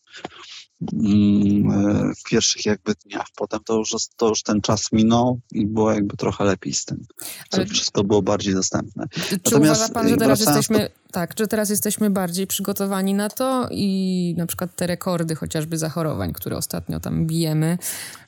w 2.17 2.31
pierwszych 2.31 2.67
jakby 2.67 2.95
dniach. 3.07 3.27
Potem 3.37 3.61
to 3.65 3.79
już, 3.79 3.95
to 4.17 4.29
już 4.29 4.43
ten 4.43 4.61
czas 4.61 4.93
minął 4.93 5.41
i 5.53 5.67
było 5.67 5.93
jakby 5.93 6.17
trochę 6.17 6.45
lepiej 6.45 6.73
z 6.73 6.85
tym. 6.85 7.05
Ale... 7.51 7.67
Wszystko 7.67 8.05
było 8.05 8.23
bardziej 8.23 8.55
dostępne. 8.55 9.07
Czy 9.11 9.35
Natomiast 9.45 9.81
uważa 9.81 9.95
pan, 9.95 10.09
że 10.09 10.17
teraz 10.17 10.41
jesteśmy, 10.41 10.89
tak, 11.11 11.35
że 11.39 11.47
teraz 11.47 11.71
jesteśmy 11.71 12.11
bardziej 12.11 12.47
przygotowani 12.47 13.15
na 13.15 13.31
to 13.31 13.69
i 13.71 14.35
na 14.39 14.47
przykład 14.47 14.77
te 14.77 14.87
rekordy 14.87 15.35
chociażby 15.35 15.79
zachorowań, 15.79 16.33
które 16.33 16.57
ostatnio 16.57 17.01
tam 17.01 17.27
bijemy. 17.27 17.79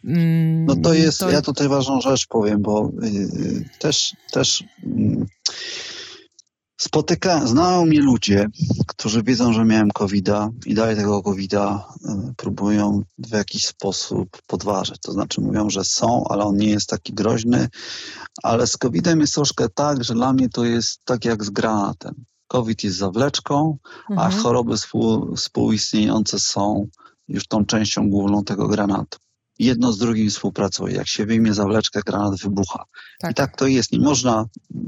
Mm, 0.05 0.65
no 0.65 0.77
to 0.77 0.95
jest, 0.95 1.19
to... 1.19 1.31
ja 1.31 1.43
tutaj 1.43 1.69
ważną 1.69 2.01
rzecz 2.01 2.27
powiem, 2.27 2.63
bo 2.63 2.91
y, 3.03 3.07
y, 3.07 3.69
też, 3.79 4.17
też 4.31 4.61
y, 4.61 5.27
Spotyka, 6.85 7.47
znają 7.47 7.87
mnie 7.87 8.01
ludzie, 8.01 8.47
którzy 8.87 9.22
wiedzą, 9.22 9.53
że 9.53 9.64
miałem 9.64 9.91
covid 9.91 10.28
i 10.66 10.74
dalej 10.74 10.97
tego 10.97 11.22
covid 11.22 11.53
próbują 12.37 13.03
w 13.18 13.32
jakiś 13.32 13.66
sposób 13.66 14.28
podważyć. 14.47 15.01
To 15.01 15.12
znaczy 15.12 15.41
mówią, 15.41 15.70
że 15.70 15.85
są, 15.85 16.24
ale 16.28 16.45
on 16.45 16.57
nie 16.57 16.70
jest 16.70 16.89
taki 16.89 17.12
groźny. 17.12 17.68
Ale 18.43 18.66
z 18.66 18.76
COVID-em 18.76 19.20
jest 19.20 19.35
troszkę 19.35 19.68
tak, 19.68 20.05
że 20.05 20.14
dla 20.14 20.32
mnie 20.32 20.49
to 20.49 20.64
jest 20.64 21.05
tak 21.05 21.24
jak 21.24 21.45
z 21.45 21.51
granatem. 21.51 22.24
COVID 22.49 22.85
jest 22.85 22.97
zawleczką, 22.97 23.78
mhm. 24.11 24.18
a 24.18 24.43
choroby 24.43 24.76
współ, 24.76 25.37
współistniejące 25.37 26.41
są 26.41 26.89
już 27.28 27.47
tą 27.47 27.66
częścią 27.66 28.11
główną 28.11 28.45
tego 28.45 28.68
granatu 28.68 29.18
jedno 29.59 29.93
z 29.93 29.99
drugim 29.99 30.31
współpracuje. 30.31 30.95
Jak 30.95 31.09
się 31.09 31.27
wyjmie 31.27 31.55
zawleczkę, 31.55 32.01
granat 32.07 32.41
wybucha. 32.41 32.85
Tak. 33.21 33.31
I 33.31 33.35
tak 33.35 33.57
to 33.57 33.67
jest. 33.67 33.93
Nie 33.93 33.99
można 33.99 34.45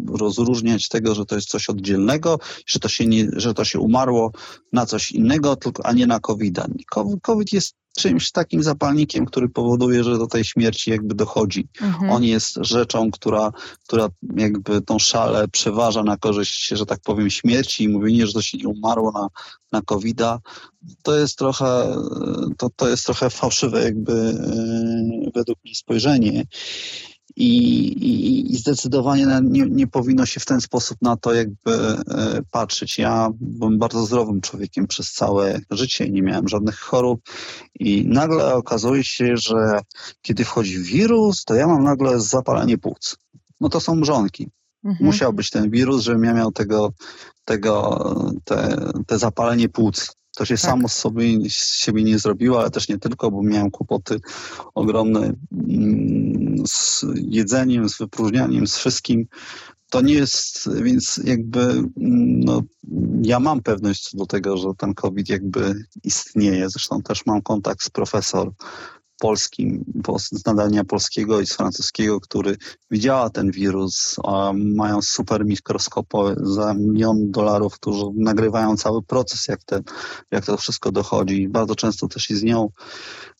rozróżniać 0.09 0.89
tego, 0.89 1.15
że 1.15 1.25
to 1.25 1.35
jest 1.35 1.49
coś 1.49 1.69
oddzielnego, 1.69 2.39
że 2.67 2.81
to 2.81 2.89
się, 2.89 3.07
nie, 3.07 3.29
że 3.33 3.55
to 3.55 3.65
się 3.65 3.81
umarło 3.81 4.33
na 4.73 4.87
coś 4.87 5.13
innego, 5.13 5.57
tylko, 5.57 5.87
a 5.87 5.93
nie 5.93 6.07
na 6.07 6.21
COVID. 6.21 6.55
-a. 6.55 7.17
COVID 7.23 7.53
jest 7.53 7.75
czymś 7.97 8.31
takim 8.31 8.63
zapalnikiem, 8.63 9.27
który 9.27 9.49
powoduje, 9.49 10.05
że 10.05 10.19
do 10.19 10.27
tej 10.27 10.45
śmierci 10.45 10.91
jakby 10.91 11.15
dochodzi. 11.15 11.69
Mhm. 11.81 12.11
On 12.11 12.25
jest 12.25 12.59
rzeczą, 12.61 13.11
która, 13.11 13.53
która 13.89 14.09
jakby 14.37 14.81
tą 14.81 14.99
szalę 14.99 15.49
przeważa 15.49 16.03
na 16.03 16.17
korzyść, 16.17 16.69
że 16.69 16.87
tak 16.87 17.01
powiem, 17.01 17.31
śmierci 17.31 17.85
i 17.85 17.89
mówienie, 17.89 18.27
że 18.27 18.33
to 18.33 18.43
się 18.43 18.59
nie 18.59 18.69
umarło 18.69 19.13
na, 19.13 19.29
na 19.73 19.83
covid 19.83 20.21
to 21.03 21.17
jest 21.17 21.39
trochę, 21.39 21.97
to, 22.59 22.71
to 22.77 22.89
jest 22.89 23.05
trochę 23.05 23.31
fałszywe 23.31 23.85
jakby 23.85 24.13
yy, 24.13 25.31
według 25.35 25.59
mnie 25.65 25.75
spojrzenie 25.75 26.45
i, 27.37 27.49
i, 27.87 28.53
i 28.53 28.57
zdecydowanie 28.57 29.27
nie, 29.43 29.67
nie, 29.71 29.87
powinno 29.87 30.27
się 30.27 30.41
w 30.41 30.45
ten 30.45 30.61
sposób 30.61 30.99
na 31.03 31.17
to 31.17 31.35
jakby 31.35 31.73
e, 31.73 32.43
patrzeć. 32.51 32.99
Ja 32.99 33.31
byłem 33.41 33.79
bardzo 33.79 34.07
zdrowym 34.07 34.41
człowiekiem 34.41 34.87
przez 34.87 35.13
całe 35.13 35.61
życie, 35.71 36.11
nie 36.11 36.23
miałem 36.23 36.49
żadnych 36.49 36.79
chorób 36.79 37.21
i 37.81 38.05
nagle 38.09 38.55
okazuje 38.55 39.05
się, 39.05 39.37
że 39.37 39.81
kiedy 40.23 40.45
wchodzi 40.45 40.79
wirus, 40.79 41.45
to 41.45 41.55
ja 41.55 41.67
mam 41.67 41.85
nagle 41.85 42.21
zapalenie 42.21 42.79
płuc. 42.79 43.17
No 43.61 43.69
to 43.69 43.81
są 43.81 43.95
mrzonki. 43.95 44.51
Mhm. 44.85 45.07
Musiał 45.07 45.33
być 45.33 45.51
ten 45.51 45.71
wirus, 45.71 46.03
żebym 46.03 46.25
ja 46.25 46.35
miał 46.35 46.53
tego, 46.53 46.93
tego 47.45 48.01
te, 48.45 48.77
te 49.07 49.19
zapalenie 49.19 49.69
płuc. 49.69 50.17
To 50.37 50.45
się 50.45 50.55
tak. 50.55 50.61
samo 50.61 50.89
z, 50.89 50.93
sobie, 50.93 51.51
z 51.51 51.75
siebie 51.75 52.05
nie 52.05 52.19
zrobiło, 52.19 52.61
ale 52.61 52.71
też 52.71 52.89
nie 52.89 52.99
tylko, 52.99 53.31
bo 53.31 53.43
miałem 53.43 53.71
kłopoty 53.71 54.21
ogromne 54.75 55.33
mm, 55.53 56.67
z 56.67 57.05
jedzeniem, 57.15 57.89
z 57.89 57.99
wypróżnianiem, 57.99 58.67
z 58.67 58.77
wszystkim. 58.77 59.27
To 59.91 60.01
nie 60.01 60.15
jest, 60.15 60.69
więc 60.83 61.21
jakby 61.25 61.61
mm, 61.61 61.91
no, 62.45 62.63
ja 63.23 63.41
mam 63.41 63.63
pewność 63.63 64.09
co 64.09 64.17
do 64.17 64.27
tego, 64.27 64.57
że 64.57 64.69
ten 64.79 64.95
COVID 64.95 65.29
jakby 65.29 65.75
istnieje. 66.05 66.71
Zresztą 66.71 67.03
też 67.03 67.27
mam 67.27 67.43
kontakt 67.43 67.83
z 67.83 67.91
profesor 67.91 68.53
polskim, 69.19 69.85
z 70.33 70.47
nadania 70.47 70.85
polskiego 70.85 71.41
i 71.41 71.47
z 71.47 71.53
francuskiego, 71.53 72.21
który 72.21 72.57
widziała 72.91 73.31
ten 73.31 73.51
wirus, 73.51 74.17
mają 74.55 75.03
super 75.03 75.47
mikroskopy 75.47 76.17
za 76.37 76.75
milion 76.75 77.31
dolarów, 77.31 77.75
którzy 77.75 78.05
nagrywają 78.17 78.77
cały 78.77 79.03
proces, 79.03 79.49
jak, 79.49 79.65
ten, 79.65 79.83
jak 80.31 80.45
to 80.45 80.57
wszystko 80.57 80.93
dochodzi. 80.93 81.49
Bardzo 81.49 81.75
często 81.75 82.09
też 82.09 82.31
i 82.31 82.35
z 82.35 82.43
nią 82.43 82.71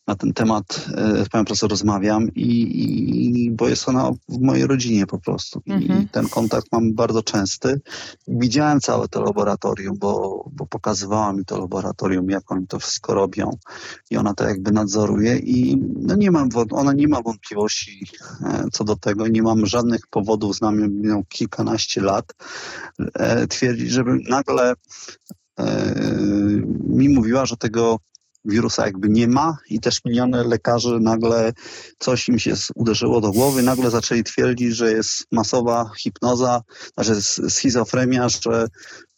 na 0.07 0.15
ten 0.15 0.33
temat 0.33 0.87
e, 0.97 1.25
z 1.25 1.29
panią 1.29 1.45
profesor 1.45 1.69
rozmawiam 1.69 2.29
i, 2.35 2.49
i, 3.45 3.51
bo 3.51 3.67
jest 3.67 3.89
ona 3.89 4.11
w 4.29 4.39
mojej 4.41 4.67
rodzinie 4.67 5.07
po 5.07 5.19
prostu. 5.19 5.61
Mhm. 5.67 6.01
I 6.01 6.07
ten 6.07 6.27
kontakt 6.29 6.67
mam 6.71 6.93
bardzo 6.93 7.23
częsty. 7.23 7.81
Widziałem 8.27 8.79
całe 8.79 9.07
to 9.07 9.23
laboratorium, 9.23 9.97
bo, 9.97 10.45
bo 10.51 10.65
pokazywała 10.65 11.33
mi 11.33 11.45
to 11.45 11.59
laboratorium, 11.59 12.29
jak 12.29 12.51
oni 12.51 12.67
to 12.67 12.79
wszystko 12.79 13.13
robią 13.13 13.57
i 14.09 14.17
ona 14.17 14.33
to 14.33 14.47
jakby 14.47 14.71
nadzoruje 14.71 15.37
i 15.37 15.77
no 15.99 16.15
nie 16.15 16.31
mam, 16.31 16.49
ona 16.71 16.93
nie 16.93 17.07
ma 17.07 17.21
wątpliwości 17.21 18.07
e, 18.45 18.63
co 18.71 18.83
do 18.83 18.95
tego. 18.95 19.27
Nie 19.27 19.41
mam 19.41 19.65
żadnych 19.65 20.07
powodów, 20.09 20.55
znam 20.55 21.03
ją 21.03 21.23
kilkanaście 21.29 22.01
lat, 22.01 22.33
e, 23.13 23.47
twierdzić, 23.47 23.89
żeby 23.89 24.17
nagle 24.29 24.73
mi 26.87 27.09
mówiła, 27.09 27.45
że 27.45 27.57
tego 27.57 27.99
wirusa 28.47 28.85
jakby 28.85 29.09
nie 29.09 29.27
ma 29.27 29.57
i 29.69 29.79
też 29.79 30.05
miliony 30.05 30.43
lekarzy 30.43 30.99
nagle 30.99 31.53
coś 31.99 32.29
im 32.29 32.39
się 32.39 32.53
uderzyło 32.75 33.21
do 33.21 33.31
głowy, 33.31 33.63
nagle 33.63 33.89
zaczęli 33.89 34.23
twierdzić, 34.23 34.75
że 34.75 34.91
jest 34.91 35.27
masowa 35.31 35.91
hipnoza, 35.97 36.61
znaczy 36.93 37.21
schizofrenia, 37.49 38.29
że, 38.29 38.67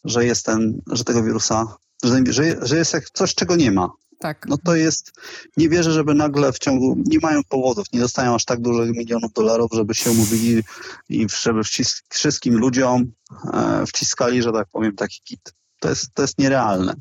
że 0.04 0.24
jest 0.24 0.46
ten, 0.46 0.80
że 0.92 1.04
tego 1.04 1.22
wirusa, 1.22 1.66
że, 2.04 2.22
że, 2.30 2.66
że 2.66 2.76
jest 2.76 2.94
jak 2.94 3.10
coś, 3.10 3.34
czego 3.34 3.56
nie 3.56 3.70
ma. 3.70 3.90
Tak. 4.20 4.46
No 4.48 4.56
to 4.64 4.76
jest, 4.76 5.12
nie 5.56 5.68
wierzę, 5.68 5.92
żeby 5.92 6.14
nagle 6.14 6.52
w 6.52 6.58
ciągu, 6.58 6.96
nie 7.06 7.18
mają 7.22 7.40
powodów, 7.48 7.86
nie 7.92 8.00
dostają 8.00 8.34
aż 8.34 8.44
tak 8.44 8.60
dużo 8.60 8.84
milionów 8.86 9.32
dolarów, 9.32 9.70
żeby 9.74 9.94
się 9.94 10.10
umówili 10.10 10.62
i 11.08 11.26
żeby 11.42 11.60
wszystkim 12.08 12.54
ludziom 12.58 13.12
e, 13.52 13.86
wciskali, 13.86 14.42
że 14.42 14.52
tak 14.52 14.68
powiem, 14.72 14.96
taki 14.96 15.20
kit 15.24 15.52
to 15.80 15.88
jest, 15.88 16.14
to 16.14 16.22
jest 16.22 16.38
nierealne. 16.38 16.94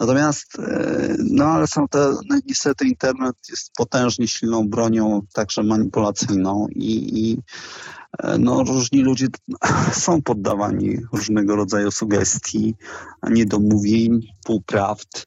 Natomiast, 0.00 0.58
e, 0.58 1.16
no 1.18 1.44
ale 1.44 1.66
są 1.66 1.88
te, 1.88 1.98
no, 1.98 2.38
niestety 2.46 2.84
internet 2.86 3.36
jest 3.48 3.72
potężnie 3.76 4.28
silną 4.28 4.68
bronią, 4.68 5.22
także 5.32 5.62
manipulacyjną 5.62 6.66
i, 6.70 7.20
i 7.20 7.38
e, 8.18 8.38
no, 8.38 8.64
różni 8.64 9.02
ludzie 9.02 9.26
są 9.92 10.22
poddawani 10.22 10.96
różnego 11.12 11.56
rodzaju 11.56 11.90
sugestii, 11.90 12.74
niedomówień, 13.30 14.20
półprawd. 14.44 15.26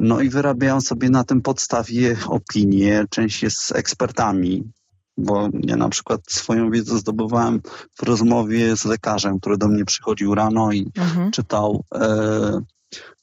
No 0.00 0.20
i 0.20 0.28
wyrabiają 0.28 0.80
sobie 0.80 1.10
na 1.10 1.24
tym 1.24 1.42
podstawie 1.42 2.16
opinie, 2.28 3.04
część 3.10 3.42
jest 3.42 3.56
z 3.56 3.72
ekspertami, 3.72 4.72
bo 5.16 5.48
ja 5.62 5.76
na 5.76 5.88
przykład 5.88 6.20
swoją 6.28 6.70
wiedzę 6.70 6.98
zdobywałem 6.98 7.60
w 7.94 8.02
rozmowie 8.02 8.76
z 8.76 8.84
lekarzem, 8.84 9.40
który 9.40 9.58
do 9.58 9.68
mnie 9.68 9.84
przychodził 9.84 10.34
rano 10.34 10.72
i 10.72 10.90
mhm. 10.96 11.30
czytał 11.30 11.84
e, 11.94 12.60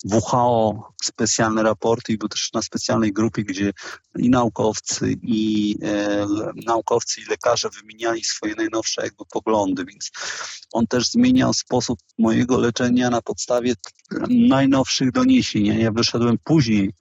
WHO 0.06 0.94
specjalne 1.04 1.64
raporty 1.64 2.14
i 2.14 2.18
był 2.18 2.30
też 2.30 2.54
na 2.54 2.62
specjalnej 2.62 3.14
grupie, 3.14 3.44
gdzie 3.44 3.72
i 4.18 4.30
naukowcy, 4.30 5.16
i 5.22 5.76
e, 5.84 6.28
naukowcy, 6.66 7.22
i 7.22 7.30
lekarze 7.30 7.70
wymieniali 7.70 8.24
swoje 8.24 8.56
najnowsze 8.56 9.04
jakby 9.04 9.26
poglądy, 9.26 9.86
więc 9.86 10.12
on 10.74 10.88
też 10.88 11.10
zmieniał 11.10 11.54
sposób 11.54 12.00
mojego 12.18 12.58
leczenia 12.58 13.10
na 13.10 13.22
podstawie 13.22 13.74
najnowszych 14.30 15.12
doniesień. 15.12 15.66
Ja 15.66 15.92
wyszedłem 15.92 16.38
później 16.44 16.94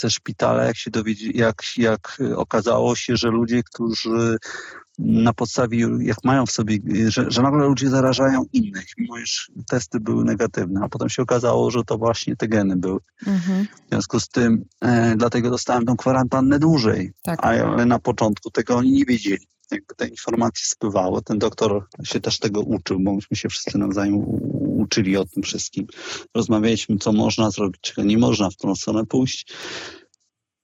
ze 0.00 0.10
szpitala, 0.10 0.64
jak 0.64 0.76
się 0.76 0.90
dowiedzi, 0.90 1.38
jak, 1.38 1.62
jak 1.76 2.18
okazało 2.36 2.96
się, 2.96 3.16
że 3.16 3.28
ludzie, 3.28 3.62
którzy 3.62 4.38
na 4.98 5.32
podstawie, 5.32 5.88
jak 6.00 6.24
mają 6.24 6.46
w 6.46 6.50
sobie, 6.50 6.78
że, 7.08 7.30
że 7.30 7.42
nagle 7.42 7.66
ludzie 7.66 7.90
zarażają 7.90 8.44
innych, 8.52 8.86
mimo 8.98 9.18
iż 9.18 9.50
testy 9.70 10.00
były 10.00 10.24
negatywne, 10.24 10.80
a 10.84 10.88
potem 10.88 11.08
się 11.08 11.22
okazało, 11.22 11.70
że 11.70 11.84
to 11.84 11.98
właśnie 11.98 12.36
te 12.36 12.48
geny 12.48 12.76
były. 12.76 13.00
Mhm. 13.26 13.66
W 13.86 13.88
związku 13.88 14.20
z 14.20 14.28
tym, 14.28 14.64
e, 14.80 15.16
dlatego 15.16 15.50
dostałem 15.50 15.84
tą 15.84 15.96
kwarantannę 15.96 16.58
dłużej, 16.58 17.12
tak. 17.22 17.38
ale 17.42 17.86
na 17.86 17.98
początku 17.98 18.50
tego 18.50 18.76
oni 18.76 18.92
nie 18.92 19.04
wiedzieli 19.04 19.46
jakby 19.70 19.94
te 19.94 20.08
informacje 20.08 20.66
spływały. 20.66 21.22
Ten 21.22 21.38
doktor 21.38 21.86
się 22.02 22.20
też 22.20 22.38
tego 22.38 22.60
uczył, 22.60 23.00
bo 23.00 23.14
myśmy 23.14 23.36
się 23.36 23.48
wszyscy 23.48 23.78
nawzajem 23.78 24.14
uczyli 24.78 25.16
o 25.16 25.24
tym 25.24 25.42
wszystkim. 25.42 25.86
Rozmawialiśmy, 26.34 26.98
co 26.98 27.12
można 27.12 27.50
zrobić, 27.50 27.80
czego 27.80 28.02
nie 28.02 28.18
można 28.18 28.50
w 28.50 28.56
tą 28.56 28.74
stronę 28.74 29.06
pójść. 29.06 29.52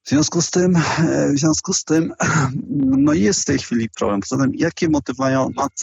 W 0.05 0.09
związku 0.09 0.43
z 0.43 0.51
tym, 0.51 0.77
e, 0.77 1.33
w 1.33 1.39
związku 1.39 1.73
z 1.73 1.85
tym, 1.85 2.13
no 3.07 3.13
jest 3.13 3.43
w 3.43 3.45
tej 3.45 3.59
chwili 3.59 3.91
problem. 3.91 4.21
Poza 4.21 4.43
tym, 4.43 4.53
jakie 4.55 4.89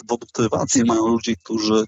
motywacje 0.08 0.84
mają 0.84 1.06
ludzie, 1.06 1.36
którzy, 1.36 1.84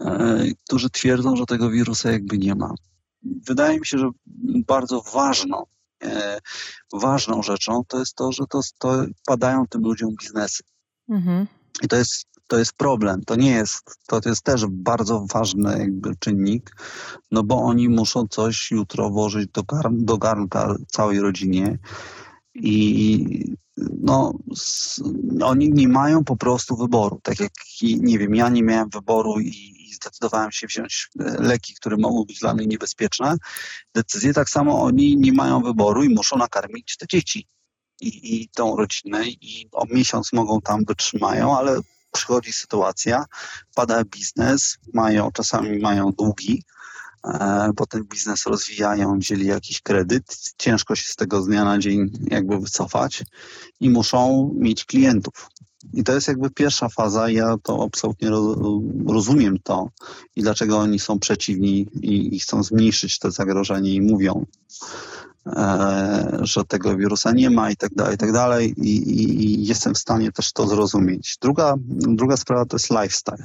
e, 0.00 0.44
którzy 0.66 0.90
twierdzą, 0.90 1.36
że 1.36 1.46
tego 1.46 1.70
wirusa 1.70 2.12
jakby 2.12 2.38
nie 2.38 2.54
ma? 2.54 2.74
Wydaje 3.22 3.80
mi 3.80 3.86
się, 3.86 3.98
że 3.98 4.10
bardzo 4.66 5.02
ważną 5.14 5.64
e, 6.02 6.40
ważną 6.92 7.42
rzeczą 7.42 7.82
to 7.88 7.98
jest 7.98 8.14
to, 8.14 8.32
że 8.32 8.44
to, 8.50 8.60
to 8.78 9.04
padają 9.26 9.66
tym 9.66 9.82
ludziom 9.82 10.10
biznesy. 10.20 10.62
Mhm. 11.08 11.46
I 11.82 11.88
to 11.88 11.96
jest, 11.96 12.26
to 12.46 12.58
jest 12.58 12.72
problem. 12.72 13.24
To 13.24 13.36
nie 13.36 13.50
jest, 13.50 13.98
to 14.06 14.20
jest 14.26 14.42
też 14.42 14.66
bardzo 14.68 15.26
ważny 15.34 15.78
jakby 15.78 16.16
czynnik, 16.16 16.76
no 17.30 17.42
bo 17.42 17.62
oni 17.62 17.88
muszą 17.88 18.28
coś 18.28 18.70
jutro 18.70 19.10
włożyć 19.10 19.50
do, 19.50 19.62
gar, 19.62 19.90
do 19.92 20.18
garnka 20.18 20.74
całej 20.88 21.20
rodzinie 21.20 21.78
i 22.54 23.54
no, 23.76 24.34
oni 25.42 25.70
nie 25.70 25.88
mają 25.88 26.24
po 26.24 26.36
prostu 26.36 26.76
wyboru. 26.76 27.20
Tak 27.22 27.40
jak, 27.40 27.52
nie 27.82 28.18
wiem, 28.18 28.34
ja 28.34 28.48
nie 28.48 28.62
miałem 28.62 28.88
wyboru 28.88 29.40
i 29.40 29.74
zdecydowałem 29.94 30.52
się 30.52 30.66
wziąć 30.66 31.08
e, 31.20 31.42
leki, 31.42 31.74
które 31.74 31.96
mogą 31.96 32.24
być 32.24 32.40
dla 32.40 32.54
mnie 32.54 32.66
niebezpieczne, 32.66 33.36
decyzje 33.94 34.32
tak 34.32 34.50
samo 34.50 34.82
oni 34.82 35.16
nie 35.16 35.32
mają 35.32 35.62
wyboru 35.62 36.04
i 36.04 36.14
muszą 36.14 36.36
nakarmić 36.36 36.96
te 36.96 37.06
dzieci 37.06 37.46
i, 38.00 38.42
i 38.42 38.48
tą 38.48 38.76
rodzinę 38.76 39.28
i 39.28 39.68
o 39.72 39.86
miesiąc 39.86 40.32
mogą 40.32 40.60
tam 40.60 40.84
wytrzymają, 40.84 41.58
ale 41.58 41.80
przychodzi 42.14 42.52
sytuacja, 42.52 43.24
pada 43.74 44.04
biznes, 44.04 44.78
mają, 44.92 45.30
czasami 45.32 45.78
mają 45.78 46.12
długi, 46.12 46.62
e, 47.24 47.70
potem 47.76 48.04
biznes 48.04 48.46
rozwijają, 48.46 49.18
wzięli 49.18 49.46
jakiś 49.46 49.82
kredyt, 49.82 50.54
ciężko 50.58 50.96
się 50.96 51.12
z 51.12 51.16
tego 51.16 51.42
z 51.42 51.46
dnia 51.46 51.64
na 51.64 51.78
dzień 51.78 52.10
jakby 52.30 52.58
wycofać 52.58 53.24
i 53.80 53.90
muszą 53.90 54.50
mieć 54.54 54.84
klientów. 54.84 55.48
I 55.92 56.04
to 56.04 56.12
jest 56.12 56.28
jakby 56.28 56.50
pierwsza 56.50 56.88
faza. 56.88 57.30
Ja 57.30 57.56
to 57.62 57.84
absolutnie 57.84 58.30
rozumiem 59.06 59.58
to 59.62 59.88
i 60.36 60.42
dlaczego 60.42 60.78
oni 60.78 60.98
są 60.98 61.18
przeciwni 61.18 61.88
i, 62.02 62.36
i 62.36 62.40
chcą 62.40 62.62
zmniejszyć 62.62 63.18
to 63.18 63.30
zagrożenie 63.30 63.94
i 63.94 64.00
mówią, 64.00 64.46
że 66.40 66.64
tego 66.64 66.96
wirusa 66.96 67.32
nie 67.32 67.50
ma 67.50 67.70
i 67.70 67.76
tak 67.76 67.94
dalej, 67.94 68.14
i 68.14 68.18
tak 68.18 68.32
dalej. 68.32 68.74
I, 68.76 69.22
i, 69.22 69.66
jestem 69.66 69.94
w 69.94 69.98
stanie 69.98 70.32
też 70.32 70.52
to 70.52 70.66
zrozumieć. 70.66 71.38
Druga, 71.40 71.74
druga 71.88 72.36
sprawa 72.36 72.64
to 72.64 72.76
jest 72.76 72.90
lifestyle. 72.90 73.44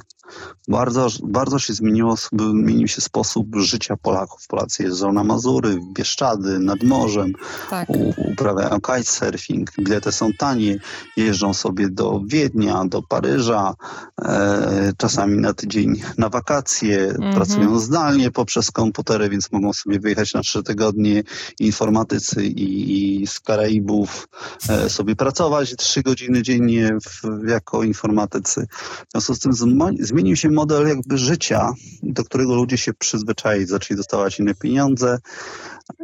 Bardzo, 0.68 1.08
bardzo 1.22 1.58
się 1.58 1.74
zmieniło, 1.74 2.14
zmienił 2.32 2.88
się 2.88 3.00
sposób 3.00 3.46
życia 3.56 3.96
Polaków. 3.96 4.46
Polacy 4.48 4.82
jeżdżą 4.82 5.12
na 5.12 5.24
Mazury, 5.24 5.70
w 5.70 5.92
Bieszczady, 5.92 6.58
nad 6.58 6.82
morzem, 6.82 7.32
tak. 7.70 7.88
uprawiają 8.32 8.80
kitesurfing, 8.80 9.72
bilety 9.78 10.12
są 10.12 10.30
tanie, 10.38 10.78
jeżdżą 11.16 11.54
sobie 11.54 11.88
do 11.88 12.20
Wiednia, 12.26 12.84
do 12.84 13.02
Paryża, 13.02 13.74
e, 14.22 14.92
czasami 14.96 15.38
na 15.38 15.54
tydzień 15.54 16.02
na 16.18 16.28
wakacje, 16.28 17.08
mhm. 17.08 17.34
pracują 17.34 17.78
zdalnie 17.78 18.30
poprzez 18.30 18.70
komputery, 18.70 19.28
więc 19.28 19.52
mogą 19.52 19.72
sobie 19.72 20.00
wyjechać 20.00 20.34
na 20.34 20.40
trzy 20.40 20.62
tygodnie 20.62 21.22
i 21.60 21.66
informować 21.66 21.89
informatycy 21.90 22.44
i, 22.44 23.22
i 23.22 23.26
z 23.26 23.40
Karaibów 23.40 24.28
e, 24.68 24.90
sobie 24.90 25.16
pracować 25.16 25.76
trzy 25.76 26.02
godziny 26.02 26.42
dziennie 26.42 26.98
w, 27.02 27.48
jako 27.48 27.82
informatycy. 27.82 28.66
W 29.08 29.10
związku 29.12 29.34
z 29.34 29.40
tym 29.40 29.52
zmienił 30.00 30.36
się 30.36 30.50
model 30.50 30.88
jakby 30.88 31.18
życia, 31.18 31.72
do 32.02 32.24
którego 32.24 32.54
ludzie 32.54 32.78
się 32.78 32.94
przyzwyczaili, 32.94 33.66
zaczęli 33.66 33.96
dostawać 33.96 34.38
inne 34.38 34.54
pieniądze 34.54 35.18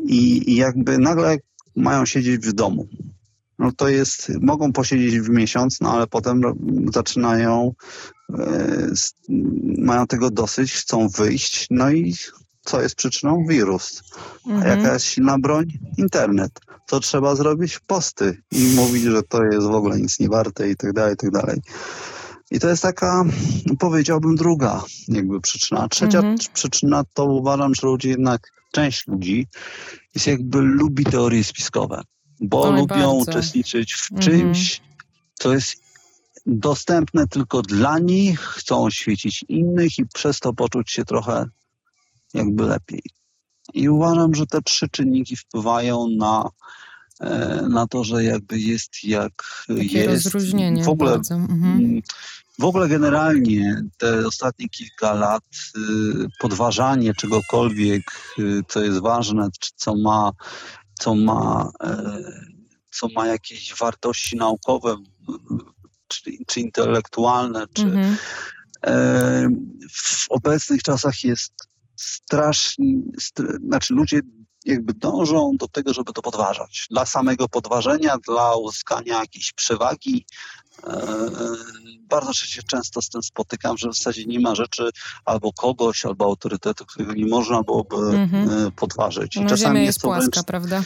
i, 0.05 0.51
i 0.51 0.57
jakby 0.57 0.99
nagle 0.99 1.37
mają 1.77 2.07
siedzieć 2.07 2.47
w 2.47 2.53
domu. 2.53 2.89
No 3.59 3.73
to 3.73 3.89
jest, 3.89 4.33
mogą 4.41 4.73
posiedzieć 4.73 5.21
w 5.21 5.29
miesiąc, 5.29 5.81
no 5.81 5.93
ale 5.93 6.07
potem 6.07 6.41
zaczynają, 6.95 7.73
e, 8.39 8.89
mają 9.79 10.07
tego 10.07 10.31
dosyć, 10.31 10.73
chcą 10.73 11.09
wyjść, 11.09 11.67
no 11.71 11.91
i 11.91 12.15
co 12.67 12.83
jest 12.83 12.95
przyczyną? 12.95 13.45
Wirus. 13.49 14.03
A 14.47 14.51
mhm. 14.51 14.79
jaka 14.79 14.93
jest 14.93 15.07
silna 15.07 15.39
broń? 15.39 15.67
Internet. 15.97 16.61
Co 16.87 17.01
trzeba 17.01 17.35
zrobić? 17.35 17.79
Posty. 17.79 18.43
I 18.53 18.75
mówić, 18.75 19.03
że 19.03 19.23
to 19.23 19.45
jest 19.45 19.67
w 19.67 19.75
ogóle 19.75 19.99
nic 19.99 20.21
nie 20.21 20.29
warte 20.29 20.71
i 20.71 20.77
tak 20.77 20.93
dalej, 20.93 21.15
i 21.15 21.17
tak 21.17 21.31
dalej. 21.31 21.61
I 22.51 22.61
to 22.61 22.69
jest 22.69 22.83
taka, 22.83 23.25
powiedziałbym, 23.79 24.37
druga 24.37 24.83
jakby 25.09 25.41
przyczyna. 25.41 25.89
Trzecia 25.89 26.19
mhm. 26.19 26.37
przyczyna 26.53 27.05
to 27.15 27.25
uważam, 27.25 27.75
że 27.75 27.87
ludzie 27.87 28.09
jednak, 28.09 28.53
część 28.73 29.07
ludzi 29.07 29.47
jest 30.15 30.27
jakby 30.27 30.61
lubi 30.61 31.05
teorie 31.05 31.45
spiskowe, 31.45 32.03
bo 32.41 32.63
Oj, 32.63 32.81
lubią 32.81 32.87
bardzo. 32.87 33.15
uczestniczyć 33.15 33.95
w 33.95 34.13
mhm. 34.13 34.23
czymś, 34.23 34.83
co 35.35 35.55
jest 35.55 35.77
dostępne 36.47 37.27
tylko 37.27 37.63
dla 37.63 37.99
nich, 37.99 38.41
chcą 38.41 38.91
świecić 38.91 39.45
innych 39.49 39.99
i 39.99 40.07
przez 40.07 40.41
to 40.41 40.53
poczuć 40.53 40.91
się 40.91 41.05
trochę 41.05 41.47
jakby 42.37 42.63
lepiej. 42.63 43.03
I 43.75 43.89
uważam, 43.89 44.35
że 44.35 44.47
te 44.47 44.63
trzy 44.63 44.89
czynniki 44.89 45.37
wpływają 45.37 46.09
na, 46.09 46.51
e, 47.21 47.63
na 47.69 47.87
to, 47.87 48.05
że 48.05 48.25
jakby 48.25 48.59
jest 48.59 49.05
jak 49.05 49.33
Takie 49.69 49.99
jest. 49.99 50.25
rozróżnienie 50.25 50.85
w 50.85 50.89
ogóle, 50.89 51.21
mhm. 51.31 52.03
W 52.59 52.65
ogóle 52.65 52.89
generalnie 52.89 53.83
te 53.99 54.27
ostatnie 54.27 54.69
kilka 54.69 55.15
lat 55.15 55.45
y, 55.77 55.81
podważanie 56.41 57.15
czegokolwiek, 57.15 58.03
y, 58.39 58.61
co 58.69 58.81
jest 58.81 58.99
ważne, 58.99 59.49
czy 59.61 59.71
co 59.77 59.97
ma, 59.97 60.33
co 60.99 61.15
ma, 61.15 61.71
e, 61.85 62.23
co 62.91 63.09
ma 63.09 63.27
jakieś 63.27 63.75
wartości 63.81 64.37
naukowe, 64.37 64.97
czy, 66.09 66.31
czy 66.47 66.61
intelektualne, 66.61 67.65
czy 67.73 67.83
mhm. 67.83 68.17
E, 68.87 69.49
w 69.93 70.27
obecnych 70.31 70.83
czasach 70.83 71.25
jest 71.25 71.53
strasznie, 71.97 72.95
znaczy 73.67 73.95
ludzie 73.95 74.21
jakby 74.65 74.95
dążą 74.95 75.53
do 75.59 75.69
tego, 75.69 75.95
żeby 75.95 76.13
to 76.13 76.23
podważać. 76.23 76.87
Dla 76.91 77.07
samego 77.07 77.49
podważenia, 77.49 78.17
dla 78.27 78.57
uzyskania 78.57 79.19
jakiejś 79.21 79.53
przewagi. 79.53 80.27
E, 80.87 81.07
bardzo 82.09 82.33
się 82.33 82.63
często 82.63 83.03
z 83.03 83.09
tym 83.09 83.23
spotykam, 83.23 83.79
że 83.79 83.89
w 83.89 83.95
zasadzie 83.95 84.25
nie 84.25 84.41
ma 84.41 84.55
rzeczy 84.55 84.91
albo 85.25 85.53
kogoś, 85.53 86.05
albo 86.05 86.25
autorytetu, 86.25 86.87
którego 86.87 87.13
nie 87.13 87.27
można 87.27 87.63
byłoby 87.63 87.97
mm 87.97 88.29
-hmm. 88.31 88.71
podważyć. 88.71 89.37
I 89.37 89.41
no, 89.41 89.49
czasami 89.49 89.79
jest, 89.79 89.87
jest 89.87 90.01
płaska, 90.01 90.31
wręcz, 90.31 90.47
prawda? 90.47 90.83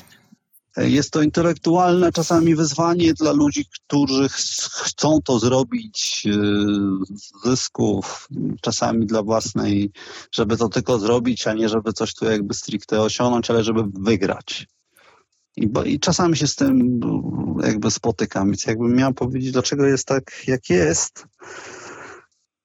Jest 0.76 1.10
to 1.10 1.22
intelektualne 1.22 2.12
czasami 2.12 2.54
wyzwanie 2.54 3.14
dla 3.14 3.32
ludzi, 3.32 3.64
którzy 3.74 4.28
chcą 4.72 5.18
to 5.24 5.38
zrobić 5.38 6.26
e, 6.26 6.32
z 7.16 7.44
zysków, 7.44 8.28
czasami 8.60 9.06
dla 9.06 9.22
własnej, 9.22 9.92
żeby 10.32 10.56
to 10.56 10.68
tylko 10.68 10.98
zrobić, 10.98 11.46
a 11.46 11.52
nie 11.52 11.68
żeby 11.68 11.92
coś 11.92 12.14
tu 12.14 12.24
jakby 12.24 12.54
stricte 12.54 13.02
osiągnąć, 13.02 13.50
ale 13.50 13.64
żeby 13.64 13.82
wygrać. 13.94 14.66
I, 15.56 15.66
bo, 15.68 15.84
I 15.84 16.00
czasami 16.00 16.36
się 16.36 16.46
z 16.46 16.56
tym 16.56 17.00
jakby 17.62 17.90
spotykam. 17.90 18.46
Więc 18.46 18.66
jakbym 18.66 18.96
miał 18.96 19.14
powiedzieć, 19.14 19.52
dlaczego 19.52 19.86
jest 19.86 20.06
tak, 20.06 20.42
jak 20.46 20.70
jest, 20.70 21.26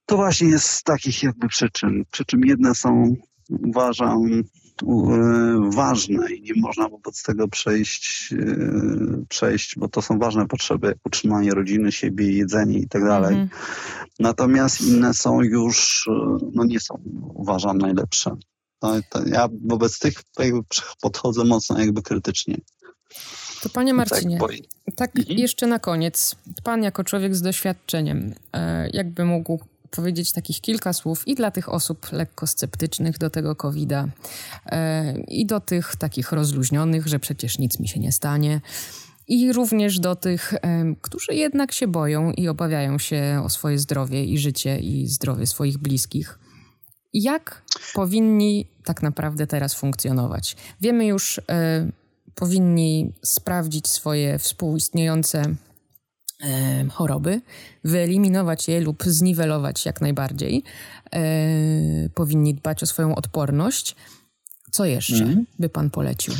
to 0.05 0.15
właśnie 0.15 0.47
jest 0.47 0.65
z 0.65 0.83
takich 0.83 1.23
jakby 1.23 1.47
przyczyn. 1.47 2.03
Przy 2.11 2.25
czym 2.25 2.41
jedne 2.45 2.75
są, 2.75 3.15
uważam, 3.49 4.43
E, 4.83 5.69
ważne 5.75 6.33
i 6.33 6.41
nie 6.41 6.61
można 6.61 6.89
wobec 6.89 7.23
tego 7.23 7.47
przejść, 7.47 8.33
e, 8.33 9.25
przejść, 9.29 9.75
bo 9.77 9.87
to 9.87 10.01
są 10.01 10.19
ważne 10.19 10.47
potrzeby, 10.47 10.93
utrzymanie 11.05 11.51
rodziny, 11.51 11.91
siebie, 11.91 12.31
jedzenie 12.31 12.79
i 12.79 12.87
tak 12.87 13.03
dalej. 13.03 13.35
Mhm. 13.35 13.49
Natomiast 14.19 14.81
inne 14.81 15.13
są 15.13 15.41
już, 15.41 16.07
e, 16.07 16.37
no 16.53 16.63
nie 16.63 16.79
są 16.79 17.01
uważam 17.33 17.77
najlepsze. 17.77 18.35
No, 18.81 18.95
ja 19.25 19.47
wobec 19.65 19.99
tych 19.99 20.13
podchodzę 21.01 21.43
mocno 21.43 21.79
jakby 21.79 22.01
krytycznie. 22.01 22.57
To 23.61 23.69
panie 23.69 23.91
tak, 23.91 23.97
Marcinie, 23.97 24.39
tak, 24.39 24.95
tak 24.95 25.19
mhm. 25.19 25.37
jeszcze 25.39 25.67
na 25.67 25.79
koniec. 25.79 26.35
Pan 26.63 26.83
jako 26.83 27.03
człowiek 27.03 27.35
z 27.35 27.41
doświadczeniem, 27.41 28.33
jakby 28.93 29.25
mógł 29.25 29.59
powiedzieć 29.91 30.31
takich 30.31 30.61
kilka 30.61 30.93
słów 30.93 31.27
i 31.27 31.35
dla 31.35 31.51
tych 31.51 31.69
osób 31.69 32.11
lekko 32.11 32.47
sceptycznych 32.47 33.17
do 33.17 33.29
tego 33.29 33.55
COVID-a, 33.55 34.07
e, 34.65 35.19
i 35.19 35.45
do 35.45 35.59
tych 35.59 35.95
takich 35.95 36.31
rozluźnionych, 36.31 37.07
że 37.07 37.19
przecież 37.19 37.59
nic 37.59 37.79
mi 37.79 37.87
się 37.87 37.99
nie 37.99 38.11
stanie. 38.11 38.61
I 39.27 39.53
również 39.53 39.99
do 39.99 40.15
tych, 40.15 40.53
e, 40.53 40.95
którzy 41.01 41.33
jednak 41.33 41.71
się 41.71 41.87
boją 41.87 42.31
i 42.31 42.47
obawiają 42.47 42.97
się 42.97 43.41
o 43.45 43.49
swoje 43.49 43.79
zdrowie 43.79 44.25
i 44.25 44.37
życie 44.37 44.79
i 44.79 45.07
zdrowie 45.07 45.47
swoich 45.47 45.77
bliskich. 45.77 46.39
Jak 47.13 47.61
powinni 47.93 48.67
tak 48.83 49.01
naprawdę 49.01 49.47
teraz 49.47 49.73
funkcjonować? 49.73 50.55
Wiemy 50.81 51.05
już, 51.05 51.41
e, 51.49 51.91
powinni 52.35 53.13
sprawdzić 53.21 53.87
swoje 53.87 54.39
współistniejące 54.39 55.55
choroby, 56.91 57.41
wyeliminować 57.83 58.67
je 58.67 58.81
lub 58.81 59.03
zniwelować 59.03 59.85
jak 59.85 60.01
najbardziej. 60.01 60.63
E, 61.13 61.19
powinni 62.09 62.53
dbać 62.53 62.83
o 62.83 62.85
swoją 62.85 63.15
odporność. 63.15 63.95
Co 64.71 64.85
jeszcze 64.85 65.23
mm. 65.23 65.45
by 65.59 65.69
pan 65.69 65.89
polecił? 65.89 66.33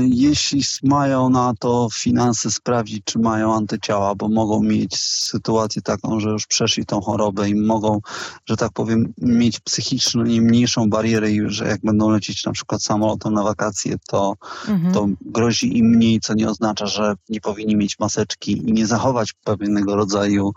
Jeśli 0.00 0.62
mają 0.82 1.30
na 1.30 1.54
to 1.58 1.88
finanse 1.92 2.50
sprawdzić, 2.50 3.02
czy 3.04 3.18
mają 3.18 3.54
antyciała, 3.54 4.14
bo 4.14 4.28
mogą 4.28 4.62
mieć 4.62 4.96
sytuację 5.02 5.82
taką, 5.82 6.20
że 6.20 6.28
już 6.28 6.46
przeszli 6.46 6.86
tą 6.86 7.00
chorobę 7.00 7.48
i 7.48 7.54
mogą, 7.54 8.00
że 8.46 8.56
tak 8.56 8.72
powiem, 8.72 9.12
mieć 9.18 9.60
psychicznie 9.60 10.40
mniejszą 10.40 10.90
barierę 10.90 11.30
i 11.30 11.40
że 11.46 11.68
jak 11.68 11.80
będą 11.80 12.10
lecieć 12.10 12.44
na 12.44 12.52
przykład 12.52 12.82
samolotem 12.82 13.34
na 13.34 13.42
wakacje, 13.42 13.96
to, 14.08 14.34
mhm. 14.68 14.94
to 14.94 15.08
grozi 15.20 15.78
im 15.78 15.86
mniej, 15.86 16.20
co 16.20 16.34
nie 16.34 16.48
oznacza, 16.48 16.86
że 16.86 17.14
nie 17.28 17.40
powinni 17.40 17.76
mieć 17.76 17.98
maseczki 17.98 18.52
i 18.68 18.72
nie 18.72 18.86
zachować 18.86 19.32
pewnego 19.44 19.96
rodzaju 19.96 20.52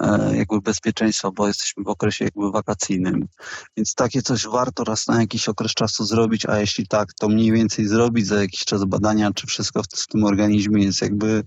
e, 0.00 0.36
jakby 0.36 0.60
bezpieczeństwa, 0.60 1.30
bo 1.30 1.46
jesteśmy 1.46 1.84
w 1.84 1.88
okresie 1.88 2.24
jakby 2.24 2.50
wakacyjnym. 2.50 3.28
Więc 3.76 3.94
takie 3.94 4.22
coś 4.22 4.46
warto 4.46 4.84
raz 4.84 5.08
na 5.08 5.20
jakiś 5.20 5.48
okres 5.48 5.74
czasu 5.74 6.04
zrobić, 6.04 6.46
a 6.46 6.58
jeśli 6.58 6.86
tak, 6.86 7.12
to 7.14 7.28
mniej 7.28 7.52
więcej 7.52 7.86
zrobić 7.86 8.11
zrobić 8.12 8.26
za 8.26 8.40
jakiś 8.40 8.64
czas 8.64 8.84
badania, 8.84 9.32
czy 9.34 9.46
wszystko 9.46 9.82
w, 9.82 10.06
tym 10.06 10.24
organizmie 10.24 10.84
jest 10.84 11.02
jakby 11.02 11.44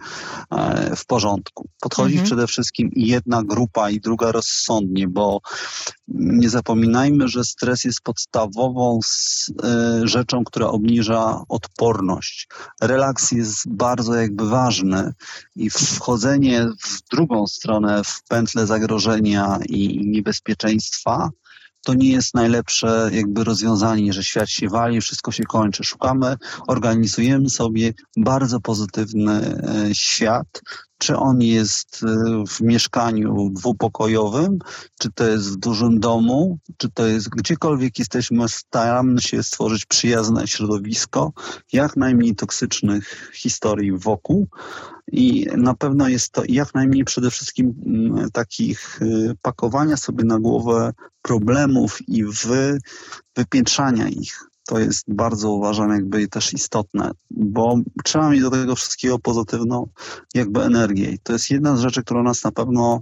e, 0.51 0.95
w 0.95 1.05
porządku. 1.05 1.69
Podchodzić 1.81 2.13
mhm. 2.13 2.25
przede 2.25 2.47
wszystkim 2.47 2.89
jedna 2.95 3.43
grupa 3.43 3.89
i 3.89 3.99
druga 3.99 4.31
rozsądnie, 4.31 5.07
bo 5.07 5.41
nie 6.07 6.49
zapominajmy, 6.49 7.27
że 7.27 7.43
stres 7.43 7.83
jest 7.83 8.01
podstawową 8.01 8.99
e, 9.63 10.01
rzeczą, 10.07 10.43
która 10.43 10.67
obniża 10.67 11.41
odporność. 11.49 12.47
Relaks 12.81 13.31
jest 13.31 13.69
bardzo 13.69 14.15
jakby 14.15 14.49
ważny 14.49 15.13
i 15.55 15.69
wchodzenie 15.69 16.67
w 16.83 17.09
drugą 17.11 17.47
stronę, 17.47 18.01
w 18.03 18.23
pętlę 18.29 18.67
zagrożenia 18.67 19.59
i 19.69 20.07
niebezpieczeństwa, 20.07 21.29
to 21.85 21.93
nie 21.93 22.09
jest 22.09 22.33
najlepsze 22.33 23.09
jakby 23.11 23.43
rozwiązanie, 23.43 24.13
że 24.13 24.23
świat 24.23 24.49
się 24.49 24.69
wali, 24.69 25.01
wszystko 25.01 25.31
się 25.31 25.43
kończy. 25.43 25.83
Szukamy, 25.83 26.37
organizujemy 26.67 27.49
sobie 27.49 27.93
bardzo 28.17 28.59
pozytywny 28.59 29.61
e, 29.89 29.95
świat, 29.95 30.61
czy 30.97 31.17
on 31.17 31.41
jest 31.41 32.03
e, 32.03 32.43
w 32.47 32.61
mieszkaniu 32.61 33.49
dwupokojowym, 33.49 34.59
czy 34.99 35.11
to 35.11 35.27
jest 35.27 35.53
w 35.53 35.55
dużym 35.55 35.99
domu, 35.99 36.59
czy 36.77 36.91
to 36.91 37.05
jest 37.05 37.29
gdziekolwiek 37.29 37.99
jesteśmy, 37.99 38.49
staramy 38.49 39.21
się 39.21 39.43
stworzyć 39.43 39.85
przyjazne 39.85 40.47
środowisko, 40.47 41.33
jak 41.73 41.97
najmniej 41.97 42.35
toksycznych 42.35 43.31
historii 43.35 43.91
wokół, 43.91 44.47
i 45.11 45.47
na 45.57 45.73
pewno 45.73 46.07
jest 46.07 46.31
to 46.31 46.43
jak 46.47 46.73
najmniej 46.73 47.03
przede 47.03 47.31
wszystkim 47.31 47.73
mm, 47.85 48.31
takich 48.31 49.01
y, 49.01 49.35
pakowania 49.41 49.97
sobie 49.97 50.23
na 50.23 50.39
głowę 50.39 50.93
problemów 51.21 51.97
i 52.07 52.23
wy, 52.23 52.79
wypiętrzania 53.35 54.07
ich. 54.09 54.49
To 54.65 54.79
jest 54.79 55.03
bardzo 55.07 55.51
uważam 55.51 55.91
jakby 55.91 56.27
też 56.27 56.53
istotne, 56.53 57.11
bo 57.31 57.79
trzeba 58.03 58.29
mieć 58.29 58.41
do 58.41 58.49
tego 58.49 58.75
wszystkiego 58.75 59.19
pozytywną 59.19 59.87
jakby 60.33 60.63
energię. 60.63 61.11
I 61.11 61.19
to 61.19 61.33
jest 61.33 61.49
jedna 61.51 61.77
z 61.77 61.79
rzeczy, 61.79 62.03
która 62.03 62.23
nas 62.23 62.43
na 62.43 62.51
pewno 62.51 63.01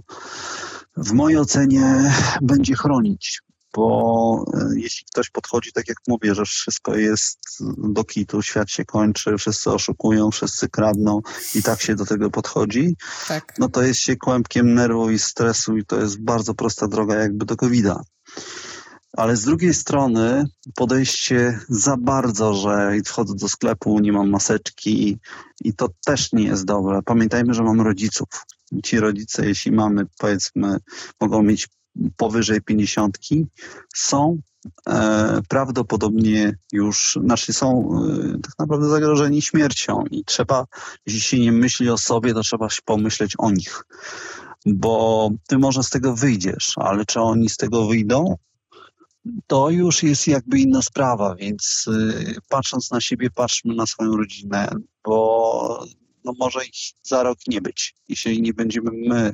w 0.96 1.12
mojej 1.12 1.38
ocenie 1.38 2.12
będzie 2.42 2.74
chronić 2.74 3.40
bo 3.74 4.44
e, 4.54 4.68
jeśli 4.76 5.06
ktoś 5.06 5.30
podchodzi, 5.30 5.72
tak 5.72 5.88
jak 5.88 5.98
mówię, 6.08 6.34
że 6.34 6.44
wszystko 6.44 6.96
jest 6.96 7.38
do 7.78 8.04
kitu, 8.04 8.42
świat 8.42 8.70
się 8.70 8.84
kończy, 8.84 9.38
wszyscy 9.38 9.70
oszukują, 9.70 10.30
wszyscy 10.30 10.68
kradną 10.68 11.20
i 11.54 11.62
tak 11.62 11.82
się 11.82 11.94
do 11.94 12.06
tego 12.06 12.30
podchodzi, 12.30 12.96
tak. 13.28 13.54
no 13.58 13.68
to 13.68 13.82
jest 13.82 14.00
się 14.00 14.16
kłębkiem 14.16 14.74
nerwu 14.74 15.10
i 15.10 15.18
stresu 15.18 15.76
i 15.76 15.84
to 15.84 16.00
jest 16.00 16.20
bardzo 16.20 16.54
prosta 16.54 16.88
droga 16.88 17.14
jakby 17.14 17.44
do 17.44 17.56
covid 17.56 17.86
-a. 17.86 18.00
Ale 19.16 19.36
z 19.36 19.44
drugiej 19.44 19.74
strony 19.74 20.44
podejście 20.74 21.60
za 21.68 21.96
bardzo, 21.96 22.54
że 22.54 22.92
wchodzę 23.04 23.34
do 23.34 23.48
sklepu, 23.48 24.00
nie 24.00 24.12
mam 24.12 24.30
maseczki 24.30 25.18
i 25.60 25.74
to 25.74 25.88
też 26.06 26.32
nie 26.32 26.44
jest 26.44 26.64
dobre. 26.64 27.02
Pamiętajmy, 27.02 27.54
że 27.54 27.62
mam 27.62 27.80
rodziców. 27.80 28.28
Ci 28.84 29.00
rodzice, 29.00 29.46
jeśli 29.46 29.72
mamy, 29.72 30.06
powiedzmy, 30.18 30.76
mogą 31.20 31.42
mieć 31.42 31.68
powyżej 32.16 32.62
pięćdziesiątki 32.62 33.46
są 33.94 34.38
e, 34.88 35.40
prawdopodobnie 35.48 36.56
już, 36.72 37.18
znaczy 37.24 37.52
są 37.52 37.88
e, 38.34 38.38
tak 38.42 38.52
naprawdę 38.58 38.88
zagrożeni 38.88 39.42
śmiercią 39.42 40.04
i 40.10 40.24
trzeba, 40.24 40.64
jeśli 41.06 41.20
się 41.20 41.40
nie 41.40 41.52
myśli 41.52 41.90
o 41.90 41.98
sobie, 41.98 42.34
to 42.34 42.40
trzeba 42.40 42.70
się 42.70 42.80
pomyśleć 42.84 43.34
o 43.38 43.50
nich. 43.50 43.84
Bo 44.66 45.30
ty 45.48 45.58
może 45.58 45.82
z 45.82 45.90
tego 45.90 46.14
wyjdziesz, 46.14 46.72
ale 46.76 47.04
czy 47.04 47.20
oni 47.20 47.48
z 47.48 47.56
tego 47.56 47.86
wyjdą? 47.86 48.36
To 49.46 49.70
już 49.70 50.02
jest 50.02 50.26
jakby 50.26 50.58
inna 50.58 50.82
sprawa, 50.82 51.34
więc 51.34 51.84
y, 51.88 52.36
patrząc 52.48 52.90
na 52.90 53.00
siebie, 53.00 53.30
patrzmy 53.30 53.74
na 53.74 53.86
swoją 53.86 54.16
rodzinę, 54.16 54.68
bo 55.04 55.84
no 56.24 56.32
może 56.38 56.64
ich 56.64 56.92
za 57.02 57.22
rok 57.22 57.38
nie 57.46 57.60
być, 57.60 57.94
jeśli 58.08 58.42
nie 58.42 58.54
będziemy 58.54 58.90
my 58.92 59.32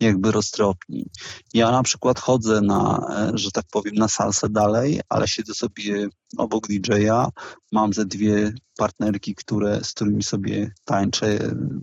jakby 0.00 0.32
roztropni. 0.32 1.06
Ja 1.54 1.70
na 1.70 1.82
przykład 1.82 2.18
chodzę 2.20 2.60
na, 2.60 3.06
e, 3.10 3.38
że 3.38 3.50
tak 3.50 3.64
powiem, 3.72 3.94
na 3.94 4.08
salsę 4.08 4.48
dalej, 4.48 5.00
ale 5.08 5.28
siedzę 5.28 5.54
sobie 5.54 6.08
obok 6.36 6.68
DJ-a, 6.68 7.28
mam 7.72 7.92
ze 7.92 8.04
dwie 8.04 8.52
partnerki, 8.76 9.34
które, 9.34 9.84
z 9.84 9.92
którymi 9.92 10.22
sobie 10.22 10.74
tańczę 10.84 11.38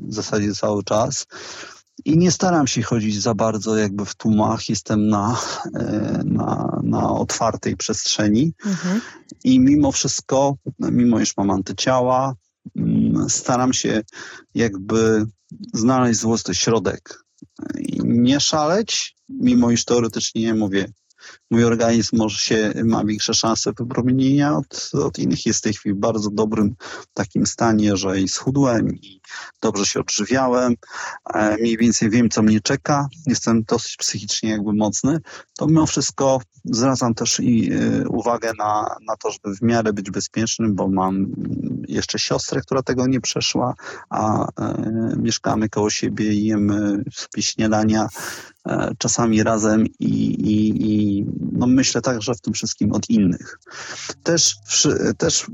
w 0.08 0.14
zasadzie 0.14 0.54
cały 0.54 0.84
czas. 0.84 1.28
I 2.06 2.18
nie 2.18 2.32
staram 2.32 2.68
się 2.68 2.82
chodzić 2.82 3.22
za 3.22 3.36
bardzo 3.36 3.78
jakby 3.78 4.06
w 4.06 4.16
tłumach, 4.16 4.70
jestem 4.70 5.08
na, 5.08 5.40
e, 5.76 6.22
na, 6.26 6.82
na 6.84 7.10
otwartej 7.10 7.78
przestrzeni. 7.78 8.54
Mhm. 8.66 9.02
I 9.44 9.60
mimo 9.60 9.92
wszystko, 9.92 10.56
mimo 10.80 11.20
iż 11.20 11.38
mam 11.38 11.50
antyciała, 11.50 12.36
Mm, 12.76 13.30
staram 13.30 13.74
się 13.74 14.02
jakby 14.56 15.26
znaleźć 15.74 16.20
złoty 16.20 16.56
środek 16.56 17.24
i 17.80 18.00
nie 18.04 18.40
szaleć, 18.40 19.16
mimo 19.30 19.72
iż 19.72 19.86
teoretycznie 19.86 20.54
mówię, 20.54 20.92
mój 21.52 21.64
organizm 21.64 22.18
może 22.18 22.38
się, 22.38 22.74
ma 22.84 23.06
większe 23.06 23.34
szanse 23.34 23.72
wypromienienia 23.80 24.58
od, 24.58 24.92
od 24.94 25.20
innych. 25.20 25.46
Jest 25.46 25.60
w 25.60 25.62
tej 25.62 25.74
chwili 25.74 25.96
w 25.96 26.00
bardzo 26.00 26.30
dobrym 26.30 26.76
takim 27.14 27.46
stanie, 27.46 27.98
że 27.98 28.20
i 28.20 28.28
schudłem, 28.28 28.96
i 28.96 29.22
dobrze 29.62 29.86
się 29.86 30.00
odżywiałem. 30.00 30.76
E, 31.34 31.58
mniej 31.58 31.78
więcej 31.78 32.10
wiem, 32.10 32.30
co 32.30 32.42
mnie 32.42 32.62
czeka. 32.62 33.08
Jestem 33.28 33.64
dosyć 33.64 33.96
psychicznie 33.98 34.50
jakby 34.50 34.74
mocny. 34.74 35.20
To 35.58 35.68
mimo 35.68 35.86
wszystko 35.86 36.42
zwracam 36.66 37.14
też 37.14 37.40
i 37.40 37.74
y, 37.74 38.10
uwagę 38.10 38.52
na, 38.58 38.96
na 39.08 39.16
to, 39.16 39.32
żeby 39.32 39.56
w 39.56 39.62
miarę 39.62 39.94
być 39.94 40.12
bezpiecznym, 40.12 40.76
bo 40.76 40.88
mam 40.88 41.26
jeszcze 41.88 42.20
siostrę, 42.20 42.62
która 42.62 42.84
tego 42.84 43.08
nie 43.08 43.22
przeszła, 43.22 43.74
a 44.10 44.46
y, 44.46 44.50
mieszkamy 45.18 45.70
koło 45.70 45.90
siebie 45.90 46.34
jemy 46.34 47.04
sobie 47.14 47.44
śniadania 47.44 48.08
E, 48.70 48.92
czasami 48.98 49.44
razem 49.44 49.88
i, 50.00 50.14
i, 50.30 50.92
i 50.92 51.09
no 51.52 51.68
myślę 51.68 52.02
także 52.02 52.34
w 52.36 52.42
tym 52.42 52.54
wszystkim 52.54 52.92
od 52.92 53.10
innych. 53.10 53.60
Też, 54.24 54.56
też 55.18 55.46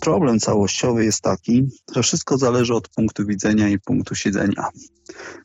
problem 0.00 0.40
całościowy 0.40 1.04
jest 1.04 1.20
taki, 1.20 1.68
że 1.94 2.02
wszystko 2.02 2.38
zależy 2.38 2.74
od 2.74 2.88
punktu 2.88 3.26
widzenia 3.26 3.68
i 3.68 3.78
punktu 3.78 4.14
siedzenia. 4.14 4.68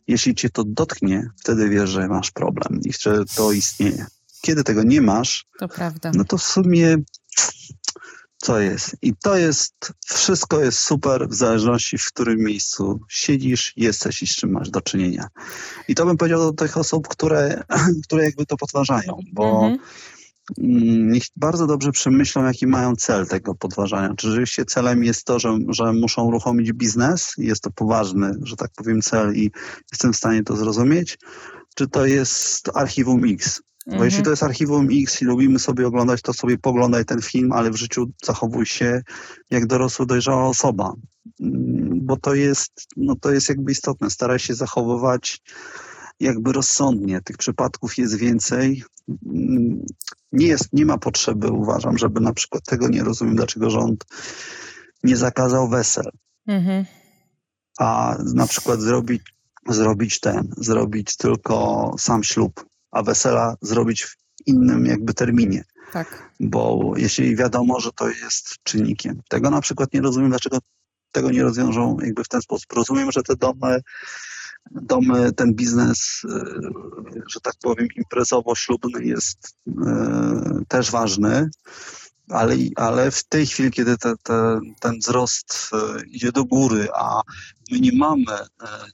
Jeśli 0.07 0.35
cię 0.35 0.49
to 0.49 0.63
dotknie, 0.63 1.29
wtedy 1.39 1.69
wiesz, 1.69 1.89
że 1.89 2.07
masz 2.07 2.31
problem 2.31 2.79
i 2.85 2.93
że 2.99 3.25
to 3.35 3.51
istnieje. 3.51 4.05
Kiedy 4.41 4.63
tego 4.63 4.83
nie 4.83 5.01
masz, 5.01 5.45
no 6.13 6.23
to 6.25 6.37
w 6.37 6.43
sumie 6.43 6.97
co 8.41 8.59
jest. 8.59 8.95
I 9.01 9.15
to 9.15 9.37
jest, 9.37 9.93
wszystko 10.05 10.61
jest 10.61 10.79
super 10.79 11.29
w 11.29 11.33
zależności 11.33 11.97
w 11.97 12.05
którym 12.05 12.39
miejscu 12.39 12.99
siedzisz, 13.09 13.73
jesteś 13.77 14.21
i 14.21 14.27
z 14.27 14.35
czym 14.35 14.51
masz 14.51 14.69
do 14.69 14.81
czynienia. 14.81 15.27
I 15.87 15.95
to 15.95 16.05
bym 16.05 16.17
powiedział 16.17 16.39
do 16.39 16.53
tych 16.53 16.77
osób, 16.77 17.07
które, 17.07 17.63
które 18.05 18.23
jakby 18.23 18.45
to 18.45 18.57
podważają, 18.57 19.19
bo 19.33 19.51
mhm. 19.51 19.77
Mm, 20.57 21.11
niech 21.11 21.23
bardzo 21.35 21.67
dobrze 21.67 21.91
przemyślą, 21.91 22.45
jaki 22.45 22.67
mają 22.67 22.95
cel 22.95 23.27
tego 23.27 23.55
podważania. 23.55 24.13
Czy 24.17 24.27
rzeczywiście 24.27 24.65
celem 24.65 25.03
jest 25.03 25.25
to, 25.25 25.39
że, 25.39 25.57
że 25.67 25.93
muszą 25.93 26.23
uruchomić 26.23 26.73
biznes? 26.73 27.33
Jest 27.37 27.63
to 27.63 27.71
poważny, 27.71 28.33
że 28.43 28.55
tak 28.55 28.71
powiem, 28.75 29.01
cel 29.01 29.35
i 29.35 29.51
jestem 29.91 30.13
w 30.13 30.17
stanie 30.17 30.43
to 30.43 30.55
zrozumieć? 30.55 31.17
Czy 31.75 31.87
to 31.87 32.05
jest 32.05 32.69
archiwum 32.73 33.21
X? 33.25 33.61
Bo 33.89 33.95
mhm. 33.95 34.05
jeśli 34.05 34.23
to 34.23 34.29
jest 34.29 34.43
archiwum 34.43 34.87
X 34.91 35.21
i 35.21 35.25
lubimy 35.25 35.59
sobie 35.59 35.87
oglądać, 35.87 36.21
to 36.21 36.33
sobie 36.33 36.57
poglądaj 36.57 37.05
ten 37.05 37.21
film, 37.21 37.51
ale 37.51 37.71
w 37.71 37.75
życiu 37.75 38.11
zachowuj 38.23 38.65
się 38.65 39.01
jak 39.49 39.65
dorosła, 39.65 40.05
dojrzała 40.05 40.47
osoba. 40.47 40.93
Mm, 41.39 41.99
bo 42.01 42.17
to 42.17 42.35
jest, 42.35 42.87
no 42.97 43.15
to 43.15 43.31
jest 43.31 43.49
jakby 43.49 43.71
istotne. 43.71 44.09
Staraj 44.09 44.39
się 44.39 44.53
zachowywać 44.53 45.41
jakby 46.19 46.53
rozsądnie. 46.53 47.21
Tych 47.21 47.37
przypadków 47.37 47.97
jest 47.97 48.15
więcej. 48.15 48.83
Mm, 49.25 49.85
nie, 50.31 50.47
jest, 50.47 50.73
nie 50.73 50.85
ma 50.85 50.97
potrzeby, 50.97 51.47
uważam, 51.47 51.97
żeby 51.97 52.21
na 52.21 52.33
przykład 52.33 52.63
tego 52.63 52.87
nie 52.87 53.03
rozumiem, 53.03 53.35
dlaczego 53.35 53.69
rząd 53.69 54.05
nie 55.03 55.17
zakazał 55.17 55.69
wesel. 55.69 56.11
Mhm. 56.47 56.85
A 57.79 58.17
na 58.33 58.47
przykład 58.47 58.79
zrobić, 58.79 59.21
zrobić 59.69 60.19
ten, 60.19 60.49
zrobić 60.57 61.17
tylko 61.17 61.95
sam 61.97 62.23
ślub 62.23 62.68
a 62.91 63.03
wesela 63.03 63.55
zrobić 63.61 64.03
w 64.03 64.15
innym 64.45 64.85
jakby 64.85 65.13
terminie. 65.13 65.63
Tak. 65.93 66.31
Bo 66.39 66.93
jeśli 66.97 67.35
wiadomo, 67.35 67.79
że 67.79 67.91
to 67.91 68.09
jest 68.09 68.55
czynnikiem. 68.63 69.21
Tego 69.29 69.49
na 69.49 69.61
przykład 69.61 69.93
nie 69.93 70.01
rozumiem, 70.01 70.29
dlaczego 70.29 70.57
tego 71.11 71.31
nie 71.31 71.43
rozwiążą 71.43 71.97
jakby 72.01 72.23
w 72.23 72.27
ten 72.27 72.41
sposób. 72.41 72.73
Rozumiem, 72.73 73.11
że 73.11 73.23
te 73.23 73.35
domy, 73.35 73.81
domy 74.71 75.31
ten 75.33 75.53
biznes, 75.53 76.21
e, 76.25 76.43
że 77.27 77.39
tak 77.39 77.53
powiem, 77.61 77.87
imprezowo-ślubny 77.95 79.03
jest 79.03 79.57
e, 79.67 80.61
też 80.67 80.91
ważny, 80.91 81.49
ale, 82.29 82.55
ale 82.75 83.11
w 83.11 83.23
tej 83.23 83.47
chwili, 83.47 83.71
kiedy 83.71 83.97
te, 83.97 84.13
te, 84.23 84.59
ten 84.79 84.99
wzrost 84.99 85.71
e, 85.73 86.05
idzie 86.05 86.31
do 86.31 86.45
góry, 86.45 86.87
a 86.95 87.21
my 87.71 87.79
nie 87.79 87.97
mamy, 87.97 88.37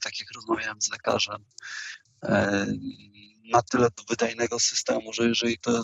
tak 0.02 0.20
jak 0.20 0.28
rozmawiałem 0.34 0.82
z 0.82 0.90
lekarzem, 0.90 1.44
na 3.52 3.62
tyle 3.62 3.88
wydajnego 4.08 4.60
systemu, 4.60 5.12
że 5.12 5.28
jeżeli 5.28 5.58
to 5.58 5.82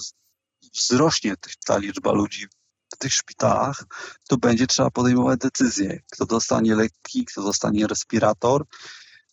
wzrośnie 0.75 1.35
ta 1.67 1.79
liczba 1.79 2.13
ludzi 2.13 2.47
w 2.95 2.99
tych 2.99 3.15
szpitalach, 3.15 3.85
to 4.29 4.37
będzie 4.37 4.67
trzeba 4.67 4.91
podejmować 4.91 5.41
decyzje. 5.41 6.01
Kto 6.13 6.27
dostanie 6.27 6.75
leki, 6.75 7.25
kto 7.25 7.43
dostanie 7.43 7.87
respirator, 7.87 8.65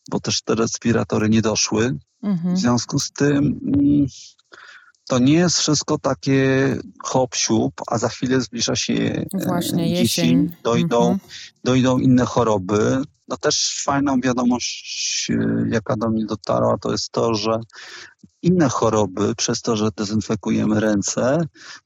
bo 0.10 0.20
też 0.20 0.42
te 0.42 0.56
respiratory 0.56 1.30
nie 1.30 1.42
doszły. 1.42 1.98
Mhm. 2.24 2.56
W 2.56 2.60
związku 2.60 3.00
z 3.00 3.12
tym 3.12 3.38
mm, 3.38 4.08
to 5.10 5.20
nie 5.20 5.34
jest 5.34 5.58
wszystko 5.58 5.98
takie 5.98 6.76
hop 7.04 7.36
a 7.88 7.98
za 7.98 8.10
chwilę 8.10 8.42
zbliża 8.42 8.76
się 8.76 8.94
e, 9.34 9.46
Właśnie, 9.48 9.90
jesień. 9.90 10.56
dojdą, 10.64 10.98
Mhm. 11.02 11.20
dojdą 11.64 11.98
inne 12.00 12.26
choroby. 12.26 13.02
No 13.28 13.38
też 13.38 13.82
fajną 13.86 14.22
wiadomość, 14.22 15.28
e, 15.32 15.66
jaka 15.70 15.96
do 15.98 16.10
mnie 16.10 16.26
dotarła, 16.26 16.78
to 16.78 16.92
jest 16.92 17.12
to, 17.12 17.36
że 17.36 17.60
inne 18.42 18.70
choroby, 18.70 19.36
przez 19.36 19.62
to, 19.62 19.76
że 19.76 19.90
dezynfekujemy 19.98 20.80
ręce, 20.80 21.42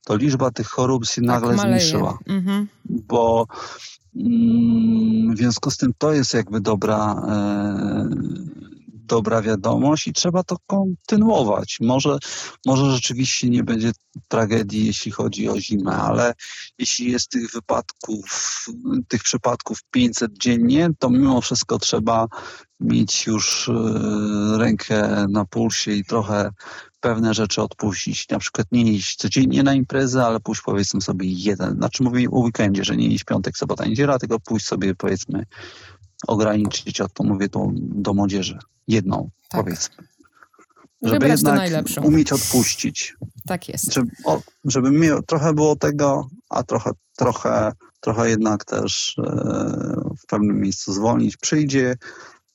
to 0.06 0.16
liczba 0.16 0.52
tych 0.52 0.68
chorób 0.68 1.06
się 1.06 1.22
nagle 1.22 1.48
tak, 1.50 1.58
maleje. 1.58 1.80
zmniejszyła. 1.80 2.18
Mhm. 2.28 2.68
Bo 2.86 3.48
mm, 4.16 5.36
w 5.36 5.38
związku 5.38 5.72
z 5.72 5.78
tym 5.78 5.92
to 5.98 6.14
jest 6.14 6.34
jakby 6.34 6.62
dobra, 6.62 7.24
e, 7.28 8.63
dobra 9.06 9.42
wiadomość 9.42 10.08
i 10.08 10.14
trzeba 10.14 10.44
to 10.44 10.58
kontynuować. 10.68 11.78
Może, 11.82 12.18
może 12.66 12.92
rzeczywiście 12.92 13.50
nie 13.50 13.64
będzie 13.64 13.92
tragedii, 14.28 14.86
jeśli 14.86 15.12
chodzi 15.12 15.50
o 15.50 15.60
zimę, 15.60 15.92
ale 15.92 16.34
jeśli 16.78 17.12
jest 17.12 17.30
tych 17.30 17.52
wypadków, 17.52 18.66
tych 19.08 19.24
przypadków 19.24 19.80
500 19.92 20.38
dziennie, 20.38 20.90
to 21.00 21.10
mimo 21.10 21.42
wszystko 21.42 21.80
trzeba 21.80 22.28
mieć 22.80 23.28
już 23.28 23.70
e, 23.70 23.74
rękę 24.58 25.28
na 25.30 25.46
pulsie 25.46 25.92
i 25.92 26.06
trochę 26.06 26.52
pewne 27.00 27.34
rzeczy 27.34 27.62
odpuścić. 27.62 28.30
Na 28.30 28.40
przykład 28.40 28.68
nie 28.72 28.92
iść 28.92 29.16
codziennie 29.16 29.64
na 29.64 29.74
imprezę, 29.74 30.26
ale 30.26 30.40
pójść 30.40 30.62
powiedzmy 30.62 31.02
sobie 31.02 31.28
jeden. 31.28 31.76
Znaczy 31.76 32.04
mówię 32.04 32.28
o 32.32 32.40
weekendzie, 32.40 32.84
że 32.84 32.98
nie 32.98 33.08
iść 33.08 33.24
piątek, 33.24 33.58
sobota, 33.58 33.86
niedziela, 33.86 34.20
tylko 34.20 34.40
pójść 34.40 34.66
sobie 34.66 34.96
powiedzmy 34.96 35.46
ograniczyć, 36.28 37.02
o 37.02 37.10
to 37.10 37.24
mówię 37.24 37.50
do, 37.50 37.68
do 37.76 38.14
młodzieży. 38.14 38.60
Jedną 38.88 39.30
Tak. 39.50 39.64
powiedzmy. 39.64 39.96
Wybrać 41.02 41.44
tę 41.44 41.54
najlepszą. 41.54 42.02
umieć 42.02 42.32
odpuścić. 42.32 43.16
Tak 43.48 43.70
jest. 43.70 43.94
Żeby, 43.94 44.12
o, 44.26 44.42
żeby 44.66 44.92
mi 44.92 45.08
trochę 45.28 45.54
było 45.54 45.76
tego, 45.76 46.28
a 46.50 46.64
trochę, 46.64 46.92
trochę, 47.18 47.72
trochę 48.00 48.30
jednak 48.30 48.66
też 48.66 49.16
e, 49.18 49.24
w 50.24 50.26
pewnym 50.28 50.62
miejscu 50.62 50.94
zwolnić. 50.94 51.38
Przyjdzie, 51.38 51.96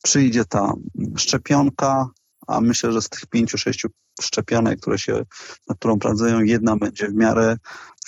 przyjdzie 0.03 0.45
ta 0.45 0.73
szczepionka, 1.17 2.09
a 2.47 2.61
myślę, 2.61 2.93
że 2.93 3.03
z 3.03 3.09
tych 3.09 3.27
pięciu, 3.27 3.59
sześciu 3.59 3.89
szczepionek, 4.21 4.81
które 4.81 4.99
się, 4.99 5.25
nad 5.69 5.79
którą 5.79 5.99
pracują, 5.99 6.41
jedna 6.41 6.77
będzie 6.77 7.09
w 7.09 7.15
miarę 7.15 7.57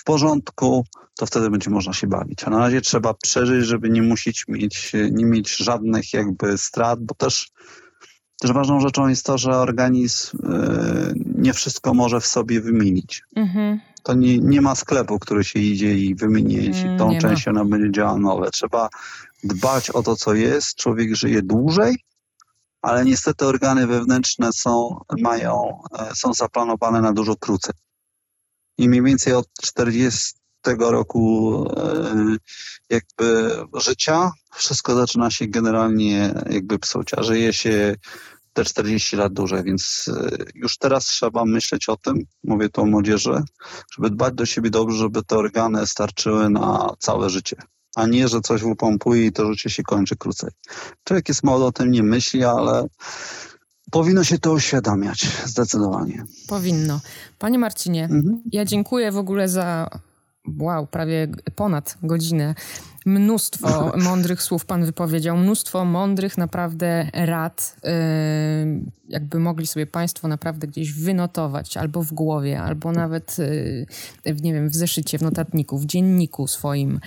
w 0.00 0.04
porządku, 0.04 0.84
to 1.18 1.26
wtedy 1.26 1.50
będzie 1.50 1.70
można 1.70 1.92
się 1.92 2.06
bawić. 2.06 2.44
A 2.44 2.50
na 2.50 2.58
razie 2.58 2.80
trzeba 2.80 3.14
przeżyć, 3.14 3.66
żeby 3.66 3.90
nie 3.90 4.02
musieć 4.02 4.44
mieć, 4.48 4.92
nie 5.12 5.24
mieć 5.24 5.56
żadnych 5.56 6.12
jakby 6.12 6.58
strat, 6.58 7.00
bo 7.00 7.14
też 7.14 7.50
też 8.40 8.52
ważną 8.52 8.80
rzeczą 8.80 9.08
jest 9.08 9.26
to, 9.26 9.38
że 9.38 9.50
organizm 9.50 10.38
e, 10.46 11.12
nie 11.34 11.52
wszystko 11.52 11.94
może 11.94 12.20
w 12.20 12.26
sobie 12.26 12.60
wymienić. 12.60 13.22
Mhm. 13.36 13.80
To 14.02 14.14
nie, 14.14 14.38
nie 14.38 14.60
ma 14.60 14.74
sklepu, 14.74 15.18
który 15.18 15.44
się 15.44 15.58
idzie 15.58 15.94
i 15.94 16.14
wymieni, 16.14 16.58
Mm, 16.58 16.98
tą 16.98 17.08
nie 17.08 17.16
ma. 17.16 17.20
część 17.20 17.48
ona 17.48 17.64
będzie 17.64 17.90
działała 17.90 18.18
nowe. 18.18 18.50
Trzeba 18.50 18.88
dbać 19.44 19.90
o 19.90 20.02
to, 20.02 20.16
co 20.16 20.34
jest. 20.34 20.76
Człowiek 20.76 21.14
żyje 21.14 21.42
dłużej, 21.42 21.96
ale 22.82 23.04
niestety 23.04 23.46
organy 23.46 23.86
wewnętrzne 23.86 24.52
są, 24.52 25.00
mają, 25.20 25.82
e, 25.98 26.14
są 26.14 26.34
zaplanowane 26.34 27.00
na 27.00 27.12
dużo 27.12 27.36
krócej. 27.36 27.74
I 28.80 28.88
mniej 28.88 29.02
więcej 29.02 29.32
od 29.32 29.48
40 29.62 30.34
roku 30.78 31.64
e, 31.76 32.36
jakby 32.90 33.56
życia 33.74 34.32
wszystko 34.54 34.94
zaczyna 34.94 35.30
się 35.30 35.46
generalnie 35.46 36.34
jakby 36.50 36.78
psuć, 36.78 37.14
a 37.14 37.22
żyje 37.22 37.52
się 37.52 37.94
te 38.52 38.64
40 38.64 39.16
lat 39.16 39.32
dłużej, 39.32 39.64
więc 39.64 40.10
e, 40.16 40.36
już 40.54 40.78
teraz 40.78 41.04
trzeba 41.04 41.44
myśleć 41.44 41.88
o 41.88 41.96
tym, 41.96 42.24
mówię 42.44 42.68
tu 42.68 42.80
o 42.80 42.86
młodzieży, 42.86 43.42
żeby 43.94 44.10
dbać 44.10 44.34
do 44.34 44.46
siebie 44.46 44.70
dobrze, 44.70 44.98
żeby 44.98 45.22
te 45.22 45.36
organy 45.36 45.86
starczyły 45.86 46.50
na 46.50 46.90
całe 46.98 47.30
życie, 47.30 47.56
a 47.96 48.06
nie, 48.06 48.28
że 48.28 48.40
coś 48.40 48.62
wypompuje 48.62 49.26
i 49.26 49.32
to 49.32 49.52
życie 49.52 49.70
się 49.70 49.82
kończy 49.82 50.16
krócej. 50.16 50.50
Człowiek 51.04 51.28
jest 51.28 51.44
mało 51.44 51.66
o 51.66 51.72
tym 51.72 51.90
nie 51.90 52.02
myśli, 52.02 52.44
ale 52.44 52.86
powinno 53.90 54.24
się 54.24 54.38
to 54.38 54.52
uświadamiać, 54.52 55.26
zdecydowanie. 55.46 56.24
Powinno. 56.48 57.00
Panie 57.38 57.58
Marcinie, 57.58 58.04
Mhm. 58.04 58.42
ja 58.52 58.64
dziękuję 58.64 59.12
w 59.12 59.16
ogóle 59.16 59.48
za 59.48 59.88
wow, 60.58 60.86
prawie 60.86 61.28
ponad 61.54 61.98
godzinę. 62.02 62.54
Mnóstwo 63.06 63.92
mądrych 64.10 64.42
słów 64.42 64.64
pan 64.64 64.84
wypowiedział, 64.84 65.36
mnóstwo 65.36 65.84
mądrych 65.84 66.38
naprawdę 66.38 67.10
rad, 67.14 67.76
yy, 67.84 67.90
jakby 69.08 69.38
mogli 69.40 69.66
sobie 69.66 69.86
państwo 69.86 70.28
naprawdę 70.28 70.66
gdzieś 70.66 70.92
wynotować, 70.92 71.76
albo 71.76 72.02
w 72.02 72.12
głowie, 72.12 72.60
albo 72.62 72.92
nawet, 72.92 73.36
yy, 74.26 74.34
nie 74.42 74.52
wiem, 74.54 74.68
w 74.68 74.74
zeszycie, 74.74 75.18
w 75.18 75.22
notatniku, 75.22 75.78
w 75.78 75.86
dzienniku 75.86 76.46
swoim, 76.48 77.00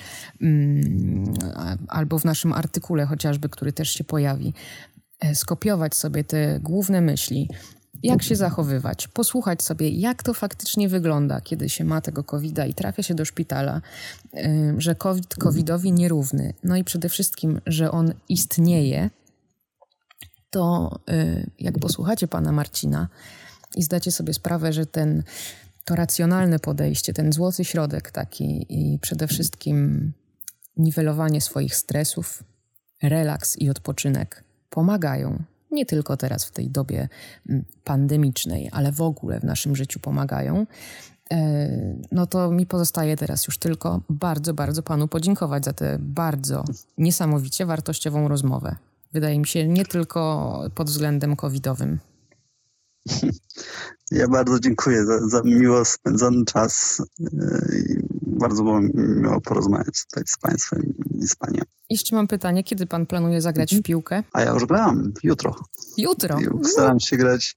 a- 1.55 1.75
albo 1.87 2.19
w 2.19 2.25
naszym 2.25 2.53
artykule 2.53 3.05
chociażby, 3.05 3.49
który 3.49 3.73
też 3.73 3.89
się 3.89 4.03
pojawi. 4.03 4.53
E, 5.23 5.35
Skopiować 5.35 5.95
sobie 5.95 6.23
te 6.23 6.59
główne 6.59 7.01
myśli, 7.01 7.49
jak 8.03 8.23
się 8.23 8.35
zachowywać, 8.35 9.07
posłuchać 9.07 9.63
sobie, 9.63 9.89
jak 9.89 10.23
to 10.23 10.33
faktycznie 10.33 10.89
wygląda, 10.89 11.41
kiedy 11.41 11.69
się 11.69 11.83
ma 11.83 12.01
tego 12.01 12.23
COVID-a 12.23 12.65
i 12.65 12.73
trafia 12.73 13.03
się 13.03 13.13
do 13.13 13.25
szpitala, 13.25 13.81
y, 14.37 14.75
że 14.77 14.95
COVID 14.95 15.35
COVID-owi 15.35 15.91
nierówny. 15.91 16.53
No 16.63 16.77
i 16.77 16.83
przede 16.83 17.09
wszystkim, 17.09 17.61
że 17.65 17.91
on 17.91 18.13
istnieje, 18.29 19.09
to 20.49 20.95
y, 21.09 21.49
jak 21.59 21.79
posłuchacie 21.79 22.27
pana 22.27 22.51
Marcina 22.51 23.07
i 23.75 23.83
zdacie 23.83 24.11
sobie 24.11 24.33
sprawę, 24.33 24.73
że 24.73 24.85
ten, 24.85 25.23
to 25.85 25.95
racjonalne 25.95 26.59
podejście, 26.59 27.13
ten 27.13 27.33
złoty 27.33 27.65
środek 27.65 28.11
taki 28.11 28.65
i 28.69 28.99
przede 28.99 29.27
wszystkim 29.27 30.11
niwelowanie 30.77 31.41
swoich 31.41 31.75
stresów, 31.75 32.43
relaks 33.03 33.57
i 33.57 33.69
odpoczynek 33.69 34.42
pomagają. 34.73 35.43
Nie 35.71 35.85
tylko 35.85 36.17
teraz 36.17 36.45
w 36.45 36.51
tej 36.51 36.69
dobie 36.69 37.07
pandemicznej, 37.83 38.69
ale 38.71 38.91
w 38.91 39.01
ogóle 39.01 39.39
w 39.39 39.43
naszym 39.43 39.75
życiu 39.75 39.99
pomagają. 39.99 40.65
E, 41.31 41.69
No 42.11 42.27
to 42.27 42.51
mi 42.51 42.65
pozostaje 42.65 43.17
teraz 43.17 43.47
już 43.47 43.57
tylko 43.57 44.01
bardzo, 44.09 44.53
bardzo 44.53 44.83
panu 44.83 45.07
podziękować 45.07 45.65
za 45.65 45.73
tę 45.73 45.97
bardzo 45.99 46.63
niesamowicie 46.97 47.65
wartościową 47.65 48.27
rozmowę. 48.27 48.75
Wydaje 49.13 49.39
mi 49.39 49.47
się, 49.47 49.67
nie 49.67 49.85
tylko 49.85 50.61
pod 50.75 50.89
względem 50.89 51.35
covidowym. 51.35 51.99
Ja 54.11 54.27
bardzo 54.27 54.59
dziękuję 54.59 55.05
za, 55.05 55.27
za 55.27 55.41
miło 55.45 55.85
spędzony 55.85 56.45
czas 56.45 57.01
i 57.73 58.12
bardzo 58.39 58.63
było 58.63 58.81
mi 58.81 58.91
miło 58.95 59.41
porozmawiać 59.41 60.05
tutaj 60.09 60.23
z 60.27 60.37
Państwem 60.37 60.93
i 61.15 61.27
z 61.27 61.35
Panią. 61.35 61.61
Jeszcze 61.89 62.15
mam 62.15 62.27
pytanie, 62.27 62.63
kiedy 62.63 62.87
pan 62.87 63.05
planuje 63.05 63.41
zagrać 63.41 63.75
w 63.75 63.81
piłkę? 63.81 64.23
A 64.33 64.41
ja 64.41 64.51
już 64.51 64.65
grałem 64.65 65.13
jutro. 65.23 65.55
Jutro. 65.97 66.37
Staram 66.63 66.99
się 66.99 67.17
grać 67.17 67.55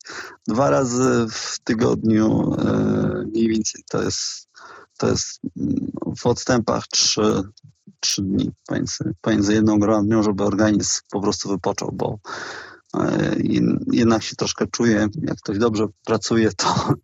dwa 0.48 0.70
razy 0.70 1.26
w 1.30 1.58
tygodniu 1.64 2.56
yy, 2.58 3.26
mniej 3.26 3.48
więcej. 3.48 3.82
To 3.90 4.02
jest, 4.02 4.48
to 4.98 5.08
jest 5.08 5.40
w 6.18 6.26
odstępach 6.26 6.86
trzy, 6.86 7.42
trzy 8.00 8.22
dni 8.22 8.52
pomiędzy, 8.66 9.14
pomiędzy 9.20 9.54
jedną 9.54 9.78
grą 9.78 9.98
a 9.98 10.02
dnią, 10.02 10.22
żeby 10.22 10.44
organizm 10.44 11.00
po 11.10 11.20
prostu 11.20 11.48
wypoczął, 11.48 11.92
bo 11.92 12.18
e, 12.18 12.18
jednak 13.92 14.22
się 14.22 14.36
troszkę 14.36 14.66
czuję, 14.66 15.08
jak 15.22 15.36
ktoś 15.36 15.58
dobrze 15.58 15.86
pracuje, 16.04 16.50
to, 16.56 16.94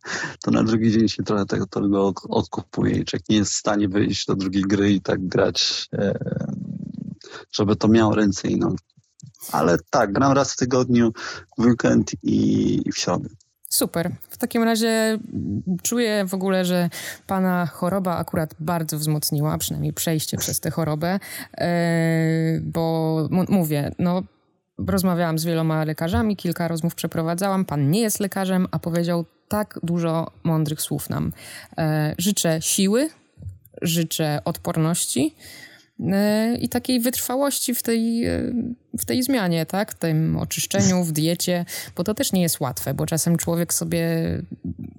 to 0.42 0.50
na 0.50 0.62
drugi 0.62 0.92
dzień 0.92 1.08
się 1.08 1.22
trochę 1.22 1.46
tego, 1.46 1.66
tego 1.66 2.06
od- 2.06 2.26
odkupuje 2.28 2.96
i 2.96 3.04
człowiek 3.04 3.28
nie 3.28 3.36
jest 3.36 3.52
w 3.52 3.56
stanie 3.56 3.88
wyjść 3.88 4.26
do 4.26 4.34
drugiej 4.34 4.62
gry 4.62 4.92
i 4.92 5.00
tak 5.00 5.28
grać, 5.28 5.88
e, 5.92 6.14
żeby 7.52 7.76
to 7.76 7.88
miało 7.88 8.14
ręce 8.14 8.48
i 8.48 8.56
nogi. 8.58 8.84
Ale 9.52 9.78
tak, 9.90 10.12
gram 10.12 10.32
raz 10.32 10.52
w 10.52 10.56
tygodniu, 10.56 11.12
w 11.58 11.62
weekend 11.62 12.10
i 12.22 12.90
w 12.92 12.98
środę. 12.98 13.28
Super. 13.68 14.12
W 14.30 14.38
takim 14.38 14.62
razie 14.62 15.18
czuję 15.82 16.24
w 16.28 16.34
ogóle, 16.34 16.64
że 16.64 16.90
pana 17.26 17.66
choroba 17.66 18.16
akurat 18.16 18.54
bardzo 18.60 18.98
wzmocniła, 18.98 19.58
przynajmniej 19.58 19.92
przejście 19.92 20.36
przez 20.36 20.60
tę 20.60 20.70
chorobę, 20.70 21.20
e, 21.58 22.60
bo 22.62 23.28
mówię, 23.48 23.92
no 23.98 24.22
rozmawiałam 24.86 25.38
z 25.38 25.44
wieloma 25.44 25.84
lekarzami, 25.84 26.36
kilka 26.36 26.68
rozmów 26.68 26.94
przeprowadzałam. 26.94 27.64
Pan 27.64 27.90
nie 27.90 28.00
jest 28.00 28.20
lekarzem, 28.20 28.66
a 28.70 28.78
powiedział 28.78 29.24
tak 29.48 29.78
dużo 29.82 30.30
mądrych 30.44 30.82
słów 30.82 31.10
nam. 31.10 31.32
E, 31.78 32.14
życzę 32.18 32.62
siły, 32.62 33.10
życzę 33.82 34.40
odporności 34.44 35.34
e, 36.00 36.56
i 36.56 36.68
takiej 36.68 37.00
wytrwałości 37.00 37.74
w 37.74 37.82
tej, 37.82 38.26
e, 38.26 38.52
w 38.98 39.04
tej 39.04 39.22
zmianie, 39.22 39.66
tak? 39.66 39.92
W 39.92 39.94
tym 39.94 40.36
oczyszczeniu, 40.36 41.04
w 41.04 41.12
diecie, 41.12 41.64
bo 41.96 42.04
to 42.04 42.14
też 42.14 42.32
nie 42.32 42.42
jest 42.42 42.60
łatwe, 42.60 42.94
bo 42.94 43.06
czasem 43.06 43.36
człowiek 43.36 43.74
sobie 43.74 44.08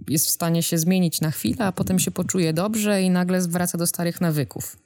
jest 0.09 0.27
w 0.27 0.29
stanie 0.29 0.63
się 0.63 0.77
zmienić 0.77 1.21
na 1.21 1.31
chwilę, 1.31 1.65
a 1.65 1.71
potem 1.71 1.99
się 1.99 2.11
poczuje 2.11 2.53
dobrze 2.53 3.01
i 3.01 3.09
nagle 3.09 3.41
wraca 3.41 3.77
do 3.77 3.87
starych 3.87 4.21
nawyków. 4.21 4.82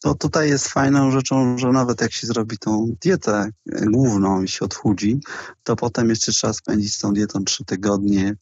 To 0.00 0.14
tutaj 0.14 0.48
jest 0.48 0.68
fajną 0.68 1.10
rzeczą, 1.10 1.58
że 1.58 1.68
nawet 1.68 2.00
jak 2.00 2.12
się 2.12 2.26
zrobi 2.26 2.58
tą 2.58 2.94
dietę 3.02 3.50
główną 3.66 4.42
i 4.42 4.48
się 4.48 4.64
odchudzi, 4.64 5.20
to 5.62 5.76
potem 5.76 6.08
jeszcze 6.08 6.32
trzeba 6.32 6.52
spędzić 6.52 6.94
z 6.94 6.98
tą 6.98 7.12
dietą 7.12 7.44
trzy 7.44 7.64
tygodnie, 7.64 8.34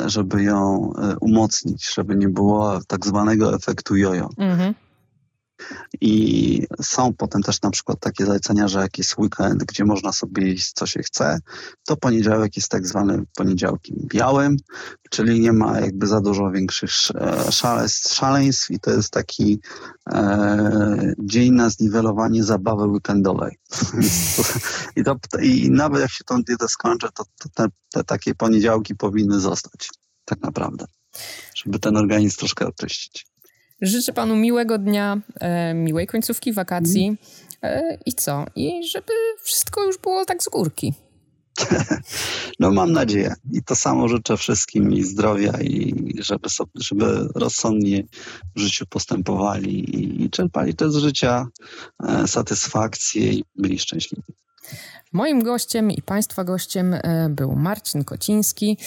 e, 0.00 0.10
żeby 0.10 0.42
ją 0.42 0.92
e, 0.98 1.16
umocnić, 1.20 1.94
żeby 1.94 2.16
nie 2.16 2.28
było 2.28 2.80
tak 2.86 3.06
zwanego 3.06 3.54
efektu 3.54 3.96
jojo. 3.96 4.28
Mhm. 4.38 4.74
I 6.00 6.62
są 6.82 7.14
potem 7.14 7.42
też 7.42 7.62
na 7.62 7.70
przykład 7.70 8.00
takie 8.00 8.26
zalecenia, 8.26 8.68
że 8.68 8.80
jak 8.80 8.98
jest 8.98 9.18
weekend, 9.18 9.64
gdzie 9.64 9.84
można 9.84 10.12
sobie 10.12 10.48
jeść 10.48 10.72
co 10.72 10.86
się 10.86 11.02
chce, 11.02 11.38
to 11.86 11.96
poniedziałek 11.96 12.56
jest 12.56 12.68
tak 12.68 12.86
zwany 12.86 13.22
poniedziałkiem 13.36 13.96
białym, 14.04 14.56
czyli 15.10 15.40
nie 15.40 15.52
ma 15.52 15.80
jakby 15.80 16.06
za 16.06 16.20
dużo 16.20 16.50
większych 16.50 16.90
szaleństw, 17.50 18.14
szaleństw 18.14 18.70
i 18.70 18.80
to 18.80 18.90
jest 18.90 19.10
taki 19.10 19.60
e, 20.12 21.14
dzień 21.18 21.52
na 21.52 21.70
zniwelowanie 21.70 22.44
zabawy 22.44 22.84
weekendowej. 22.84 23.58
I, 24.96 25.04
to, 25.04 25.16
I 25.42 25.70
nawet 25.70 26.00
jak 26.00 26.10
się 26.10 26.24
tą 26.24 26.42
dietę 26.42 26.68
skończy, 26.68 27.08
to, 27.14 27.24
to 27.38 27.48
te, 27.54 27.66
te 27.90 28.04
takie 28.04 28.34
poniedziałki 28.34 28.94
powinny 28.94 29.40
zostać 29.40 29.88
tak 30.24 30.42
naprawdę, 30.42 30.86
żeby 31.54 31.78
ten 31.78 31.96
organizm 31.96 32.38
troszkę 32.38 32.66
oczyścić. 32.66 33.26
Życzę 33.80 34.12
panu 34.12 34.36
miłego 34.36 34.78
dnia, 34.78 35.20
e, 35.40 35.74
miłej 35.74 36.06
końcówki 36.06 36.52
wakacji 36.52 37.16
e, 37.62 37.98
i 38.06 38.12
co? 38.12 38.46
I 38.56 38.88
żeby 38.88 39.12
wszystko 39.42 39.84
już 39.84 39.98
było 39.98 40.24
tak 40.24 40.42
z 40.42 40.48
górki. 40.48 40.94
No 42.60 42.70
mam 42.70 42.92
nadzieję. 42.92 43.34
I 43.52 43.62
to 43.62 43.76
samo 43.76 44.08
życzę 44.08 44.36
wszystkim 44.36 44.92
i 44.92 45.04
zdrowia 45.04 45.52
i 45.60 45.94
żeby, 46.18 46.50
sobie, 46.50 46.70
żeby 46.74 47.28
rozsądnie 47.34 48.04
w 48.56 48.60
życiu 48.60 48.86
postępowali 48.86 49.96
i, 49.96 50.24
i 50.24 50.30
czerpali 50.30 50.74
też 50.74 50.92
z 50.92 50.96
życia 50.96 51.46
e, 52.08 52.28
satysfakcję 52.28 53.32
i 53.32 53.44
byli 53.56 53.78
szczęśliwi. 53.78 54.32
Moim 55.12 55.42
gościem 55.42 55.90
i 55.90 56.02
Państwa 56.02 56.44
gościem 56.44 56.96
był 57.30 57.56
Marcin 57.56 58.04
Kociński, 58.04 58.78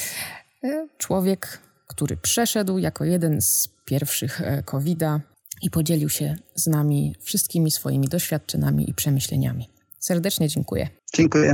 człowiek, 0.97 1.59
który 1.91 2.17
przeszedł 2.17 2.77
jako 2.77 3.05
jeden 3.05 3.41
z 3.41 3.69
pierwszych 3.85 4.41
e, 4.41 4.63
COVID-a 4.63 5.19
i 5.61 5.69
podzielił 5.69 6.09
się 6.09 6.35
z 6.55 6.67
nami 6.67 7.15
wszystkimi 7.21 7.71
swoimi 7.71 8.07
doświadczeniami 8.07 8.89
i 8.89 8.93
przemyśleniami. 8.93 9.69
Serdecznie 9.99 10.47
dziękuję. 10.47 10.89
Dziękuję. 11.13 11.53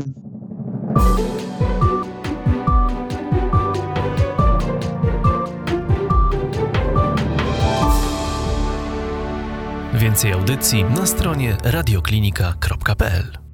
Więcej 9.93 10.33
audycji 10.33 10.83
na 10.83 11.05
stronie 11.05 11.57
radioklinika.pl 11.63 13.46